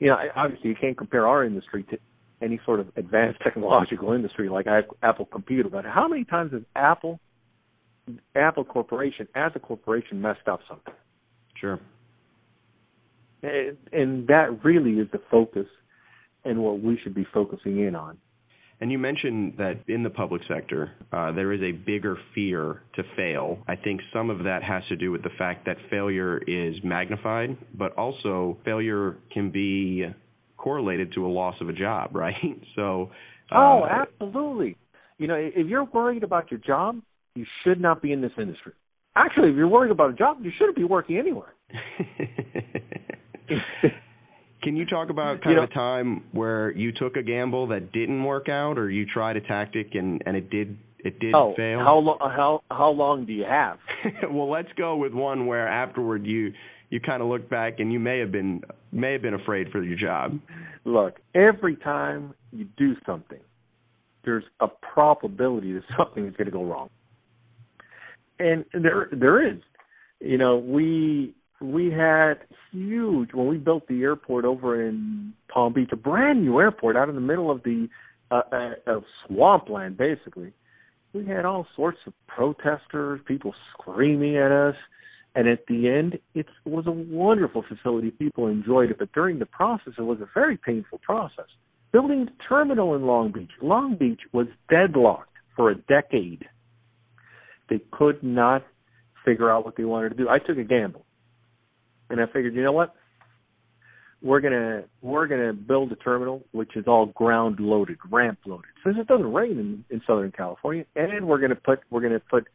you 0.00 0.08
know, 0.08 0.16
obviously 0.34 0.70
you 0.70 0.76
can't 0.80 0.96
compare 0.96 1.26
our 1.28 1.44
industry 1.44 1.84
to 1.90 1.98
any 2.42 2.58
sort 2.64 2.80
of 2.80 2.88
advanced 2.96 3.40
technological 3.44 4.12
industry 4.12 4.48
like 4.48 4.66
Apple 5.02 5.26
Computer, 5.26 5.68
but 5.68 5.84
how 5.84 6.08
many 6.08 6.24
times 6.24 6.52
has 6.52 6.62
Apple 6.74 7.20
Apple 8.34 8.64
Corporation 8.64 9.28
as 9.34 9.52
a 9.54 9.58
corporation 9.58 10.20
messed 10.20 10.48
up 10.48 10.60
something? 10.68 10.94
Sure. 11.60 11.80
And, 13.42 13.76
and 13.92 14.26
that 14.28 14.64
really 14.64 14.92
is 14.92 15.08
the 15.12 15.20
focus 15.30 15.66
and 16.44 16.62
what 16.62 16.82
we 16.82 16.98
should 17.02 17.14
be 17.14 17.26
focusing 17.32 17.80
in 17.80 17.94
on. 17.94 18.18
And 18.80 18.92
you 18.92 18.98
mentioned 18.98 19.54
that 19.58 19.80
in 19.88 20.04
the 20.04 20.10
public 20.10 20.42
sector, 20.48 20.92
uh, 21.12 21.32
there 21.32 21.52
is 21.52 21.60
a 21.62 21.72
bigger 21.72 22.16
fear 22.34 22.82
to 22.94 23.02
fail. 23.16 23.58
I 23.66 23.74
think 23.74 24.00
some 24.12 24.30
of 24.30 24.44
that 24.44 24.62
has 24.62 24.84
to 24.88 24.96
do 24.96 25.10
with 25.10 25.24
the 25.24 25.30
fact 25.36 25.66
that 25.66 25.76
failure 25.90 26.38
is 26.46 26.76
magnified, 26.84 27.56
but 27.74 27.92
also 27.96 28.56
failure 28.64 29.16
can 29.32 29.50
be 29.50 30.04
correlated 30.56 31.12
to 31.14 31.26
a 31.26 31.28
loss 31.28 31.56
of 31.60 31.68
a 31.68 31.72
job, 31.72 32.10
right? 32.14 32.34
So. 32.76 33.10
Uh, 33.50 33.56
oh, 33.56 33.86
absolutely. 33.90 34.76
You 35.18 35.26
know, 35.26 35.34
if 35.34 35.66
you're 35.66 35.84
worried 35.84 36.22
about 36.22 36.50
your 36.50 36.60
job, 36.60 37.00
you 37.38 37.46
should 37.62 37.80
not 37.80 38.02
be 38.02 38.12
in 38.12 38.20
this 38.20 38.32
industry. 38.36 38.72
Actually, 39.14 39.50
if 39.50 39.56
you're 39.56 39.68
worried 39.68 39.92
about 39.92 40.10
a 40.10 40.14
job, 40.14 40.38
you 40.42 40.50
shouldn't 40.58 40.76
be 40.76 40.82
working 40.84 41.16
anywhere. 41.16 41.54
can 44.62 44.76
you 44.76 44.84
talk 44.86 45.08
about 45.08 45.40
kind 45.40 45.56
You 45.56 45.62
of 45.62 45.70
a 45.70 45.72
time 45.72 46.24
where 46.32 46.72
you 46.72 46.90
took 46.92 47.16
a 47.16 47.22
gamble 47.22 47.68
that 47.68 47.92
didn't 47.92 48.24
work 48.24 48.48
out, 48.48 48.76
or 48.76 48.90
you 48.90 49.06
tried 49.06 49.36
a 49.36 49.40
tactic 49.40 49.94
and 49.94 50.20
and 50.26 50.36
it 50.36 50.50
did 50.50 50.76
it 50.98 51.20
did 51.20 51.34
oh, 51.34 51.54
fail? 51.56 51.78
how 51.78 51.98
long? 51.98 52.18
How 52.20 52.62
how 52.70 52.90
long 52.90 53.24
do 53.24 53.32
you 53.32 53.44
have? 53.44 53.78
well, 54.30 54.50
let's 54.50 54.72
go 54.76 54.96
with 54.96 55.12
one 55.12 55.46
where 55.46 55.68
afterward 55.68 56.26
you 56.26 56.52
you 56.90 57.00
kind 57.00 57.22
of 57.22 57.28
look 57.28 57.48
back 57.48 57.74
and 57.78 57.92
you 57.92 58.00
may 58.00 58.18
have 58.18 58.32
been 58.32 58.62
may 58.90 59.12
have 59.12 59.22
been 59.22 59.34
afraid 59.34 59.68
for 59.70 59.82
your 59.82 59.96
job. 59.96 60.38
Look, 60.84 61.20
every 61.34 61.76
time 61.76 62.34
you 62.50 62.66
do 62.76 62.94
something, 63.06 63.40
there's 64.24 64.44
a 64.60 64.68
probability 64.92 65.72
that 65.74 65.82
something 65.96 66.26
is 66.26 66.34
going 66.36 66.46
to 66.46 66.52
go 66.52 66.64
wrong, 66.64 66.90
and 68.38 68.64
there 68.72 69.08
there 69.12 69.46
is. 69.46 69.60
You 70.20 70.38
know, 70.38 70.56
we 70.56 71.34
we 71.60 71.90
had 71.90 72.34
huge 72.72 73.30
when 73.32 73.48
we 73.48 73.56
built 73.56 73.86
the 73.88 74.02
airport 74.02 74.44
over 74.44 74.86
in 74.86 75.32
Palm 75.52 75.72
Beach, 75.72 75.90
a 75.92 75.96
brand 75.96 76.44
new 76.44 76.60
airport 76.60 76.96
out 76.96 77.08
in 77.08 77.14
the 77.14 77.20
middle 77.20 77.50
of 77.50 77.62
the 77.62 77.88
uh, 78.30 78.42
uh, 78.52 78.70
of 78.86 79.04
swampland, 79.26 79.96
basically. 79.96 80.52
We 81.14 81.26
had 81.26 81.44
all 81.46 81.66
sorts 81.74 81.98
of 82.06 82.12
protesters, 82.26 83.20
people 83.26 83.54
screaming 83.72 84.36
at 84.36 84.52
us, 84.52 84.74
and 85.34 85.48
at 85.48 85.66
the 85.66 85.88
end, 85.88 86.18
it 86.34 86.46
was 86.66 86.86
a 86.86 86.90
wonderful 86.90 87.64
facility. 87.66 88.10
People 88.10 88.46
enjoyed 88.46 88.90
it, 88.90 88.98
but 88.98 89.12
during 89.12 89.38
the 89.38 89.46
process, 89.46 89.94
it 89.96 90.02
was 90.02 90.20
a 90.20 90.28
very 90.34 90.56
painful 90.56 90.98
process. 90.98 91.46
Building 91.92 92.26
the 92.26 92.32
terminal 92.46 92.94
in 92.94 93.06
Long 93.06 93.32
Beach, 93.32 93.50
Long 93.62 93.96
Beach 93.96 94.20
was 94.32 94.46
deadlocked 94.70 95.32
for 95.56 95.70
a 95.70 95.74
decade. 95.74 96.44
They 97.68 97.80
could 97.92 98.22
not 98.22 98.64
figure 99.24 99.50
out 99.50 99.64
what 99.64 99.76
they 99.76 99.84
wanted 99.84 100.10
to 100.10 100.14
do. 100.14 100.28
I 100.28 100.38
took 100.38 100.58
a 100.58 100.64
gamble 100.64 101.04
and 102.10 102.20
I 102.20 102.26
figured, 102.26 102.54
you 102.54 102.62
know 102.62 102.72
what? 102.72 102.94
We're 104.20 104.40
gonna 104.40 104.82
we're 105.00 105.28
gonna 105.28 105.52
build 105.52 105.92
a 105.92 105.96
terminal 105.96 106.42
which 106.50 106.76
is 106.76 106.86
all 106.88 107.06
ground 107.06 107.60
loaded, 107.60 107.98
ramp 108.10 108.40
loaded. 108.46 108.70
Since 108.84 108.96
it 108.98 109.06
doesn't 109.06 109.32
rain 109.32 109.58
in, 109.58 109.84
in 109.90 110.02
Southern 110.06 110.32
California, 110.32 110.84
and 110.96 111.28
we're 111.28 111.38
gonna 111.38 111.54
put 111.54 111.80
we're 111.90 112.00
gonna 112.00 112.20
put 112.28 112.48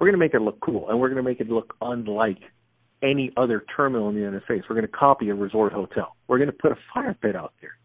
we're 0.00 0.06
gonna 0.06 0.16
make 0.16 0.32
it 0.32 0.40
look 0.40 0.58
cool, 0.60 0.88
and 0.88 0.98
we're 0.98 1.10
gonna 1.10 1.22
make 1.22 1.40
it 1.40 1.50
look 1.50 1.74
unlike 1.82 2.38
any 3.02 3.30
other 3.36 3.62
terminal 3.76 4.08
in 4.08 4.14
the 4.14 4.20
United 4.22 4.42
States. 4.44 4.64
We're 4.70 4.76
gonna 4.76 4.88
copy 4.88 5.28
a 5.28 5.34
resort 5.34 5.74
hotel. 5.74 6.16
We're 6.28 6.38
gonna 6.38 6.52
put 6.52 6.72
a 6.72 6.78
fire 6.94 7.14
pit 7.20 7.36
out 7.36 7.52
there. 7.60 7.76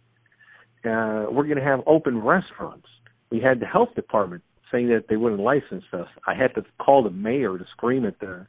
Uh, 0.85 1.29
we're 1.29 1.47
gonna 1.47 1.63
have 1.65 1.81
open 1.85 2.19
restaurants. 2.19 2.87
We 3.29 3.41
had 3.41 3.59
the 3.59 3.65
health 3.65 3.89
department 3.93 4.41
saying 4.71 4.89
that 4.89 5.05
they 5.09 5.15
wouldn't 5.15 5.41
license 5.41 5.83
us. 5.93 6.07
I 6.27 6.33
had 6.33 6.53
to 6.55 6.63
call 6.79 7.03
the 7.03 7.09
mayor 7.09 7.57
to 7.57 7.65
scream 7.71 8.05
at 8.05 8.19
the 8.19 8.45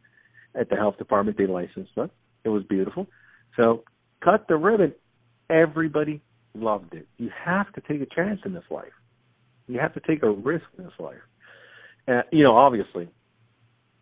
at 0.58 0.70
the 0.70 0.76
health 0.76 0.98
department 0.98 1.38
they 1.38 1.46
licensed 1.46 1.96
us. 1.96 2.10
It 2.44 2.48
was 2.48 2.62
beautiful. 2.64 3.06
So 3.56 3.84
cut 4.22 4.46
the 4.48 4.56
ribbon. 4.56 4.94
Everybody 5.50 6.20
loved 6.54 6.94
it. 6.94 7.06
You 7.18 7.30
have 7.44 7.72
to 7.74 7.80
take 7.82 8.00
a 8.00 8.14
chance 8.14 8.40
in 8.44 8.52
this 8.52 8.64
life. 8.70 8.92
You 9.66 9.78
have 9.80 9.94
to 9.94 10.00
take 10.00 10.22
a 10.22 10.30
risk 10.30 10.64
in 10.76 10.84
this 10.84 10.92
life. 10.98 11.16
Uh, 12.08 12.22
you 12.32 12.42
know, 12.42 12.56
obviously, 12.56 13.08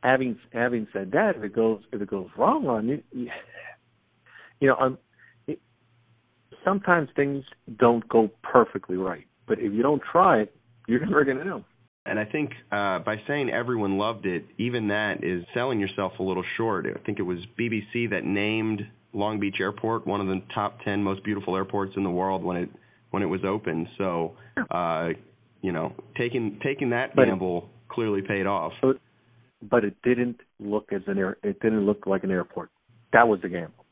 having 0.03 0.39
having 0.53 0.87
said 0.93 1.11
that, 1.12 1.35
if 1.37 1.43
it 1.43 1.55
goes 1.55 1.81
if 1.93 2.01
it 2.01 2.09
goes 2.09 2.29
wrong 2.39 2.67
on 2.69 2.89
you, 2.89 3.03
you, 3.12 3.29
you 4.61 4.69
know, 4.69 4.77
um, 4.77 4.99
it, 5.47 5.61
sometimes 6.64 7.09
things 7.17 7.45
don't 7.79 8.09
go 8.09 8.31
perfectly 8.43 8.97
right. 8.97 9.27
But 9.49 9.59
if 9.59 9.73
you 9.73 9.83
don't 9.83 10.03
try 10.11 10.43
it, 10.43 10.57
you're 10.87 11.01
never 11.07 11.25
going 11.25 11.39
to 11.39 11.45
know. 11.45 11.64
And 12.09 12.18
I 12.18 12.24
think 12.24 12.50
uh, 12.72 13.00
by 13.00 13.16
saying 13.26 13.50
everyone 13.50 13.98
loved 13.98 14.26
it, 14.26 14.44
even 14.59 14.88
that 14.88 15.22
is 15.22 15.44
selling 15.54 15.80
yourself 15.80 16.12
a 16.18 16.22
little 16.22 16.44
short. 16.57 16.86
I 16.86 16.98
think 17.04 17.18
it 17.18 17.22
was 17.22 17.38
BBC 17.59 18.11
that 18.11 18.24
named 18.24 18.82
Long 19.12 19.40
Beach 19.40 19.57
Airport 19.61 20.07
one 20.07 20.20
of 20.20 20.26
the 20.26 20.42
top 20.54 20.78
10 20.84 21.02
most 21.02 21.24
beautiful 21.24 21.57
airports 21.57 21.92
in 21.96 22.04
the 22.04 22.11
world 22.11 22.44
when 22.44 22.57
it 22.57 22.68
when 23.11 23.22
it 23.22 23.26
was 23.26 23.40
open. 23.46 23.88
So, 23.96 24.32
uh, 24.70 25.11
you 25.62 25.72
know, 25.72 25.92
taking 26.18 26.61
taking 26.62 26.90
that 26.90 27.14
But- 27.14 27.26
gamble 27.26 27.70
clearly 27.88 28.22
paid 28.22 28.46
off. 28.46 28.72
But 28.82 28.98
but 29.62 29.84
it 29.84 29.94
didn't 30.02 30.40
look 30.61 30.92
as 30.92 31.02
an 31.07 31.18
air. 31.18 31.38
It 31.42 31.61
didn't 31.61 31.86
look 31.86 32.07
like 32.07 32.24
an 32.24 32.30
airport. 32.30 32.70
That 33.12 33.26
was 33.26 33.40
the 33.40 33.48
gamble. 33.48 33.84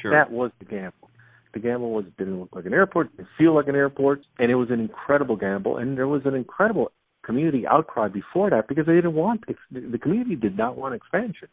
Sure. 0.00 0.10
That 0.10 0.30
was 0.30 0.50
the 0.58 0.64
gamble. 0.64 1.10
The 1.52 1.60
gamble 1.60 1.92
was 1.92 2.06
it 2.06 2.16
didn't 2.16 2.40
look 2.40 2.48
like 2.54 2.66
an 2.66 2.74
airport, 2.74 3.06
it 3.08 3.16
didn't 3.18 3.28
feel 3.38 3.54
like 3.54 3.68
an 3.68 3.76
airport, 3.76 4.22
and 4.38 4.50
it 4.50 4.56
was 4.56 4.70
an 4.70 4.80
incredible 4.80 5.36
gamble. 5.36 5.76
And 5.76 5.96
there 5.96 6.08
was 6.08 6.22
an 6.24 6.34
incredible 6.34 6.90
community 7.24 7.64
outcry 7.66 8.08
before 8.08 8.50
that 8.50 8.68
because 8.68 8.86
they 8.86 8.94
didn't 8.94 9.14
want 9.14 9.44
the 9.70 9.98
community 9.98 10.36
did 10.36 10.56
not 10.56 10.76
want 10.76 10.94
expansion. 10.94 11.48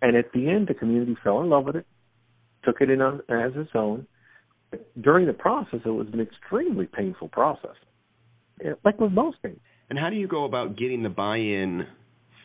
And 0.00 0.16
at 0.16 0.32
the 0.32 0.48
end, 0.48 0.68
the 0.68 0.74
community 0.74 1.16
fell 1.22 1.40
in 1.40 1.48
love 1.48 1.64
with 1.64 1.76
it, 1.76 1.86
took 2.64 2.80
it 2.80 2.90
in 2.90 3.00
on, 3.00 3.20
as 3.28 3.52
its 3.56 3.70
own. 3.74 4.06
During 5.00 5.26
the 5.26 5.32
process, 5.32 5.80
it 5.84 5.88
was 5.90 6.06
an 6.12 6.20
extremely 6.20 6.86
painful 6.86 7.28
process, 7.28 7.76
like 8.84 9.00
with 9.00 9.12
most 9.12 9.38
things. 9.42 9.58
And 9.90 9.98
how 9.98 10.10
do 10.10 10.16
you 10.16 10.28
go 10.28 10.44
about 10.44 10.76
getting 10.76 11.02
the 11.02 11.08
buy-in 11.08 11.86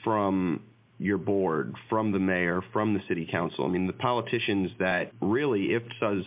from 0.03 0.63
your 0.97 1.17
board, 1.17 1.75
from 1.89 2.11
the 2.13 2.19
mayor, 2.19 2.61
from 2.71 2.93
the 2.93 3.01
city 3.09 3.27
council? 3.29 3.65
I 3.65 3.67
mean, 3.67 3.87
the 3.87 3.93
politicians 3.93 4.71
that 4.79 5.11
really, 5.21 5.73
if 5.73 5.83
says 5.99 6.23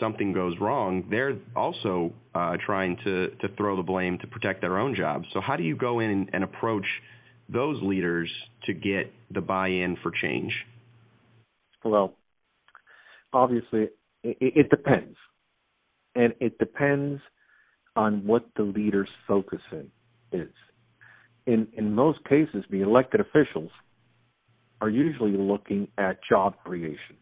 something 0.00 0.32
goes 0.32 0.54
wrong, 0.60 1.04
they're 1.10 1.38
also 1.54 2.12
uh, 2.34 2.56
trying 2.64 2.96
to 3.04 3.28
to 3.40 3.48
throw 3.56 3.76
the 3.76 3.82
blame 3.82 4.18
to 4.18 4.26
protect 4.26 4.60
their 4.60 4.78
own 4.78 4.94
jobs. 4.94 5.26
So 5.32 5.40
how 5.40 5.56
do 5.56 5.62
you 5.62 5.76
go 5.76 6.00
in 6.00 6.28
and, 6.32 6.44
approach 6.44 6.86
those 7.48 7.82
leaders 7.82 8.30
to 8.66 8.72
get 8.72 9.12
the 9.30 9.40
buy-in 9.40 9.96
for 10.02 10.10
change? 10.22 10.52
Well, 11.84 12.14
obviously, 13.32 13.88
it, 14.22 14.36
it 14.40 14.70
depends, 14.70 15.16
and 16.14 16.32
it 16.40 16.58
depends 16.58 17.20
on 17.96 18.26
what 18.26 18.46
the 18.56 18.62
leader's 18.62 19.08
focus 19.28 19.60
in 19.72 19.90
is. 20.32 20.52
In 21.46 21.68
in 21.76 21.94
most 21.94 22.24
cases, 22.24 22.64
the 22.70 22.80
elected 22.80 23.20
officials 23.20 23.70
are 24.80 24.88
usually 24.90 25.36
looking 25.36 25.88
at 25.98 26.18
job 26.28 26.54
creation, 26.64 27.16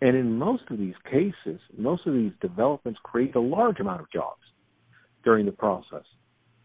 and 0.00 0.16
in 0.16 0.38
most 0.38 0.64
of 0.70 0.78
these 0.78 0.94
cases, 1.04 1.60
most 1.76 2.06
of 2.06 2.14
these 2.14 2.32
developments 2.40 3.00
create 3.02 3.34
a 3.34 3.40
large 3.40 3.80
amount 3.80 4.00
of 4.00 4.10
jobs 4.10 4.42
during 5.24 5.46
the 5.46 5.52
process, 5.52 6.04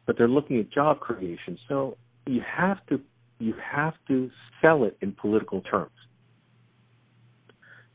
but 0.05 0.17
they're 0.17 0.27
looking 0.27 0.59
at 0.59 0.71
job 0.71 0.99
creation. 0.99 1.57
So 1.67 1.97
you 2.25 2.41
have 2.45 2.85
to 2.87 3.01
you 3.39 3.53
have 3.71 3.93
to 4.07 4.29
sell 4.61 4.83
it 4.83 4.95
in 5.01 5.11
political 5.13 5.61
terms 5.61 5.91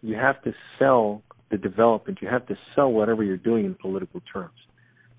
you 0.01 0.17
have 0.17 0.43
to 0.43 0.53
sell 0.79 1.23
the 1.51 1.57
development. 1.57 2.19
You 2.23 2.29
have 2.29 2.47
to 2.47 2.57
sell 2.75 2.91
whatever 2.91 3.23
you're 3.23 3.37
doing 3.37 3.65
in 3.65 3.75
political 3.75 4.21
terms. 4.33 4.55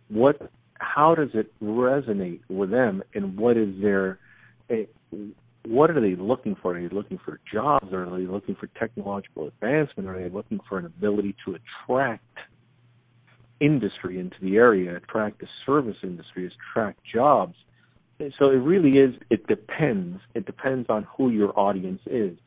What, 0.10 0.52
how 0.76 1.16
does 1.16 1.30
it 1.34 1.52
resonate 1.62 2.42
with 2.50 2.72
them, 2.72 3.04
and 3.14 3.38
what 3.38 3.58
is 3.58 3.70
their, 3.82 4.20
eh, 4.70 4.86
what 5.66 5.92
are 5.92 6.02
they 6.02 6.16
looking 6.16 6.56
for? 6.62 6.78
Are 6.78 6.82
they 6.82 6.94
looking 6.94 7.20
for 7.24 7.40
jobs? 7.52 7.94
Are 7.94 8.06
they 8.06 8.26
looking 8.26 8.56
for 8.56 8.68
technological 8.80 9.48
advancement? 9.48 10.10
Are 10.10 10.22
they 10.22 10.30
looking 10.30 10.60
for 10.68 10.78
an 10.80 10.86
ability 10.86 11.36
to 11.46 11.56
attract 11.56 12.24
industry 13.60 14.20
into 14.20 14.38
the 14.42 14.56
area, 14.56 14.96
attract 14.98 15.40
the 15.40 15.48
service 15.66 15.98
industry, 16.04 16.50
attract 16.72 17.00
jobs? 17.14 17.56
So 18.38 18.50
it 18.50 18.58
really 18.58 19.00
is. 19.00 19.16
It 19.30 19.48
depends. 19.48 20.20
It 20.34 20.46
depends 20.46 20.90
on 20.90 21.08
who 21.18 21.30
your 21.30 21.58
audience 21.58 22.02
is 22.06 22.38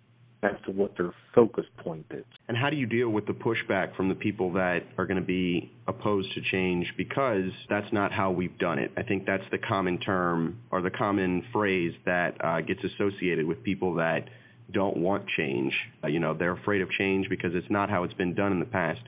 as 0.42 0.52
to 0.66 0.72
what 0.72 0.92
their 0.96 1.12
focus 1.34 1.64
point 1.78 2.04
is. 2.10 2.24
And 2.48 2.56
how 2.56 2.68
do 2.68 2.76
you 2.76 2.86
deal 2.86 3.10
with 3.10 3.26
the 3.26 3.32
pushback 3.32 3.94
from 3.96 4.08
the 4.08 4.14
people 4.14 4.52
that 4.54 4.80
are 4.98 5.06
going 5.06 5.20
to 5.20 5.26
be 5.26 5.70
opposed 5.86 6.34
to 6.34 6.40
change 6.50 6.86
because 6.96 7.50
that's 7.70 7.86
not 7.92 8.12
how 8.12 8.30
we've 8.32 8.56
done 8.58 8.78
it? 8.78 8.90
I 8.96 9.02
think 9.02 9.24
that's 9.24 9.44
the 9.52 9.58
common 9.58 9.98
term 10.00 10.58
or 10.70 10.82
the 10.82 10.90
common 10.90 11.44
phrase 11.52 11.92
that 12.06 12.34
uh, 12.44 12.60
gets 12.60 12.80
associated 12.84 13.46
with 13.46 13.62
people 13.62 13.94
that 13.94 14.24
don't 14.72 14.96
want 14.96 15.24
change. 15.36 15.72
Uh, 16.02 16.08
you 16.08 16.18
know, 16.18 16.34
they're 16.36 16.54
afraid 16.54 16.82
of 16.82 16.88
change 16.98 17.28
because 17.28 17.50
it's 17.54 17.70
not 17.70 17.88
how 17.88 18.02
it's 18.04 18.14
been 18.14 18.34
done 18.34 18.52
in 18.52 18.58
the 18.58 18.66
past. 18.66 19.00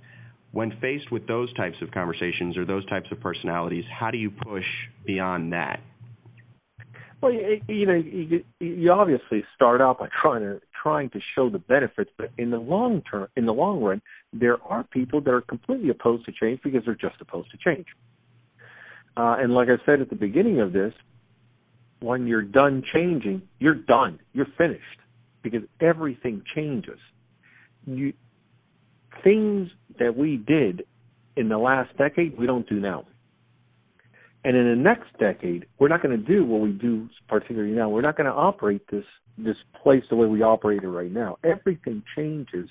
When 0.53 0.70
faced 0.80 1.11
with 1.11 1.26
those 1.26 1.53
types 1.55 1.76
of 1.82 1.91
conversations 1.91 2.57
or 2.57 2.64
those 2.64 2.87
types 2.87 3.07
of 3.11 3.20
personalities, 3.20 3.85
how 3.99 4.12
do 4.12 4.18
you 4.18 4.30
push 4.30 4.64
beyond 5.05 5.53
that? 5.53 5.80
Well, 7.20 7.32
you, 7.32 7.61
you 7.68 7.87
know, 7.87 7.95
you, 7.95 8.45
you 8.61 8.93
obviously 8.93 9.45
start 9.55 9.80
out 9.80 9.99
by 9.99 10.09
trying 10.22 10.43
to 10.43 10.61
trying 10.85 11.09
to 11.09 11.18
show 11.35 11.49
the 11.49 11.59
benefits, 11.59 12.11
but 12.18 12.30
in 12.37 12.51
the 12.51 12.59
long 12.59 13.03
term, 13.11 13.26
in 13.37 13.47
the 13.47 13.53
long 13.53 13.82
run, 13.82 14.03
there 14.35 14.62
are 14.62 14.85
people 14.85 15.20
that 15.22 15.30
are 15.30 15.41
completely 15.41 15.89
opposed 15.89 16.26
to 16.26 16.32
change 16.32 16.61
because 16.62 16.82
they're 16.85 16.95
just 16.95 17.16
opposed 17.20 17.51
to 17.51 17.57
change. 17.57 17.87
Uh, 19.16 19.37
and 19.39 19.55
like 19.55 19.68
I 19.68 19.85
said 19.87 20.01
at 20.03 20.11
the 20.11 20.16
beginning 20.16 20.61
of 20.61 20.72
this, 20.72 20.93
when 22.01 22.26
you're 22.26 22.43
done 22.43 22.82
changing, 22.93 23.41
you're 23.59 23.74
done. 23.74 24.18
You're 24.35 24.49
finished 24.59 24.82
because 25.43 25.62
everything 25.80 26.43
changes. 26.55 26.99
You 27.87 28.12
things 29.22 29.70
that 29.99 30.14
we 30.16 30.37
did 30.37 30.85
in 31.37 31.49
the 31.49 31.57
last 31.57 31.97
decade, 31.97 32.37
we 32.37 32.47
don't 32.47 32.68
do 32.68 32.78
now. 32.78 33.07
And 34.45 34.57
in 34.57 34.69
the 34.69 34.77
next 34.77 35.07
decade, 35.19 35.67
we're 35.79 35.89
not 35.89 36.03
going 36.03 36.19
to 36.19 36.25
do 36.25 36.45
what 36.45 36.61
we 36.61 36.73
do 36.73 37.09
particularly 37.29 37.73
now. 37.73 37.89
We're 37.89 38.03
not 38.03 38.17
going 38.17 38.27
to 38.27 38.33
operate 38.33 38.83
this 38.91 39.05
this 39.37 39.57
place 39.83 40.05
the 40.11 40.17
way 40.17 40.29
we 40.29 40.43
operate 40.43 40.85
it 40.85 40.89
right 40.89 41.11
now. 41.11 41.39
Everything 41.43 42.05
changes 42.15 42.69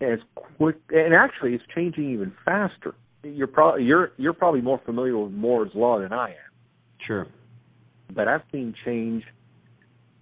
as 0.00 0.18
quick, 0.34 0.76
and 0.90 1.12
actually, 1.12 1.54
it's 1.54 1.64
changing 1.74 2.12
even 2.12 2.32
faster. 2.44 2.94
You're 3.24 3.48
probably 3.48 3.82
you're 3.84 4.12
you're 4.16 4.32
probably 4.32 4.60
more 4.60 4.80
familiar 4.86 5.18
with 5.18 5.32
Moore's 5.32 5.72
law 5.74 6.00
than 6.00 6.12
I 6.12 6.30
am. 6.30 6.52
Sure. 7.06 7.26
But 8.14 8.28
I've 8.28 8.42
seen 8.52 8.74
change 8.84 9.24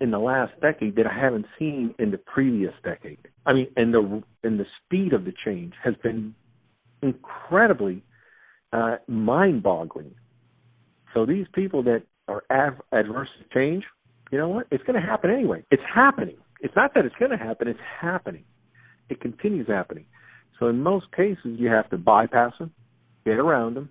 in 0.01 0.11
the 0.11 0.19
last 0.19 0.53
decade 0.61 0.97
that 0.97 1.07
I 1.07 1.15
haven't 1.15 1.47
seen 1.59 1.95
in 1.99 2.11
the 2.11 2.19
previous 2.19 2.73
decade. 2.83 3.19
I 3.45 3.53
mean, 3.53 3.69
and 3.77 3.93
the 3.93 4.23
and 4.43 4.59
the 4.59 4.67
speed 4.85 5.13
of 5.13 5.25
the 5.25 5.33
change 5.45 5.75
has 5.85 5.95
been 6.03 6.35
incredibly 7.03 8.03
uh, 8.73 8.97
mind-boggling. 9.07 10.15
So 11.15 11.25
these 11.25 11.47
people 11.55 11.83
that 11.85 12.03
are 12.29 12.43
av- 12.51 12.83
adverse 12.93 13.29
to 13.39 13.55
change, 13.55 13.85
you 14.31 14.39
know 14.39 14.49
what? 14.49 14.67
It's 14.71 14.83
going 14.85 15.01
to 15.01 15.07
happen 15.07 15.31
anyway. 15.31 15.65
It's 15.71 15.83
happening. 15.93 16.37
It's 16.61 16.75
not 16.75 16.95
that 16.95 17.05
it's 17.05 17.15
going 17.17 17.31
to 17.31 17.37
happen. 17.37 17.69
It's 17.69 17.79
happening. 18.01 18.45
It 19.09 19.21
continues 19.21 19.69
happening. 19.69 20.07
So 20.59 20.69
in 20.69 20.83
most 20.83 21.07
cases, 21.13 21.59
you 21.59 21.69
have 21.69 21.89
to 21.91 21.99
bypass 21.99 22.53
them, 22.59 22.73
get 23.25 23.39
around 23.39 23.75
them, 23.75 23.91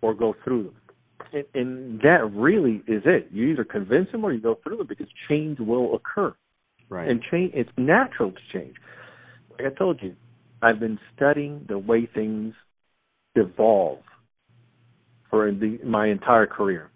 or 0.00 0.14
go 0.14 0.34
through 0.44 0.64
them. 0.64 0.74
And, 1.32 1.44
and 1.54 2.00
that 2.00 2.30
really 2.32 2.82
is 2.86 3.02
it. 3.04 3.28
You 3.32 3.48
either 3.48 3.64
convince 3.64 4.10
them 4.12 4.24
or 4.24 4.32
you 4.32 4.40
go 4.40 4.58
through 4.62 4.78
them 4.78 4.86
because 4.86 5.08
change 5.28 5.58
will 5.58 5.94
occur. 5.94 6.34
Right. 6.88 7.08
And 7.08 7.22
change, 7.30 7.52
it's 7.54 7.70
natural 7.76 8.32
to 8.32 8.40
change. 8.52 8.76
Like 9.50 9.72
I 9.72 9.74
told 9.76 10.02
you, 10.02 10.14
I've 10.60 10.78
been 10.78 10.98
studying 11.16 11.64
the 11.68 11.78
way 11.78 12.08
things 12.12 12.54
evolve 13.34 14.00
for 15.30 15.50
the, 15.50 15.78
my 15.84 16.08
entire 16.08 16.46
career. 16.46 16.90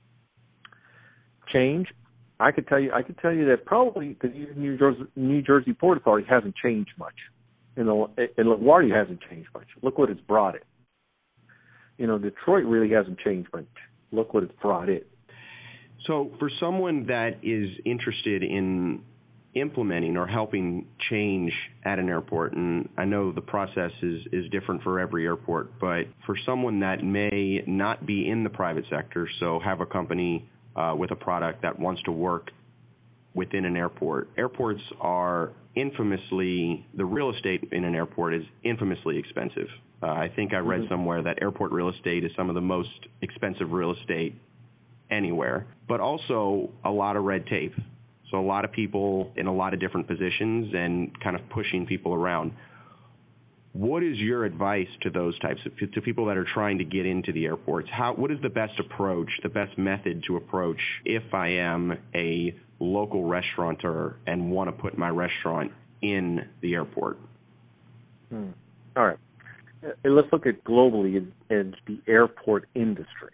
Change, 1.52 1.88
I 2.38 2.50
could 2.52 2.68
tell 2.68 2.78
you, 2.78 2.92
I 2.92 3.02
could 3.02 3.18
tell 3.18 3.32
you 3.32 3.46
that 3.46 3.64
probably 3.64 4.16
the 4.20 4.28
New 4.56 4.76
Jersey, 4.76 5.04
New 5.16 5.42
Jersey 5.42 5.72
Port 5.72 5.96
Authority 5.98 6.26
hasn't 6.28 6.54
changed 6.56 6.90
much, 6.98 7.14
and 7.76 7.88
the 7.88 8.06
and 8.36 8.48
LaGuardia 8.48 8.94
hasn't 8.94 9.20
changed 9.30 9.48
much. 9.54 9.66
Look 9.82 9.96
what 9.96 10.10
it's 10.10 10.20
brought 10.20 10.54
it. 10.54 10.64
You 11.96 12.06
know, 12.06 12.18
Detroit 12.18 12.64
really 12.64 12.92
hasn't 12.92 13.18
changed 13.20 13.48
much. 13.54 13.64
Look 14.12 14.34
what 14.34 14.42
it's 14.42 14.52
brought 14.60 14.90
it. 14.90 15.08
So, 16.06 16.30
for 16.38 16.50
someone 16.60 17.06
that 17.06 17.38
is 17.42 17.70
interested 17.86 18.42
in 18.42 19.00
implementing 19.56 20.16
or 20.16 20.26
helping 20.26 20.86
change 21.10 21.52
at 21.84 21.98
an 21.98 22.08
airport, 22.08 22.54
and 22.54 22.88
I 22.96 23.04
know 23.04 23.32
the 23.32 23.40
process 23.40 23.90
is, 24.02 24.20
is 24.32 24.50
different 24.50 24.82
for 24.82 25.00
every 25.00 25.24
airport, 25.24 25.78
but 25.80 26.02
for 26.26 26.36
someone 26.44 26.80
that 26.80 27.02
may 27.02 27.62
not 27.66 28.06
be 28.06 28.28
in 28.28 28.44
the 28.44 28.50
private 28.50 28.84
sector, 28.90 29.28
so 29.40 29.58
have 29.64 29.80
a 29.80 29.86
company 29.86 30.48
uh, 30.76 30.94
with 30.96 31.10
a 31.10 31.16
product 31.16 31.62
that 31.62 31.78
wants 31.78 32.02
to 32.02 32.12
work 32.12 32.50
within 33.34 33.64
an 33.64 33.76
airport, 33.76 34.30
airports 34.36 34.80
are 35.00 35.52
infamously, 35.74 36.84
the 36.96 37.04
real 37.04 37.30
estate 37.30 37.68
in 37.72 37.84
an 37.84 37.94
airport 37.94 38.34
is 38.34 38.42
infamously 38.64 39.18
expensive. 39.18 39.68
Uh, 40.02 40.06
I 40.06 40.30
think 40.34 40.52
I 40.54 40.58
read 40.58 40.80
mm-hmm. 40.80 40.92
somewhere 40.92 41.22
that 41.22 41.38
airport 41.40 41.72
real 41.72 41.90
estate 41.90 42.24
is 42.24 42.30
some 42.36 42.48
of 42.48 42.54
the 42.54 42.60
most 42.60 42.88
expensive 43.22 43.70
real 43.70 43.94
estate 43.94 44.34
anywhere, 45.10 45.66
but 45.88 46.00
also 46.00 46.70
a 46.84 46.90
lot 46.90 47.16
of 47.16 47.24
red 47.24 47.46
tape. 47.46 47.74
So 48.30 48.38
a 48.38 48.42
lot 48.42 48.64
of 48.64 48.72
people 48.72 49.32
in 49.36 49.46
a 49.46 49.54
lot 49.54 49.74
of 49.74 49.80
different 49.80 50.08
positions 50.08 50.72
and 50.74 51.10
kind 51.20 51.36
of 51.36 51.42
pushing 51.50 51.86
people 51.86 52.12
around. 52.12 52.52
What 53.72 54.02
is 54.02 54.16
your 54.16 54.44
advice 54.44 54.88
to 55.02 55.10
those 55.10 55.38
types 55.40 55.60
of 55.66 55.92
to 55.92 56.00
people 56.00 56.26
that 56.26 56.36
are 56.36 56.46
trying 56.54 56.78
to 56.78 56.84
get 56.84 57.04
into 57.04 57.32
the 57.32 57.44
airports? 57.44 57.88
How 57.92 58.14
what 58.14 58.30
is 58.30 58.38
the 58.42 58.48
best 58.48 58.72
approach, 58.80 59.28
the 59.42 59.50
best 59.50 59.76
method 59.76 60.24
to 60.28 60.36
approach 60.36 60.80
if 61.04 61.34
I 61.34 61.48
am 61.48 61.92
a 62.14 62.54
local 62.80 63.24
restaurateur 63.24 64.16
and 64.26 64.50
want 64.50 64.68
to 64.68 64.82
put 64.82 64.96
my 64.96 65.10
restaurant 65.10 65.72
in 66.00 66.40
the 66.62 66.74
airport? 66.74 67.18
Hmm. 68.30 68.48
All 68.96 69.06
right. 69.06 69.18
Uh, 69.84 70.08
let's 70.08 70.28
look 70.32 70.46
at 70.46 70.64
globally 70.64 71.26
in, 71.50 71.74
the 71.86 72.00
airport 72.08 72.66
industry, 72.74 73.32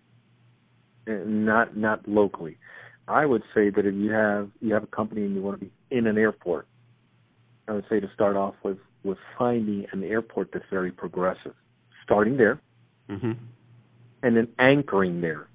not 1.06 1.76
not 1.76 2.06
locally. 2.08 2.58
I 3.12 3.26
would 3.26 3.42
say 3.54 3.70
that 3.70 3.86
if 3.86 3.94
you 3.94 4.10
have 4.12 4.50
you 4.60 4.72
have 4.74 4.82
a 4.82 4.88
company 4.88 5.22
and 5.22 5.34
you 5.34 5.42
want 5.42 5.60
to 5.60 5.66
be 5.66 5.72
in 5.90 6.06
an 6.06 6.16
airport, 6.16 6.66
I 7.68 7.72
would 7.72 7.84
say 7.88 8.00
to 8.00 8.10
start 8.14 8.36
off 8.36 8.54
with 8.62 8.78
with 9.04 9.18
finding 9.38 9.86
an 9.92 10.02
airport 10.02 10.50
that's 10.52 10.64
very 10.70 10.90
progressive, 10.90 11.54
starting 12.04 12.36
there, 12.36 12.60
mm-hmm. 13.10 13.32
and 14.22 14.36
then 14.36 14.48
anchoring 14.58 15.20
there, 15.20 15.48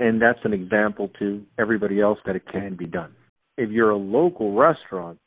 and 0.00 0.20
that's 0.20 0.40
an 0.44 0.52
example 0.52 1.10
to 1.18 1.44
everybody 1.58 2.00
else 2.00 2.18
that 2.26 2.34
it 2.34 2.46
can 2.50 2.74
be 2.74 2.86
done. 2.86 3.14
If 3.56 3.70
you're 3.70 3.90
a 3.90 3.96
local 3.96 4.54
restaurant, 4.54 5.18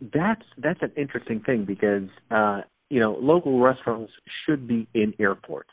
that's 0.00 0.44
that's 0.58 0.82
an 0.82 0.92
interesting 0.96 1.40
thing 1.40 1.64
because 1.64 2.08
uh, 2.30 2.60
you 2.90 3.00
know 3.00 3.16
local 3.20 3.60
restaurants 3.60 4.12
should 4.44 4.68
be 4.68 4.86
in 4.92 5.14
airports 5.18 5.70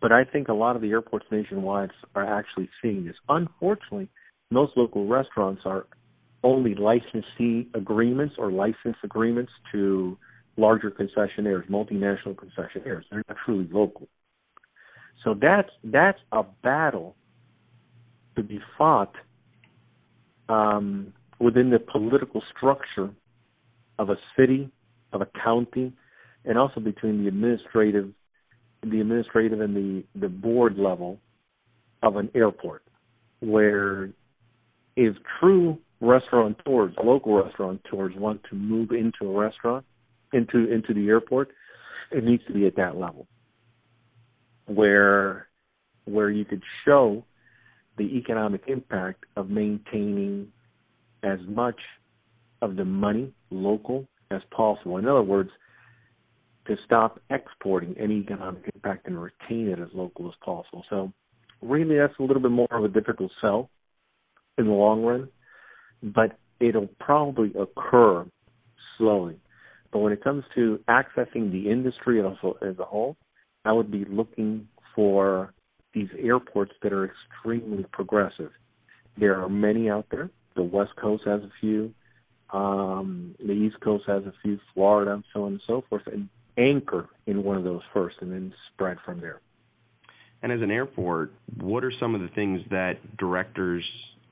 but 0.00 0.12
I 0.12 0.24
think 0.24 0.48
a 0.48 0.52
lot 0.52 0.76
of 0.76 0.82
the 0.82 0.90
airports 0.90 1.26
nationwide 1.30 1.90
are 2.14 2.38
actually 2.38 2.68
seeing 2.82 3.04
this. 3.04 3.16
Unfortunately, 3.28 4.08
most 4.50 4.76
local 4.76 5.06
restaurants 5.06 5.62
are 5.64 5.86
only 6.44 6.74
licensee 6.74 7.68
agreements 7.74 8.34
or 8.38 8.50
license 8.52 8.96
agreements 9.02 9.50
to 9.72 10.16
larger 10.56 10.90
concessionaires, 10.90 11.68
multinational 11.68 12.34
concessionaires. 12.34 13.02
They're 13.10 13.22
not 13.28 13.36
truly 13.44 13.68
local. 13.70 14.08
So 15.24 15.34
that's 15.34 15.70
that's 15.82 16.18
a 16.30 16.44
battle 16.62 17.16
to 18.36 18.42
be 18.42 18.60
fought 18.78 19.14
um, 20.48 21.12
within 21.40 21.70
the 21.70 21.78
political 21.78 22.42
structure 22.56 23.10
of 23.98 24.10
a 24.10 24.16
city, 24.38 24.70
of 25.12 25.22
a 25.22 25.28
county, 25.42 25.92
and 26.44 26.58
also 26.58 26.80
between 26.80 27.22
the 27.22 27.28
administrative 27.28 28.10
the 28.90 29.00
administrative 29.00 29.60
and 29.60 29.76
the 29.76 30.04
the 30.18 30.28
board 30.28 30.78
level 30.78 31.18
of 32.02 32.16
an 32.16 32.30
airport, 32.34 32.82
where 33.40 34.10
if 34.96 35.16
true 35.40 35.78
restaurateurs, 36.00 36.94
local 37.02 37.42
restaurateurs, 37.42 38.12
want 38.16 38.40
to 38.50 38.56
move 38.56 38.90
into 38.90 39.30
a 39.30 39.38
restaurant, 39.38 39.84
into 40.32 40.70
into 40.72 40.94
the 40.94 41.08
airport, 41.08 41.48
it 42.12 42.24
needs 42.24 42.44
to 42.46 42.52
be 42.52 42.66
at 42.66 42.76
that 42.76 42.96
level, 42.96 43.26
where 44.66 45.48
where 46.04 46.30
you 46.30 46.44
could 46.44 46.62
show 46.84 47.24
the 47.98 48.04
economic 48.16 48.62
impact 48.68 49.24
of 49.36 49.48
maintaining 49.48 50.48
as 51.22 51.38
much 51.48 51.80
of 52.62 52.76
the 52.76 52.84
money 52.84 53.32
local 53.50 54.06
as 54.30 54.40
possible. 54.50 54.98
In 54.98 55.06
other 55.06 55.22
words, 55.22 55.50
to 56.66 56.76
stop 56.84 57.20
exporting 57.30 57.94
any 57.98 58.16
economic 58.16 58.70
impact 58.74 59.06
and 59.06 59.20
retain 59.20 59.68
it 59.68 59.78
as 59.78 59.88
local 59.94 60.28
as 60.28 60.34
possible. 60.44 60.84
So 60.90 61.12
really 61.62 61.96
that's 61.96 62.18
a 62.18 62.22
little 62.22 62.42
bit 62.42 62.50
more 62.50 62.68
of 62.70 62.84
a 62.84 62.88
difficult 62.88 63.30
sell 63.40 63.70
in 64.58 64.66
the 64.66 64.72
long 64.72 65.02
run, 65.02 65.28
but 66.02 66.38
it'll 66.60 66.88
probably 67.00 67.52
occur 67.58 68.26
slowly. 68.96 69.38
But 69.92 70.00
when 70.00 70.12
it 70.12 70.22
comes 70.22 70.44
to 70.54 70.80
accessing 70.88 71.52
the 71.52 71.70
industry 71.70 72.20
as 72.20 72.78
a 72.78 72.84
whole, 72.84 73.16
I 73.64 73.72
would 73.72 73.90
be 73.90 74.04
looking 74.08 74.68
for 74.94 75.52
these 75.94 76.08
airports 76.18 76.72
that 76.82 76.92
are 76.92 77.04
extremely 77.04 77.84
progressive. 77.92 78.50
There 79.18 79.40
are 79.40 79.48
many 79.48 79.88
out 79.88 80.06
there. 80.10 80.30
The 80.54 80.62
West 80.62 80.92
Coast 81.00 81.24
has 81.26 81.40
a 81.42 81.50
few. 81.60 81.92
Um, 82.52 83.34
the 83.38 83.52
East 83.52 83.76
Coast 83.80 84.04
has 84.06 84.22
a 84.24 84.32
few. 84.42 84.58
Florida, 84.74 85.14
and 85.14 85.24
so 85.32 85.44
on 85.44 85.52
and 85.52 85.62
so 85.66 85.82
forth. 85.88 86.02
And 86.06 86.28
anchor 86.58 87.08
in 87.26 87.42
one 87.42 87.56
of 87.56 87.64
those 87.64 87.82
first 87.92 88.16
and 88.20 88.32
then 88.32 88.52
spread 88.72 88.96
from 89.04 89.20
there. 89.20 89.40
And 90.42 90.52
as 90.52 90.60
an 90.62 90.70
airport, 90.70 91.32
what 91.60 91.84
are 91.84 91.92
some 91.98 92.14
of 92.14 92.20
the 92.20 92.28
things 92.28 92.60
that 92.70 93.16
directors 93.16 93.84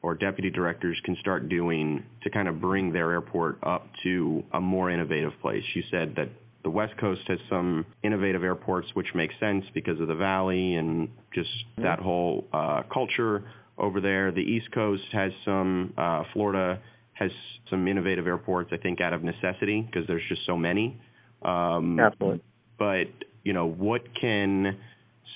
or 0.03 0.15
deputy 0.15 0.51
directors 0.51 1.01
can 1.05 1.17
start 1.21 1.49
doing 1.49 2.05
to 2.23 2.31
kind 2.31 2.47
of 2.47 2.61
bring 2.61 2.93
their 2.93 3.11
airport 3.11 3.59
up 3.63 3.87
to 4.05 4.43
a 4.53 4.61
more 4.61 4.91
innovative 4.91 5.33
place? 5.41 5.63
You 5.75 5.83
said 5.91 6.15
that 6.17 6.29
the 6.63 6.71
West 6.71 6.95
Coast 6.99 7.23
has 7.29 7.39
some 7.49 7.85
innovative 8.03 8.43
airports, 8.43 8.89
which 8.95 9.09
makes 9.15 9.35
sense 9.39 9.65
because 9.75 10.01
of 10.01 10.09
the 10.09 10.15
valley 10.15 10.75
and 10.75 11.09
just 11.35 11.49
mm-hmm. 11.73 11.83
that 11.83 11.99
whole 11.99 12.47
uh, 12.53 12.83
culture 12.93 13.45
over 13.79 14.01
there. 14.01 14.33
The 14.33 14.41
East 14.41 14.73
Coast 14.73 15.03
has 15.13 15.31
some. 15.45 15.93
Uh, 15.97 16.23
Florida 16.33 16.81
has 17.15 17.31
some 17.71 17.87
innovative 17.87 18.27
airports, 18.27 18.71
I 18.73 18.77
think, 18.77 19.01
out 19.01 19.13
of 19.13 19.23
necessity 19.23 19.83
because 19.83 20.07
there's 20.07 20.23
just 20.29 20.43
so 20.47 20.57
many. 20.57 21.01
Um, 21.45 21.99
Absolutely. 22.01 22.43
But 22.79 23.09
you 23.43 23.53
know, 23.53 23.67
what 23.67 24.03
can 24.21 24.79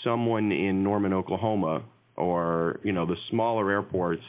someone 0.04 0.50
in 0.52 0.82
Norman, 0.82 1.12
Oklahoma, 1.12 1.84
or 2.16 2.80
you 2.82 2.92
know, 2.92 3.06
the 3.06 3.16
smaller 3.30 3.70
airports 3.70 4.22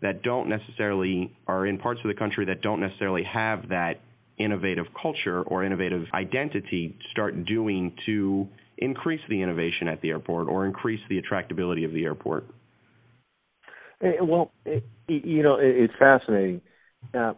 that 0.00 0.22
don't 0.22 0.48
necessarily 0.48 1.36
are 1.46 1.66
in 1.66 1.78
parts 1.78 2.00
of 2.04 2.08
the 2.08 2.18
country 2.18 2.46
that 2.46 2.62
don't 2.62 2.80
necessarily 2.80 3.24
have 3.24 3.68
that 3.68 3.94
innovative 4.38 4.86
culture 5.00 5.42
or 5.42 5.64
innovative 5.64 6.04
identity 6.14 6.96
start 7.10 7.44
doing 7.44 7.94
to 8.06 8.46
increase 8.78 9.20
the 9.28 9.42
innovation 9.42 9.88
at 9.88 10.00
the 10.00 10.10
airport 10.10 10.48
or 10.48 10.64
increase 10.64 11.00
the 11.08 11.20
attractability 11.20 11.84
of 11.84 11.92
the 11.92 12.04
airport? 12.04 12.44
Eh, 14.00 14.12
well, 14.22 14.52
it, 14.64 14.84
you 15.08 15.42
know, 15.42 15.58
it's 15.60 15.92
fascinating. 15.98 16.60
Uh, 17.12 17.32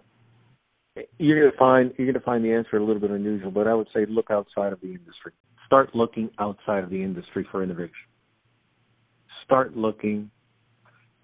you're 1.19 1.41
gonna 1.41 1.57
find 1.59 1.93
you're 1.97 2.13
gonna 2.13 2.25
find 2.25 2.45
the 2.45 2.53
answer 2.53 2.77
a 2.77 2.85
little 2.85 3.01
bit 3.01 3.11
unusual, 3.11 3.51
but 3.51 3.67
I 3.67 3.75
would 3.75 3.89
say 3.95 4.07
look 4.07 4.31
outside 4.31 4.73
of 4.73 4.81
the 4.81 4.89
industry. 4.89 5.33
Start 5.67 5.95
looking 5.95 6.31
outside 6.39 6.83
of 6.83 6.91
the 6.91 7.03
industry 7.03 7.47
for 7.51 7.63
innovation. 7.63 7.95
Start 9.45 9.77
looking 9.77 10.31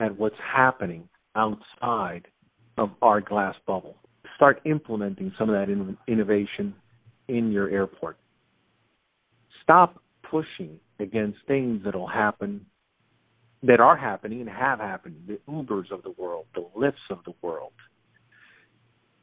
at 0.00 0.16
what's 0.16 0.36
happening 0.54 1.08
outside 1.34 2.26
of 2.78 2.90
our 3.02 3.20
glass 3.20 3.54
bubble. 3.66 3.96
Start 4.36 4.60
implementing 4.64 5.32
some 5.38 5.48
of 5.48 5.54
that 5.54 5.72
in, 5.72 5.96
innovation 6.06 6.74
in 7.28 7.50
your 7.50 7.68
airport. 7.70 8.18
Stop 9.62 10.00
pushing 10.30 10.78
against 11.00 11.38
things 11.48 11.82
that'll 11.84 12.06
happen 12.06 12.64
that 13.62 13.80
are 13.80 13.96
happening 13.96 14.40
and 14.40 14.50
have 14.50 14.78
happened, 14.78 15.16
the 15.26 15.38
Ubers 15.50 15.90
of 15.90 16.02
the 16.02 16.10
world, 16.18 16.46
the 16.54 16.64
Lyfts 16.76 17.10
of 17.10 17.18
the 17.24 17.32
world. 17.42 17.72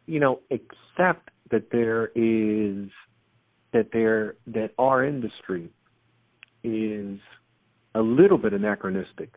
You 0.06 0.20
know, 0.20 0.40
accept 0.52 1.30
that 1.52 1.70
there 1.72 2.08
is 2.16 2.90
that 3.72 3.90
there 3.92 4.36
that 4.48 4.72
our 4.78 5.04
industry 5.04 5.70
is 6.64 7.20
a 7.96 8.02
little 8.02 8.38
bit 8.38 8.54
anachronistic. 8.54 9.34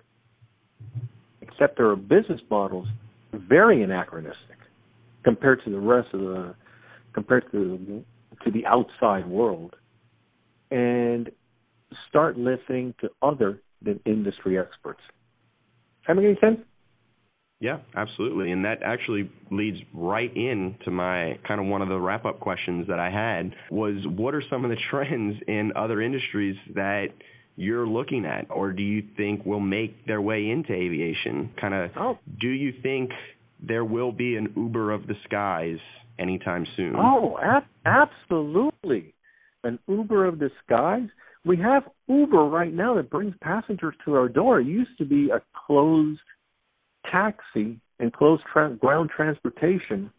Except 1.40 1.76
there 1.76 1.88
are 1.88 1.96
business 1.96 2.40
models 2.50 2.88
very 3.32 3.82
anachronistic 3.82 4.58
compared 5.24 5.62
to 5.64 5.70
the 5.70 5.78
rest 5.78 6.08
of 6.12 6.20
the 6.20 6.54
compared 7.12 7.50
to 7.50 8.04
the, 8.38 8.44
to 8.44 8.50
the 8.50 8.66
outside 8.66 9.26
world 9.26 9.74
and 10.70 11.30
start 12.08 12.36
listening 12.36 12.94
to 13.00 13.08
other 13.22 13.60
than 13.82 14.00
industry 14.04 14.58
experts. 14.58 15.00
Does 16.06 16.08
that 16.08 16.14
make 16.16 16.24
any 16.24 16.38
sense? 16.40 16.66
Yeah, 17.60 17.78
absolutely. 17.94 18.52
And 18.52 18.64
that 18.64 18.82
actually 18.84 19.30
leads 19.50 19.78
right 19.94 20.34
into 20.36 20.90
my 20.90 21.38
kind 21.48 21.60
of 21.60 21.66
one 21.66 21.80
of 21.80 21.88
the 21.88 21.98
wrap 21.98 22.24
up 22.24 22.38
questions 22.38 22.86
that 22.88 22.98
I 22.98 23.10
had 23.10 23.54
was 23.70 23.94
what 24.06 24.34
are 24.34 24.42
some 24.50 24.64
of 24.64 24.70
the 24.70 24.76
trends 24.90 25.36
in 25.48 25.72
other 25.74 26.02
industries 26.02 26.56
that 26.74 27.08
you're 27.56 27.86
looking 27.86 28.26
at 28.26 28.46
or 28.50 28.72
do 28.72 28.82
you 28.82 29.02
think 29.16 29.46
will 29.46 29.60
make 29.60 30.06
their 30.06 30.20
way 30.20 30.50
into 30.50 30.72
aviation? 30.72 31.50
Kind 31.58 31.74
of 31.74 31.90
oh. 31.98 32.18
do 32.40 32.48
you 32.48 32.72
think 32.82 33.10
there 33.66 33.84
will 33.84 34.12
be 34.12 34.36
an 34.36 34.52
Uber 34.54 34.92
of 34.92 35.06
the 35.06 35.14
skies 35.24 35.78
anytime 36.18 36.66
soon? 36.76 36.94
Oh, 36.96 37.38
ab- 37.42 37.64
absolutely. 37.86 39.14
An 39.64 39.78
Uber 39.88 40.26
of 40.26 40.38
the 40.38 40.50
skies. 40.64 41.08
We 41.46 41.56
have 41.58 41.84
Uber 42.08 42.44
right 42.44 42.72
now 42.72 42.94
that 42.96 43.08
brings 43.08 43.34
passengers 43.40 43.94
to 44.04 44.14
our 44.14 44.28
door. 44.28 44.60
It 44.60 44.66
used 44.66 44.98
to 44.98 45.06
be 45.06 45.30
a 45.30 45.40
closed 45.66 46.20
taxi 47.10 47.80
and 47.98 48.12
closed 48.12 48.42
tra- 48.52 48.74
ground 48.74 49.10
transportation 49.14 50.10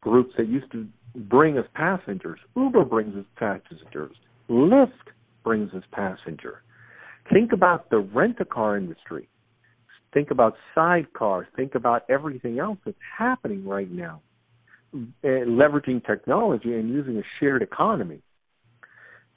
groups 0.00 0.32
that 0.38 0.48
used 0.48 0.70
to 0.72 0.86
bring 1.14 1.58
us 1.58 1.66
passengers. 1.74 2.38
Uber 2.56 2.84
brings 2.84 3.16
us 3.16 3.24
passengers. 3.36 4.14
Lyft 4.48 4.92
brings 5.44 5.72
us 5.74 5.82
passengers. 5.92 6.62
Think 7.32 7.52
about 7.52 7.90
the 7.90 7.98
rent 7.98 8.36
a 8.40 8.44
car 8.44 8.76
industry. 8.76 9.28
Think 10.14 10.30
about 10.30 10.54
sidecars. 10.76 11.44
Think 11.56 11.74
about 11.74 12.02
everything 12.08 12.58
else 12.58 12.78
that's 12.84 12.96
happening 13.16 13.66
right 13.66 13.90
now. 13.90 14.22
Uh, 14.94 14.98
leveraging 15.22 16.04
technology 16.06 16.72
and 16.72 16.88
using 16.88 17.18
a 17.18 17.22
shared 17.38 17.62
economy. 17.62 18.22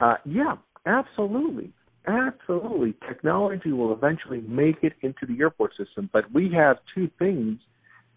Uh, 0.00 0.14
yeah, 0.24 0.56
absolutely. 0.86 1.72
Absolutely. 2.06 2.94
Technology 3.06 3.72
will 3.72 3.92
eventually 3.92 4.40
make 4.48 4.76
it 4.82 4.94
into 5.02 5.24
the 5.26 5.40
airport 5.40 5.72
system, 5.76 6.10
but 6.12 6.30
we 6.32 6.50
have 6.52 6.78
two 6.94 7.08
things 7.18 7.60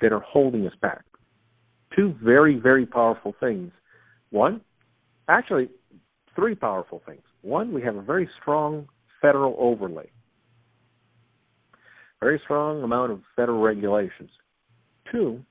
that 0.01 0.11
are 0.11 0.21
holding 0.21 0.65
us 0.65 0.73
back. 0.81 1.03
Two 1.95 2.15
very, 2.23 2.57
very 2.57 2.85
powerful 2.85 3.35
things. 3.39 3.71
One, 4.31 4.61
actually, 5.29 5.69
three 6.35 6.55
powerful 6.55 7.01
things. 7.05 7.21
One, 7.41 7.73
we 7.73 7.81
have 7.83 7.95
a 7.95 8.01
very 8.01 8.27
strong 8.41 8.87
federal 9.21 9.55
overlay. 9.59 10.09
Very 12.19 12.41
strong 12.43 12.81
amount 12.83 13.11
of 13.11 13.21
federal 13.35 13.61
regulations. 13.61 14.31
Two, 15.11 15.41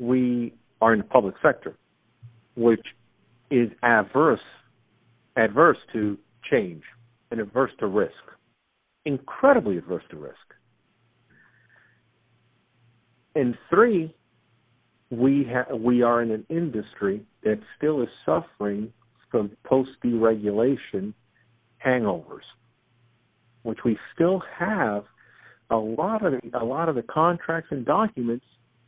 we 0.00 0.52
are 0.80 0.92
in 0.92 0.98
the 0.98 1.04
public 1.04 1.36
sector, 1.40 1.76
which 2.56 2.84
is 3.50 3.70
adverse 3.82 4.40
adverse 5.36 5.78
to 5.92 6.16
change 6.50 6.82
and 7.34 7.48
adverse 7.48 7.72
to 7.80 7.86
risk. 7.88 8.12
Incredibly 9.04 9.76
adverse 9.76 10.04
to 10.10 10.16
risk. 10.16 10.36
And 13.34 13.56
three, 13.68 14.14
we 15.10 15.44
ha- 15.52 15.74
we 15.74 16.02
are 16.02 16.22
in 16.22 16.30
an 16.30 16.46
industry 16.48 17.26
that 17.42 17.58
still 17.76 18.02
is 18.02 18.08
suffering 18.24 18.92
from 19.30 19.50
post 19.64 19.90
deregulation 20.04 21.12
hangovers, 21.84 22.46
which 23.64 23.78
we 23.84 23.98
still 24.14 24.40
have 24.56 25.04
a 25.70 25.76
lot 25.76 26.24
of 26.24 26.32
the, 26.32 26.58
a 26.58 26.64
lot 26.64 26.88
of 26.88 26.94
the 26.94 27.02
contracts 27.02 27.68
and 27.72 27.84
documents 27.84 28.46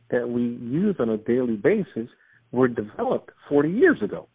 that 0.09 0.27
we 0.27 0.41
use 0.41 0.95
on 0.99 1.09
a 1.09 1.17
daily 1.17 1.57
basis 1.57 2.09
were 2.53 2.69
developed 2.69 3.31
40 3.49 3.69
years 3.69 4.01
ago, 4.01 4.29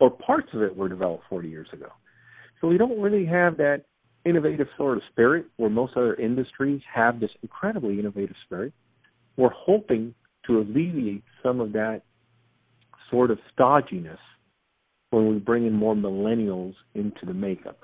or 0.00 0.10
parts 0.10 0.48
of 0.54 0.62
it 0.62 0.74
were 0.74 0.88
developed 0.88 1.24
40 1.28 1.50
years 1.50 1.68
ago. 1.74 1.88
So 2.60 2.68
we 2.68 2.78
don't 2.78 3.00
really 3.00 3.26
have 3.26 3.56
that 3.58 3.84
innovative 4.24 4.66
sort 4.76 4.96
of 4.96 5.02
spirit 5.10 5.46
where 5.56 5.70
most 5.70 5.96
other 5.96 6.14
industries 6.14 6.80
have 6.92 7.20
this 7.20 7.30
incredibly 7.42 7.98
innovative 7.98 8.36
spirit. 8.44 8.72
We're 9.36 9.50
hoping 9.54 10.14
to 10.46 10.58
alleviate 10.58 11.22
some 11.42 11.60
of 11.60 11.72
that 11.72 12.02
sort 13.10 13.30
of 13.30 13.38
stodginess 13.56 14.18
when 15.10 15.28
we 15.28 15.38
bring 15.38 15.66
in 15.66 15.72
more 15.72 15.94
millennials 15.94 16.74
into 16.94 17.24
the 17.24 17.32
makeup 17.32 17.78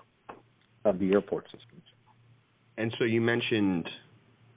of 0.84 0.98
the 0.98 1.12
airport 1.12 1.44
systems. 1.44 1.82
And 2.76 2.92
so 2.98 3.04
you 3.04 3.20
mentioned 3.20 3.88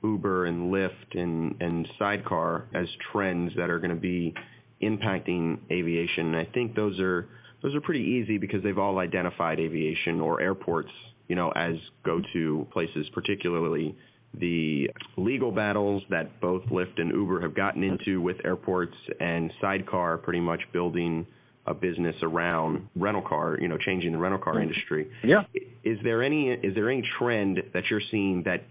Uber 0.03 0.47
and 0.47 0.71
Lyft 0.73 1.13
and, 1.13 1.55
and 1.61 1.87
Sidecar 1.97 2.67
as 2.73 2.87
trends 3.11 3.51
that 3.55 3.69
are 3.69 3.79
going 3.79 3.95
to 3.95 4.01
be 4.01 4.33
impacting 4.81 5.59
aviation. 5.71 6.27
And 6.27 6.35
I 6.35 6.45
think 6.53 6.75
those 6.75 6.99
are 6.99 7.29
those 7.61 7.75
are 7.75 7.81
pretty 7.81 8.03
easy 8.03 8.37
because 8.37 8.63
they've 8.63 8.77
all 8.77 8.99
identified 8.99 9.59
aviation 9.59 10.21
or 10.21 10.41
airports, 10.41 10.91
you 11.27 11.35
know, 11.35 11.51
as 11.55 11.75
go-to 12.05 12.67
places, 12.71 13.07
particularly 13.13 13.95
the 14.39 14.89
legal 15.15 15.51
battles 15.51 16.03
that 16.09 16.39
both 16.41 16.63
Lyft 16.65 16.99
and 16.99 17.11
Uber 17.11 17.41
have 17.41 17.55
gotten 17.55 17.83
into 17.83 18.21
with 18.21 18.37
airports 18.45 18.95
and 19.19 19.51
Sidecar 19.61 20.17
pretty 20.17 20.39
much 20.39 20.61
building 20.73 21.25
a 21.65 21.73
business 21.73 22.15
around 22.21 22.87
rental 22.95 23.21
car, 23.21 23.57
you 23.59 23.67
know, 23.67 23.77
changing 23.77 24.11
the 24.11 24.17
rental 24.17 24.39
car 24.39 24.53
mm-hmm. 24.53 24.63
industry. 24.63 25.11
Yeah. 25.23 25.43
Is 25.83 25.97
there 26.03 26.23
any 26.23 26.49
is 26.49 26.75
there 26.75 26.89
any 26.89 27.03
trend 27.19 27.61
that 27.73 27.83
you're 27.89 28.01
seeing 28.11 28.43
that 28.43 28.63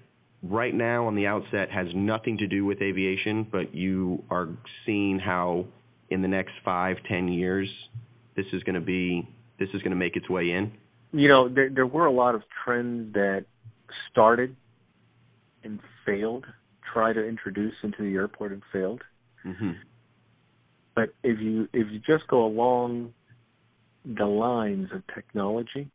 right 0.43 0.75
now 0.75 1.07
on 1.07 1.15
the 1.15 1.27
outset 1.27 1.71
has 1.71 1.87
nothing 1.95 2.39
to 2.39 2.47
do 2.47 2.65
with 2.65 2.81
aviation, 2.81 3.47
but 3.51 3.75
you 3.75 4.23
are 4.31 4.49
seeing 4.85 5.19
how 5.19 5.67
in 6.09 6.23
the 6.23 6.29
next 6.29 6.53
five, 6.65 6.97
ten 7.09 7.29
years 7.29 7.69
this 8.37 8.47
is 8.53 8.63
going 8.63 8.75
to 8.75 8.81
be 8.81 9.29
this 9.59 9.69
is 9.75 9.81
going 9.83 9.91
to 9.91 9.97
make 9.97 10.17
its 10.17 10.29
way 10.29 10.51
in? 10.51 10.73
You 11.13 11.29
know, 11.29 11.49
there, 11.49 11.71
there 11.71 11.87
were 11.87 12.07
a 12.07 12.13
lot 12.13 12.35
of 12.35 12.43
trends 12.65 13.15
that 13.15 13.47
started 14.11 14.55
and 15.65 15.81
failed, 16.05 16.45
try 16.93 17.13
to 17.13 17.27
introduce 17.27 17.75
into 17.83 18.03
the 18.03 18.15
airport 18.15 18.53
and 18.53 18.63
failed. 18.73 19.03
Mm-hmm. 19.45 19.73
But 20.95 21.11
if 21.23 21.41
you 21.41 21.69
if 21.73 21.89
you 21.91 21.99
just 21.99 22.29
go 22.29 22.45
along 22.45 23.13
the 24.05 24.27
lines 24.27 24.89
of 24.95 25.03
technology, 25.15 25.91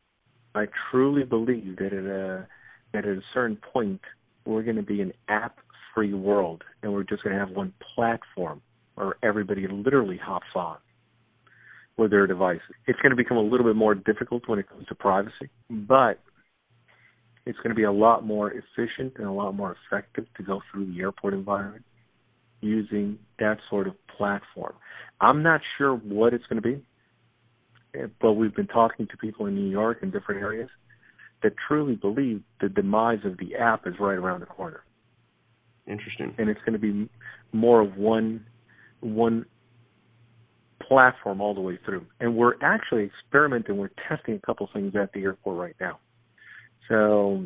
I 0.53 0.65
truly 0.89 1.23
believe 1.23 1.77
that 1.77 1.93
at 1.93 2.05
a 2.05 2.47
that 2.93 3.05
at 3.05 3.17
a 3.17 3.21
certain 3.33 3.57
point 3.73 4.01
we're 4.45 4.63
going 4.63 4.75
to 4.75 4.83
be 4.83 5.01
an 5.01 5.13
app-free 5.27 6.13
world, 6.13 6.63
and 6.81 6.91
we're 6.91 7.03
just 7.03 7.23
going 7.23 7.35
to 7.35 7.39
have 7.39 7.55
one 7.55 7.73
platform 7.95 8.61
where 8.95 9.13
everybody 9.23 9.67
literally 9.67 10.17
hops 10.17 10.47
on 10.55 10.77
their 12.07 12.27
devices. 12.27 12.61
It's 12.87 12.99
going 13.01 13.11
to 13.11 13.15
become 13.15 13.37
a 13.37 13.41
little 13.41 13.65
bit 13.65 13.75
more 13.75 13.95
difficult 13.95 14.43
when 14.47 14.59
it 14.59 14.69
comes 14.69 14.85
to 14.87 14.95
privacy, 14.95 15.49
but 15.69 16.19
it's 17.45 17.57
going 17.57 17.69
to 17.69 17.75
be 17.75 17.83
a 17.83 17.91
lot 17.91 18.25
more 18.25 18.51
efficient 18.51 19.13
and 19.17 19.27
a 19.27 19.31
lot 19.31 19.53
more 19.53 19.75
effective 19.85 20.25
to 20.37 20.43
go 20.43 20.61
through 20.71 20.93
the 20.93 20.99
airport 21.01 21.33
environment 21.33 21.83
using 22.61 23.17
that 23.39 23.57
sort 23.69 23.87
of 23.87 23.95
platform. 24.15 24.73
I'm 25.19 25.41
not 25.41 25.61
sure 25.77 25.95
what 25.95 26.33
it's 26.33 26.45
going 26.45 26.61
to 26.61 26.67
be, 26.67 26.83
eh, 27.95 28.07
but 28.21 28.33
we've 28.33 28.55
been 28.55 28.67
talking 28.67 29.07
to 29.07 29.17
people 29.17 29.47
in 29.47 29.55
New 29.55 29.69
York 29.69 29.99
and 30.01 30.11
different 30.11 30.41
areas 30.41 30.69
that 31.41 31.53
truly 31.67 31.95
believe 31.95 32.43
the 32.61 32.69
demise 32.69 33.19
of 33.25 33.37
the 33.37 33.55
app 33.55 33.87
is 33.87 33.95
right 33.99 34.17
around 34.17 34.41
the 34.41 34.45
corner. 34.45 34.81
Interesting. 35.87 36.35
And 36.37 36.49
it's 36.49 36.59
going 36.61 36.73
to 36.73 36.79
be 36.79 37.09
more 37.51 37.81
of 37.81 37.97
one 37.97 38.45
one 38.99 39.45
platform 40.91 41.39
all 41.39 41.53
the 41.53 41.61
way 41.61 41.79
through. 41.85 42.05
And 42.19 42.35
we're 42.35 42.55
actually 42.61 43.05
experimenting. 43.05 43.77
We're 43.77 43.91
testing 44.09 44.35
a 44.35 44.45
couple 44.45 44.67
things 44.73 44.93
at 45.01 45.13
the 45.13 45.21
airport 45.21 45.57
right 45.57 45.75
now. 45.79 45.99
So 46.89 47.45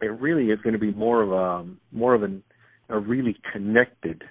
it 0.00 0.06
really 0.06 0.46
is 0.46 0.58
going 0.62 0.72
to 0.72 0.78
be 0.78 0.92
more 0.92 1.22
of 1.22 1.32
a 1.32 1.68
more 1.92 2.14
of 2.14 2.22
an 2.22 2.42
a 2.88 2.98
really 2.98 3.36
connected 3.52 4.24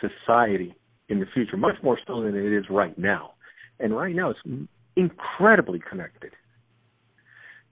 society 0.00 0.74
in 1.08 1.20
the 1.20 1.26
future, 1.32 1.56
much 1.56 1.76
more 1.84 1.96
so 2.08 2.22
than 2.22 2.34
it 2.34 2.52
is 2.52 2.64
right 2.68 2.98
now. 2.98 3.34
And 3.78 3.96
right 3.96 4.14
now, 4.14 4.30
it's 4.30 4.68
incredibly 4.96 5.80
connected. 5.88 6.32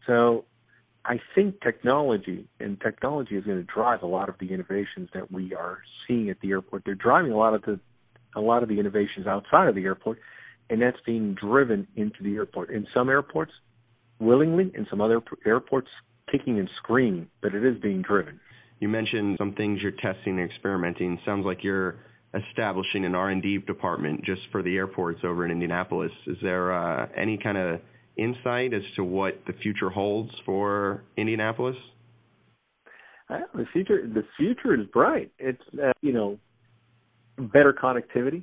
So 0.07 0.45
I 1.05 1.19
think 1.35 1.61
technology 1.61 2.47
and 2.61 2.81
technology 2.81 3.35
is 3.37 3.45
going 3.45 3.59
to 3.59 3.67
drive 3.75 4.03
a 4.03 4.07
lot 4.07 4.29
of 4.29 4.37
the 4.39 4.53
innovations 4.53 5.09
that 5.13 5.33
we 5.33 5.55
are 5.55 5.79
seeing 6.07 6.31
at 6.31 6.39
the 6.41 6.51
airport. 6.51 6.83
They're 6.85 6.95
driving 6.95 7.33
a 7.33 7.37
lot 7.37 7.55
of 7.55 7.63
the 7.63 7.81
a 8.37 8.41
lot 8.41 8.63
of 8.63 8.69
the 8.69 8.79
innovations 8.79 9.27
outside 9.27 9.69
of 9.69 9.75
the 9.75 9.85
airport, 9.85 10.19
and 10.71 10.81
that's 10.81 10.99
being 11.07 11.35
driven 11.35 11.87
into 11.97 12.23
the 12.23 12.35
airport. 12.35 12.71
In 12.71 12.87
some 12.95 13.09
airports, 13.09 13.53
willingly, 14.21 14.71
in 14.75 14.87
some 14.91 15.01
other 15.01 15.21
airports, 15.47 15.89
kicking 16.31 16.59
and 16.59 16.69
screaming, 16.83 17.29
but 17.43 17.55
it 17.55 17.65
is 17.65 17.81
being 17.81 18.03
driven. 18.03 18.41
You 18.81 18.89
mentioned 18.89 19.37
some 19.39 19.55
things 19.55 19.81
you're 19.83 19.93
testing 19.93 20.39
and 20.39 20.51
experimenting. 20.51 21.19
Sounds 21.25 21.45
like 21.45 21.65
you're 21.65 21.97
establishing 22.35 23.05
an 23.05 23.15
R&D 23.15 23.59
department 23.67 24.25
just 24.25 24.43
for 24.53 24.63
the 24.63 24.77
airports 24.77 25.21
over 25.25 25.45
in 25.45 25.51
Indianapolis. 25.51 26.13
Is 26.27 26.37
there 26.43 26.73
uh, 26.73 27.09
any 27.17 27.39
kind 27.43 27.57
of 27.57 27.81
insight 28.17 28.75
as 28.75 28.83
to 28.97 29.05
what 29.05 29.41
the 29.47 29.53
future 29.63 29.91
holds 29.91 30.31
for 30.45 31.05
Indianapolis? 31.17 31.77
Uh, 33.31 33.41
the 33.55 33.65
future, 33.73 34.07
the 34.07 34.25
future 34.37 34.75
is 34.75 34.87
bright. 34.93 35.31
It's 35.39 35.63
uh, 35.75 35.93
you 36.01 36.13
know, 36.13 36.39
better 37.39 37.73
connectivity, 37.73 38.43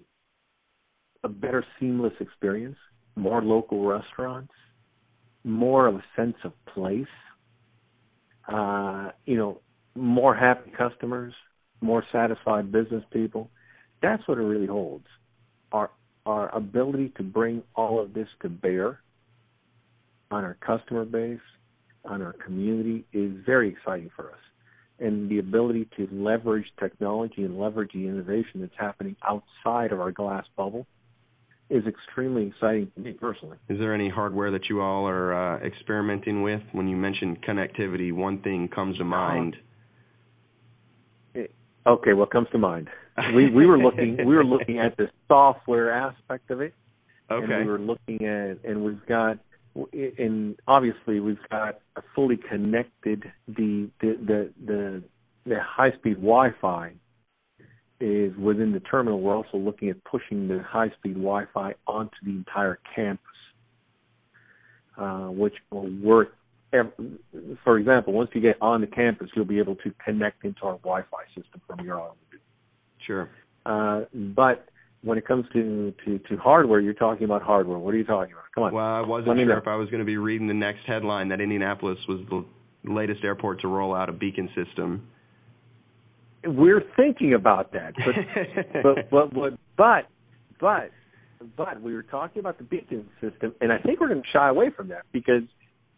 a 1.23 1.29
better 1.29 1.65
seamless 1.79 2.13
experience, 2.19 2.77
more 3.15 3.41
local 3.41 3.85
restaurants, 3.85 4.53
more 5.43 5.87
of 5.87 5.95
a 5.95 6.03
sense 6.15 6.35
of 6.43 6.53
place. 6.73 7.05
Uh, 8.47 9.09
you 9.25 9.37
know, 9.37 9.59
more 9.95 10.35
happy 10.35 10.71
customers, 10.77 11.33
more 11.81 12.03
satisfied 12.11 12.71
business 12.71 13.03
people. 13.11 13.49
That's 14.01 14.27
what 14.27 14.37
it 14.37 14.41
really 14.41 14.67
holds. 14.67 15.05
Our 15.71 15.89
our 16.25 16.53
ability 16.55 17.13
to 17.17 17.23
bring 17.23 17.61
all 17.75 17.99
of 17.99 18.13
this 18.13 18.27
to 18.41 18.49
bear 18.49 18.99
on 20.31 20.43
our 20.43 20.57
customer 20.65 21.05
base, 21.05 21.39
on 22.03 22.21
our 22.21 22.33
community 22.33 23.05
is 23.13 23.31
very 23.45 23.69
exciting 23.69 24.09
for 24.15 24.31
us. 24.31 24.39
And 24.99 25.29
the 25.29 25.39
ability 25.39 25.89
to 25.97 26.07
leverage 26.11 26.67
technology 26.79 27.43
and 27.43 27.59
leverage 27.59 27.91
the 27.93 28.07
innovation 28.07 28.61
that's 28.61 28.71
happening 28.77 29.17
outside 29.27 29.91
of 29.91 29.99
our 29.99 30.11
glass 30.11 30.45
bubble 30.55 30.87
is 31.69 31.83
extremely 31.87 32.47
exciting 32.47 32.91
to 32.95 33.01
me 33.01 33.11
personally. 33.13 33.57
Is 33.69 33.79
there 33.79 33.93
any 33.93 34.09
hardware 34.09 34.51
that 34.51 34.69
you 34.69 34.81
all 34.81 35.07
are 35.07 35.33
uh, 35.33 35.65
experimenting 35.65 36.43
with? 36.43 36.61
When 36.71 36.87
you 36.87 36.95
mentioned 36.95 37.43
connectivity, 37.43 38.13
one 38.13 38.41
thing 38.41 38.69
comes 38.73 38.97
to 38.99 39.03
mind. 39.03 39.55
Okay, 41.87 42.13
what 42.13 42.31
comes 42.31 42.47
to 42.51 42.57
mind? 42.57 42.89
We 43.35 43.49
we 43.49 43.65
were 43.65 43.77
looking 43.77 44.17
we 44.25 44.35
were 44.35 44.43
looking 44.43 44.79
at 44.79 44.97
the 44.97 45.07
software 45.27 45.91
aspect 45.91 46.49
of 46.51 46.61
it. 46.61 46.73
Okay. 47.31 47.53
And 47.53 47.65
we 47.65 47.71
were 47.71 47.79
looking 47.79 48.25
at 48.25 48.63
and 48.69 48.83
we've 48.83 49.05
got 49.07 49.37
and 49.93 50.57
obviously 50.67 51.19
we've 51.19 51.37
got 51.49 51.79
a 51.95 52.01
fully 52.13 52.37
connected 52.37 53.23
the 53.47 53.89
the 54.01 54.17
the 54.25 54.53
the, 54.65 55.03
the 55.45 55.59
high 55.61 55.91
speed 55.91 56.15
Wi-Fi 56.15 56.93
is 57.99 58.35
within 58.37 58.71
the 58.71 58.79
terminal. 58.81 59.21
We're 59.21 59.35
also 59.35 59.57
looking 59.57 59.89
at 59.89 60.03
pushing 60.03 60.47
the 60.47 60.61
high 60.63 60.89
speed 60.97 61.15
Wi-Fi 61.15 61.75
onto 61.87 62.15
the 62.23 62.31
entire 62.31 62.79
campus, 62.95 63.25
uh, 64.97 65.27
which 65.27 65.55
will 65.71 65.89
work 66.01 66.33
for 67.63 67.77
example, 67.77 68.13
once 68.13 68.29
you 68.33 68.41
get 68.41 68.57
on 68.61 68.81
the 68.81 68.87
campus, 68.87 69.29
you'll 69.35 69.45
be 69.45 69.59
able 69.59 69.75
to 69.77 69.93
connect 70.03 70.43
into 70.43 70.63
our 70.63 70.77
Wi-Fi 70.79 71.23
system 71.27 71.61
from 71.67 71.85
your 71.85 71.99
automobile. 71.99 72.39
Sure. 73.05 73.29
Uh, 73.65 74.01
but 74.13 74.67
when 75.05 75.19
it 75.19 75.27
comes 75.27 75.45
to, 75.53 75.93
to, 76.03 76.17
to 76.17 76.37
hardware, 76.37 76.79
you're 76.79 76.93
talking 76.93 77.25
about 77.25 77.43
hardware. 77.43 77.77
What 77.77 77.93
are 77.93 77.97
you 77.97 78.03
talking 78.03 78.33
about? 78.33 78.45
Come 78.55 78.63
on. 78.63 78.73
Well, 78.73 78.83
I 78.83 79.01
wasn't 79.01 79.37
sure 79.37 79.45
know. 79.45 79.57
if 79.57 79.67
I 79.67 79.75
was 79.75 79.87
going 79.89 79.99
to 79.99 80.05
be 80.05 80.17
reading 80.17 80.47
the 80.47 80.53
next 80.53 80.79
headline 80.87 81.29
that 81.29 81.39
Indianapolis 81.39 81.99
was 82.09 82.21
the 82.29 82.43
latest 82.91 83.23
airport 83.23 83.61
to 83.61 83.67
roll 83.67 83.95
out 83.95 84.09
a 84.09 84.11
beacon 84.11 84.49
system. 84.55 85.07
We're 86.43 86.83
thinking 86.95 87.35
about 87.35 87.71
that, 87.73 87.93
but 87.95 88.83
but, 88.83 89.09
but 89.11 89.33
but 89.33 89.53
but 89.77 90.09
but 90.59 90.91
but 91.55 91.81
we 91.81 91.93
were 91.93 92.03
talking 92.03 92.39
about 92.39 92.57
the 92.57 92.63
beacon 92.63 93.07
system, 93.21 93.53
and 93.61 93.71
I 93.71 93.77
think 93.79 93.99
we're 93.99 94.09
going 94.09 94.21
to 94.21 94.27
shy 94.31 94.49
away 94.49 94.69
from 94.75 94.89
that 94.89 95.03
because 95.11 95.43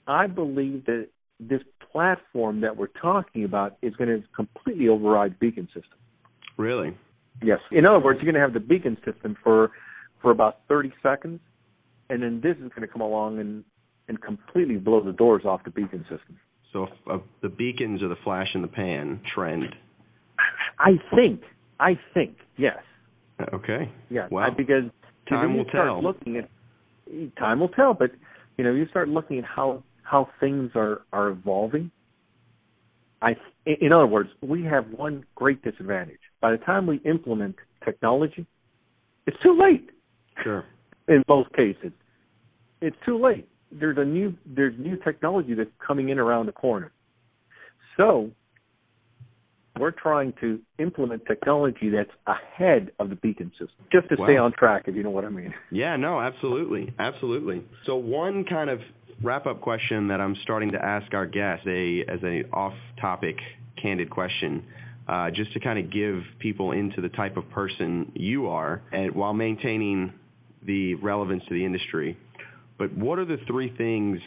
I 0.06 0.28
believe 0.28 0.86
that 0.86 1.08
this 1.40 1.62
platform 1.92 2.62
that 2.62 2.76
we're 2.76 2.88
talking 2.88 3.44
about 3.44 3.78
is 3.82 3.94
going 3.96 4.10
to 4.10 4.24
completely 4.36 4.88
override 4.88 5.40
beacon 5.40 5.68
system. 5.68 5.98
Really? 6.58 6.98
Yes. 7.44 7.60
In 7.72 7.86
other 7.86 8.00
words, 8.00 8.20
you're 8.22 8.32
going 8.32 8.42
to 8.42 8.46
have 8.46 8.54
the 8.54 8.60
beacon 8.60 8.98
system 9.06 9.36
for 9.44 9.72
for 10.22 10.32
about 10.32 10.60
30 10.68 10.92
seconds, 11.04 11.40
and 12.10 12.24
then 12.24 12.42
this 12.42 12.56
is 12.58 12.70
going 12.70 12.82
to 12.82 12.88
come 12.88 13.02
along 13.02 13.40
and 13.40 13.64
and 14.08 14.22
completely 14.22 14.78
blow 14.78 15.04
the 15.04 15.12
doors 15.12 15.44
off 15.46 15.64
the 15.64 15.70
beacon 15.70 16.02
system. 16.04 16.40
So 16.74 16.88
uh, 17.10 17.18
the 17.42 17.50
beacons 17.50 18.02
are 18.02 18.08
the 18.08 18.16
flash 18.24 18.48
in 18.54 18.62
the 18.62 18.68
pan 18.68 19.22
trend. 19.34 19.76
I 20.80 20.92
think. 21.16 21.42
I 21.80 22.00
think. 22.14 22.38
Yes. 22.58 22.78
Okay. 23.54 23.92
Yeah. 24.10 24.28
Well, 24.32 24.50
because 24.56 24.84
time 25.30 25.58
will 25.58 25.66
tell. 25.66 26.02
Looking 26.02 26.38
at 26.38 26.50
time 27.38 27.60
will 27.60 27.70
tell, 27.70 27.94
but 27.94 28.12
you 28.58 28.64
know, 28.64 28.74
you 28.74 28.88
start 28.88 29.10
looking 29.10 29.40
at 29.40 29.46
how 29.46 29.84
how 30.04 30.30
things 30.40 30.72
are 30.76 31.02
are 31.14 31.30
evolving. 31.30 31.92
I, 33.22 33.36
in 33.66 33.92
other 33.92 34.08
words, 34.08 34.30
we 34.42 34.64
have 34.64 34.86
one 34.92 35.26
great 35.36 35.64
disadvantage. 35.64 36.20
By 36.42 36.52
the 36.52 36.58
time 36.58 36.86
we 36.86 36.98
implement 36.98 37.56
technology, 37.84 38.46
it's 39.26 39.38
too 39.42 39.58
late. 39.60 39.90
Sure. 40.44 40.64
In 41.08 41.24
both 41.28 41.48
cases, 41.54 41.92
it's 42.82 42.96
too 43.06 43.22
late. 43.22 43.48
There's 43.72 43.98
a 43.98 44.06
new 44.06 44.36
there's 44.46 44.74
new 44.78 44.98
technology 44.98 45.54
that's 45.54 45.70
coming 45.86 46.10
in 46.10 46.20
around 46.20 46.46
the 46.46 46.52
corner. 46.52 46.92
So 47.98 48.30
we're 49.80 49.92
trying 49.92 50.34
to 50.42 50.60
implement 50.80 51.26
technology 51.26 51.90
that's 51.90 52.10
ahead 52.28 52.92
of 53.00 53.10
the 53.10 53.16
beacon 53.16 53.52
system, 53.52 53.86
just 53.92 54.10
to 54.10 54.16
wow. 54.18 54.26
stay 54.26 54.38
on 54.38 54.54
track, 54.54 54.84
if 54.88 54.96
you 54.96 55.04
know 55.04 55.10
what 55.10 55.26
I 55.26 55.30
mean. 55.30 55.54
Yeah, 55.72 55.96
no, 55.98 56.20
absolutely, 56.20 56.94
absolutely. 57.00 57.64
So 57.86 57.96
one 57.96 58.46
kind 58.46 58.70
of 58.70 58.80
wrap-up 59.24 59.62
question 59.62 60.08
that 60.10 60.22
I'm 60.22 60.36
starting 60.44 60.70
to 60.70 60.84
ask 60.84 61.14
our 61.14 61.26
guests, 61.26 61.66
a 61.68 62.04
as 62.08 62.22
a 62.24 62.44
off-topic, 62.54 63.36
candid 63.82 64.10
question, 64.10 64.64
uh, 65.08 65.30
just 65.32 65.54
to 65.54 65.60
kind 65.60 65.80
of 65.80 65.92
give 65.92 66.22
people 66.40 66.72
into 66.72 67.02
the 67.02 67.10
type 67.10 67.38
of 67.38 67.50
person 67.50 68.12
you 68.16 68.48
are, 68.48 68.82
and 68.92 69.14
while 69.16 69.34
maintaining 69.34 70.14
the 70.66 70.96
relevance 70.96 71.44
to 71.48 71.54
the 71.54 71.66
industry. 71.66 72.18
But 72.78 72.96
what 72.96 73.18
are 73.18 73.26
the 73.26 73.38
three 73.48 73.76
things 73.78 74.20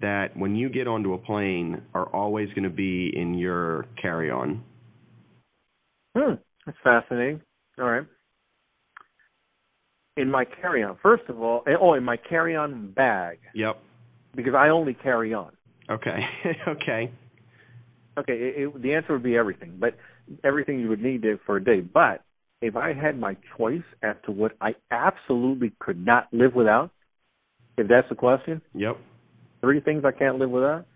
that, 0.00 0.36
when 0.36 0.54
you 0.54 0.68
get 0.68 0.86
onto 0.86 1.14
a 1.14 1.18
plane, 1.18 1.82
are 1.94 2.06
always 2.14 2.48
going 2.50 2.64
to 2.64 2.70
be 2.70 3.12
in 3.14 3.34
your 3.34 3.86
carry-on? 4.00 4.62
Hmm, 6.16 6.34
that's 6.66 6.78
fascinating. 6.82 7.40
All 7.78 7.88
right. 7.88 8.06
In 10.18 10.30
my 10.30 10.44
carry-on, 10.60 10.96
first 11.02 11.24
of 11.28 11.40
all, 11.40 11.62
eh, 11.66 11.74
oh, 11.80 11.94
in 11.94 12.02
my 12.02 12.16
carry-on 12.16 12.92
bag. 12.92 13.38
Yep. 13.54 13.82
Because 14.36 14.54
I 14.54 14.68
only 14.68 14.94
carry 14.94 15.34
on. 15.34 15.52
Okay. 15.90 16.18
okay. 16.68 17.10
Okay. 18.18 18.32
It, 18.32 18.62
it, 18.62 18.82
the 18.82 18.94
answer 18.94 19.14
would 19.14 19.22
be 19.22 19.36
everything, 19.36 19.78
but 19.80 19.96
everything 20.44 20.78
you 20.78 20.88
would 20.88 21.02
need 21.02 21.24
for 21.44 21.56
a 21.56 21.64
day. 21.64 21.80
But 21.80 22.22
if 22.60 22.76
I 22.76 22.92
had 22.92 23.18
my 23.18 23.36
choice 23.56 23.82
as 24.02 24.16
to 24.26 24.32
what 24.32 24.52
I 24.60 24.74
absolutely 24.90 25.72
could 25.78 26.04
not 26.04 26.28
live 26.32 26.54
without, 26.54 26.90
if 27.76 27.88
that's 27.88 28.08
the 28.08 28.14
question. 28.14 28.62
Yep. 28.74 28.96
Three 29.60 29.80
things 29.80 30.04
I 30.04 30.12
can't 30.12 30.38
live 30.38 30.50
without: 30.50 30.86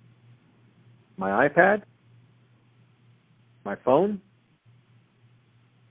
my 1.16 1.48
iPad, 1.48 1.82
my 3.64 3.76
phone, 3.84 4.20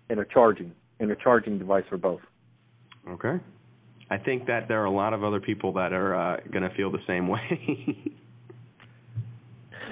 and 0.10 0.20
a 0.20 0.26
charging 0.26 0.72
and 1.00 1.12
a 1.12 1.16
charging 1.16 1.58
device 1.58 1.84
for 1.90 1.98
both. 1.98 2.22
Okay. 3.08 3.36
I 4.10 4.18
think 4.18 4.48
that 4.48 4.68
there 4.68 4.82
are 4.82 4.86
a 4.86 4.92
lot 4.92 5.14
of 5.14 5.24
other 5.24 5.40
people 5.40 5.74
that 5.74 5.94
are 5.94 6.16
uh, 6.16 6.38
going 6.52 6.64
to 6.64 6.76
feel 6.76 6.92
the 6.92 7.00
same 7.06 7.28
way. 7.28 7.40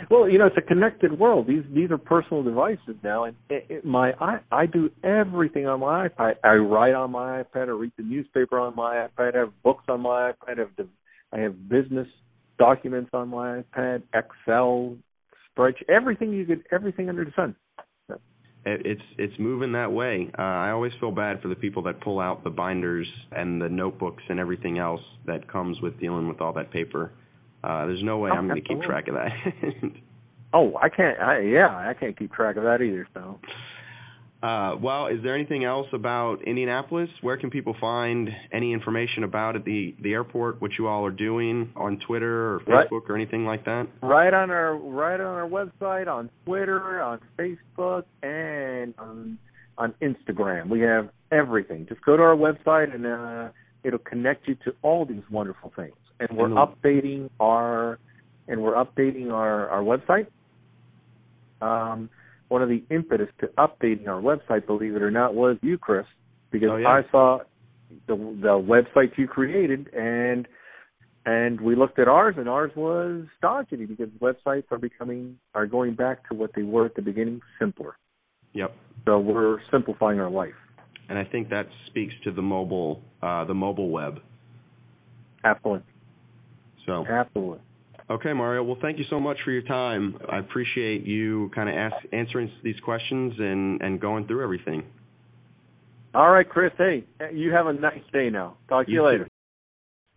well, 0.10 0.28
you 0.28 0.40
know, 0.40 0.48
it's 0.48 0.58
a 0.58 0.62
connected 0.62 1.18
world. 1.20 1.48
These 1.48 1.64
these 1.74 1.92
are 1.92 1.98
personal 1.98 2.42
devices 2.44 2.96
now, 3.04 3.26
and 3.26 3.36
it, 3.50 3.66
it, 3.70 3.86
my 3.86 4.14
I 4.20 4.40
I 4.52 4.66
do 4.66 4.90
everything 5.04 5.68
on 5.68 5.82
my 5.82 6.08
iPad. 6.08 6.36
I 6.44 6.56
write 6.56 6.96
on 6.96 7.12
my 7.12 7.44
iPad. 7.44 7.68
I 7.68 7.72
read 7.72 7.92
the 7.98 8.04
newspaper 8.04 8.60
on 8.60 8.76
my 8.76 9.08
iPad. 9.08 9.36
I 9.36 9.40
have 9.40 9.64
books 9.64 9.84
on 9.88 10.02
my 10.02 10.32
iPad. 10.32 10.58
I 10.58 10.62
have 10.62 10.88
I 11.32 11.40
have 11.40 11.70
business 11.70 12.08
documents 12.58 13.12
on 13.14 13.30
my 13.30 13.62
iPad, 13.62 14.02
Excel, 14.16 14.96
spreadsheet, 15.56 15.90
everything 15.90 16.34
you 16.34 16.46
could, 16.46 16.64
everything 16.72 17.08
under 17.08 17.24
the 17.24 17.32
sun 17.36 17.56
it's 18.68 19.02
it's 19.18 19.34
moving 19.40 19.72
that 19.74 19.92
way. 19.92 20.30
Uh, 20.38 20.42
I 20.42 20.72
always 20.72 20.92
feel 21.00 21.12
bad 21.12 21.42
for 21.42 21.48
the 21.48 21.56
people 21.56 21.84
that 21.84 22.02
pull 22.02 22.20
out 22.20 22.44
the 22.44 22.50
binders 22.50 23.08
and 23.32 23.62
the 23.62 23.70
notebooks 23.70 24.24
and 24.30 24.40
everything 24.40 24.80
else 24.80 25.02
that 25.26 25.52
comes 25.52 25.80
with 25.82 26.00
dealing 26.00 26.28
with 26.28 26.42
all 26.42 26.54
that 26.54 26.72
paper. 26.72 27.12
Uh, 27.64 27.86
there's 27.86 28.04
no 28.04 28.18
way 28.18 28.30
oh, 28.32 28.36
I'm 28.36 28.48
going 28.48 28.62
to 28.62 28.68
keep 28.68 28.82
track 28.82 29.08
of 29.08 29.16
that. 29.16 29.30
oh, 30.54 30.74
I 30.82 30.90
can't. 30.90 31.20
I, 31.20 31.40
yeah, 31.40 31.68
I 31.68 31.94
can't 32.00 32.18
keep 32.18 32.32
track 32.32 32.56
of 32.58 32.64
that 32.64 32.82
either. 32.82 33.08
So. 33.14 33.40
Uh, 34.44 34.76
well, 34.80 35.08
is 35.08 35.18
there 35.24 35.34
anything 35.34 35.64
else 35.66 35.88
about 35.94 36.44
Indianapolis? 36.46 37.10
Where 37.22 37.38
can 37.38 37.50
people 37.50 37.76
find 37.82 38.30
any 38.54 38.72
information 38.72 39.24
about 39.24 39.56
it, 39.56 39.66
the 39.66 39.96
the 40.04 40.14
airport, 40.14 40.62
what 40.62 40.72
you 40.78 40.88
all 40.88 41.04
are 41.06 41.12
doing 41.12 41.72
on 41.76 41.98
Twitter 42.06 42.54
or 42.56 42.60
Facebook 42.60 42.92
Right. 42.92 43.10
or 43.10 43.16
anything 43.16 43.46
like 43.46 43.66
that? 43.66 43.88
Right 44.04 44.32
on 44.32 44.52
our 44.52 44.76
right 44.78 45.20
on 45.20 45.26
our 45.26 45.50
website, 45.50 46.08
on 46.08 46.30
Twitter, 46.46 47.02
on 47.02 47.20
Facebook, 47.38 48.04
and 48.22 48.94
on 49.00 49.40
on 49.80 49.96
Instagram. 50.04 50.70
We 50.70 50.82
have 50.82 51.10
everything. 51.32 51.88
Just 51.90 52.02
go 52.06 52.16
to 52.16 52.22
our 52.22 52.36
website, 52.36 52.94
and 52.94 53.08
uh, 53.08 53.50
it'll 53.84 53.98
connect 54.00 54.48
you 54.48 54.54
to 54.66 54.74
all 54.84 55.04
these 55.06 55.24
wonderful 55.32 55.74
things. 55.76 55.96
And 56.20 56.30
we're 56.38 56.46
And- 56.46 56.56
updating 56.58 57.30
our 57.40 57.98
and 58.48 58.62
we're 58.62 58.76
updating 58.76 59.32
our 59.32 59.68
our 59.70 59.82
website. 59.82 60.28
Um, 61.60 62.10
one 62.50 62.62
of 62.62 62.70
the 62.70 62.84
impetus 62.90 63.28
to 63.40 63.48
updating 63.58 64.08
our 64.08 64.22
website, 64.22 64.66
believe 64.66 64.96
it 64.96 65.02
or 65.02 65.12
not, 65.12 65.34
was 65.36 65.58
you, 65.62 65.78
Chris, 65.78 66.06
because 66.52 66.70
Oh, 66.72 66.78
yeah. 66.78 66.88
I 66.88 67.02
saw 67.12 67.40
the 68.08 68.16
the 68.16 68.58
website 68.58 69.18
you 69.18 69.28
created 69.28 69.88
and 69.94 70.48
and 71.26 71.60
we 71.60 71.76
looked 71.76 72.00
at 72.00 72.08
ours 72.08 72.36
and 72.38 72.48
ours 72.50 72.72
was 72.76 73.26
stodgy 73.38 73.86
because 73.86 74.10
websites 74.22 74.66
are 74.72 74.78
becoming 74.78 75.38
are 75.54 75.66
going 75.66 75.94
back 75.96 76.28
to 76.28 76.36
what 76.36 76.52
they 76.56 76.64
were 76.64 76.86
at 76.86 76.96
the 76.96 77.02
beginning 77.02 77.40
simpler 77.60 77.96
Yep. 78.54 78.74
so 79.06 79.20
we're 79.20 79.60
simplifying 79.72 80.20
our 80.20 80.30
life 80.30 80.54
And 81.10 81.18
I 81.18 81.24
think 81.24 81.48
that 81.50 81.68
speaks 81.88 82.14
to 82.26 82.32
the 82.32 82.42
mobile 82.42 83.02
uh, 83.22 83.46
the 83.46 83.54
mobile 83.54 83.90
web. 83.90 84.20
absolutely 85.46 85.94
So 86.86 87.06
absolutely 87.10 87.60
okay, 88.10 88.34
Mario. 88.34 88.64
Well, 88.64 88.78
thank 88.82 88.98
you 88.98 89.06
so 89.10 89.20
much 89.20 89.38
for 89.44 89.52
your 89.52 89.62
time. 89.64 90.18
I 90.30 90.40
appreciate 90.40 91.06
you 91.06 91.52
kind 91.54 91.68
of 91.70 91.76
ask, 91.76 91.96
answering 92.14 92.50
these 92.64 92.80
questions 92.84 93.34
and 93.40 93.82
and 93.82 94.00
going 94.00 94.26
through 94.28 94.44
everything. 94.44 94.84
all 96.14 96.32
right 96.32 96.48
chris 96.50 96.72
hey 96.78 97.04
you 97.34 97.52
have 97.52 97.68
a 97.68 97.74
nice 97.74 98.00
day 98.14 98.30
now 98.30 98.56
talk 98.70 98.86
to 98.86 98.92
you, 98.92 98.98
You 98.98 99.02
too. 99.02 99.08
later 99.08 99.28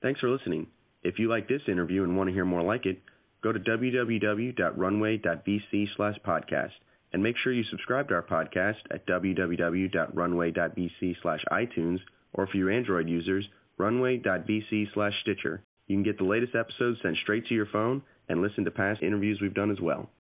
Thanks 0.02 0.20
for 0.20 0.28
listening. 0.30 0.66
If 1.02 1.18
you 1.18 1.28
like 1.28 1.46
this 1.48 1.60
interview 1.68 2.04
and 2.04 2.16
want 2.16 2.28
to 2.28 2.34
hear 2.34 2.44
more 2.46 2.62
like 2.62 2.86
it, 2.86 3.02
go 3.42 3.52
to 3.52 3.58
www.runway.bc 3.58 5.86
slash 5.96 6.14
podcast 6.26 6.70
and 7.12 7.22
make 7.22 7.36
sure 7.42 7.52
you 7.52 7.64
subscribe 7.70 8.08
to 8.08 8.14
our 8.14 8.22
podcast 8.22 8.76
at 8.90 9.06
www.runway.bc 9.06 11.16
slash 11.22 11.40
iTunes 11.52 11.98
or 12.32 12.46
for 12.46 12.56
your 12.56 12.70
Android 12.70 13.08
users, 13.08 13.46
runway.bc/stitcher. 13.78 15.62
You 15.90 15.96
can 15.96 16.04
get 16.04 16.18
the 16.18 16.24
latest 16.24 16.54
episodes 16.54 17.00
sent 17.02 17.16
straight 17.16 17.48
to 17.48 17.54
your 17.54 17.66
phone 17.66 18.00
and 18.28 18.40
listen 18.40 18.64
to 18.64 18.70
past 18.70 19.02
interviews 19.02 19.40
we've 19.42 19.52
done 19.52 19.72
as 19.72 19.80
well. 19.80 20.08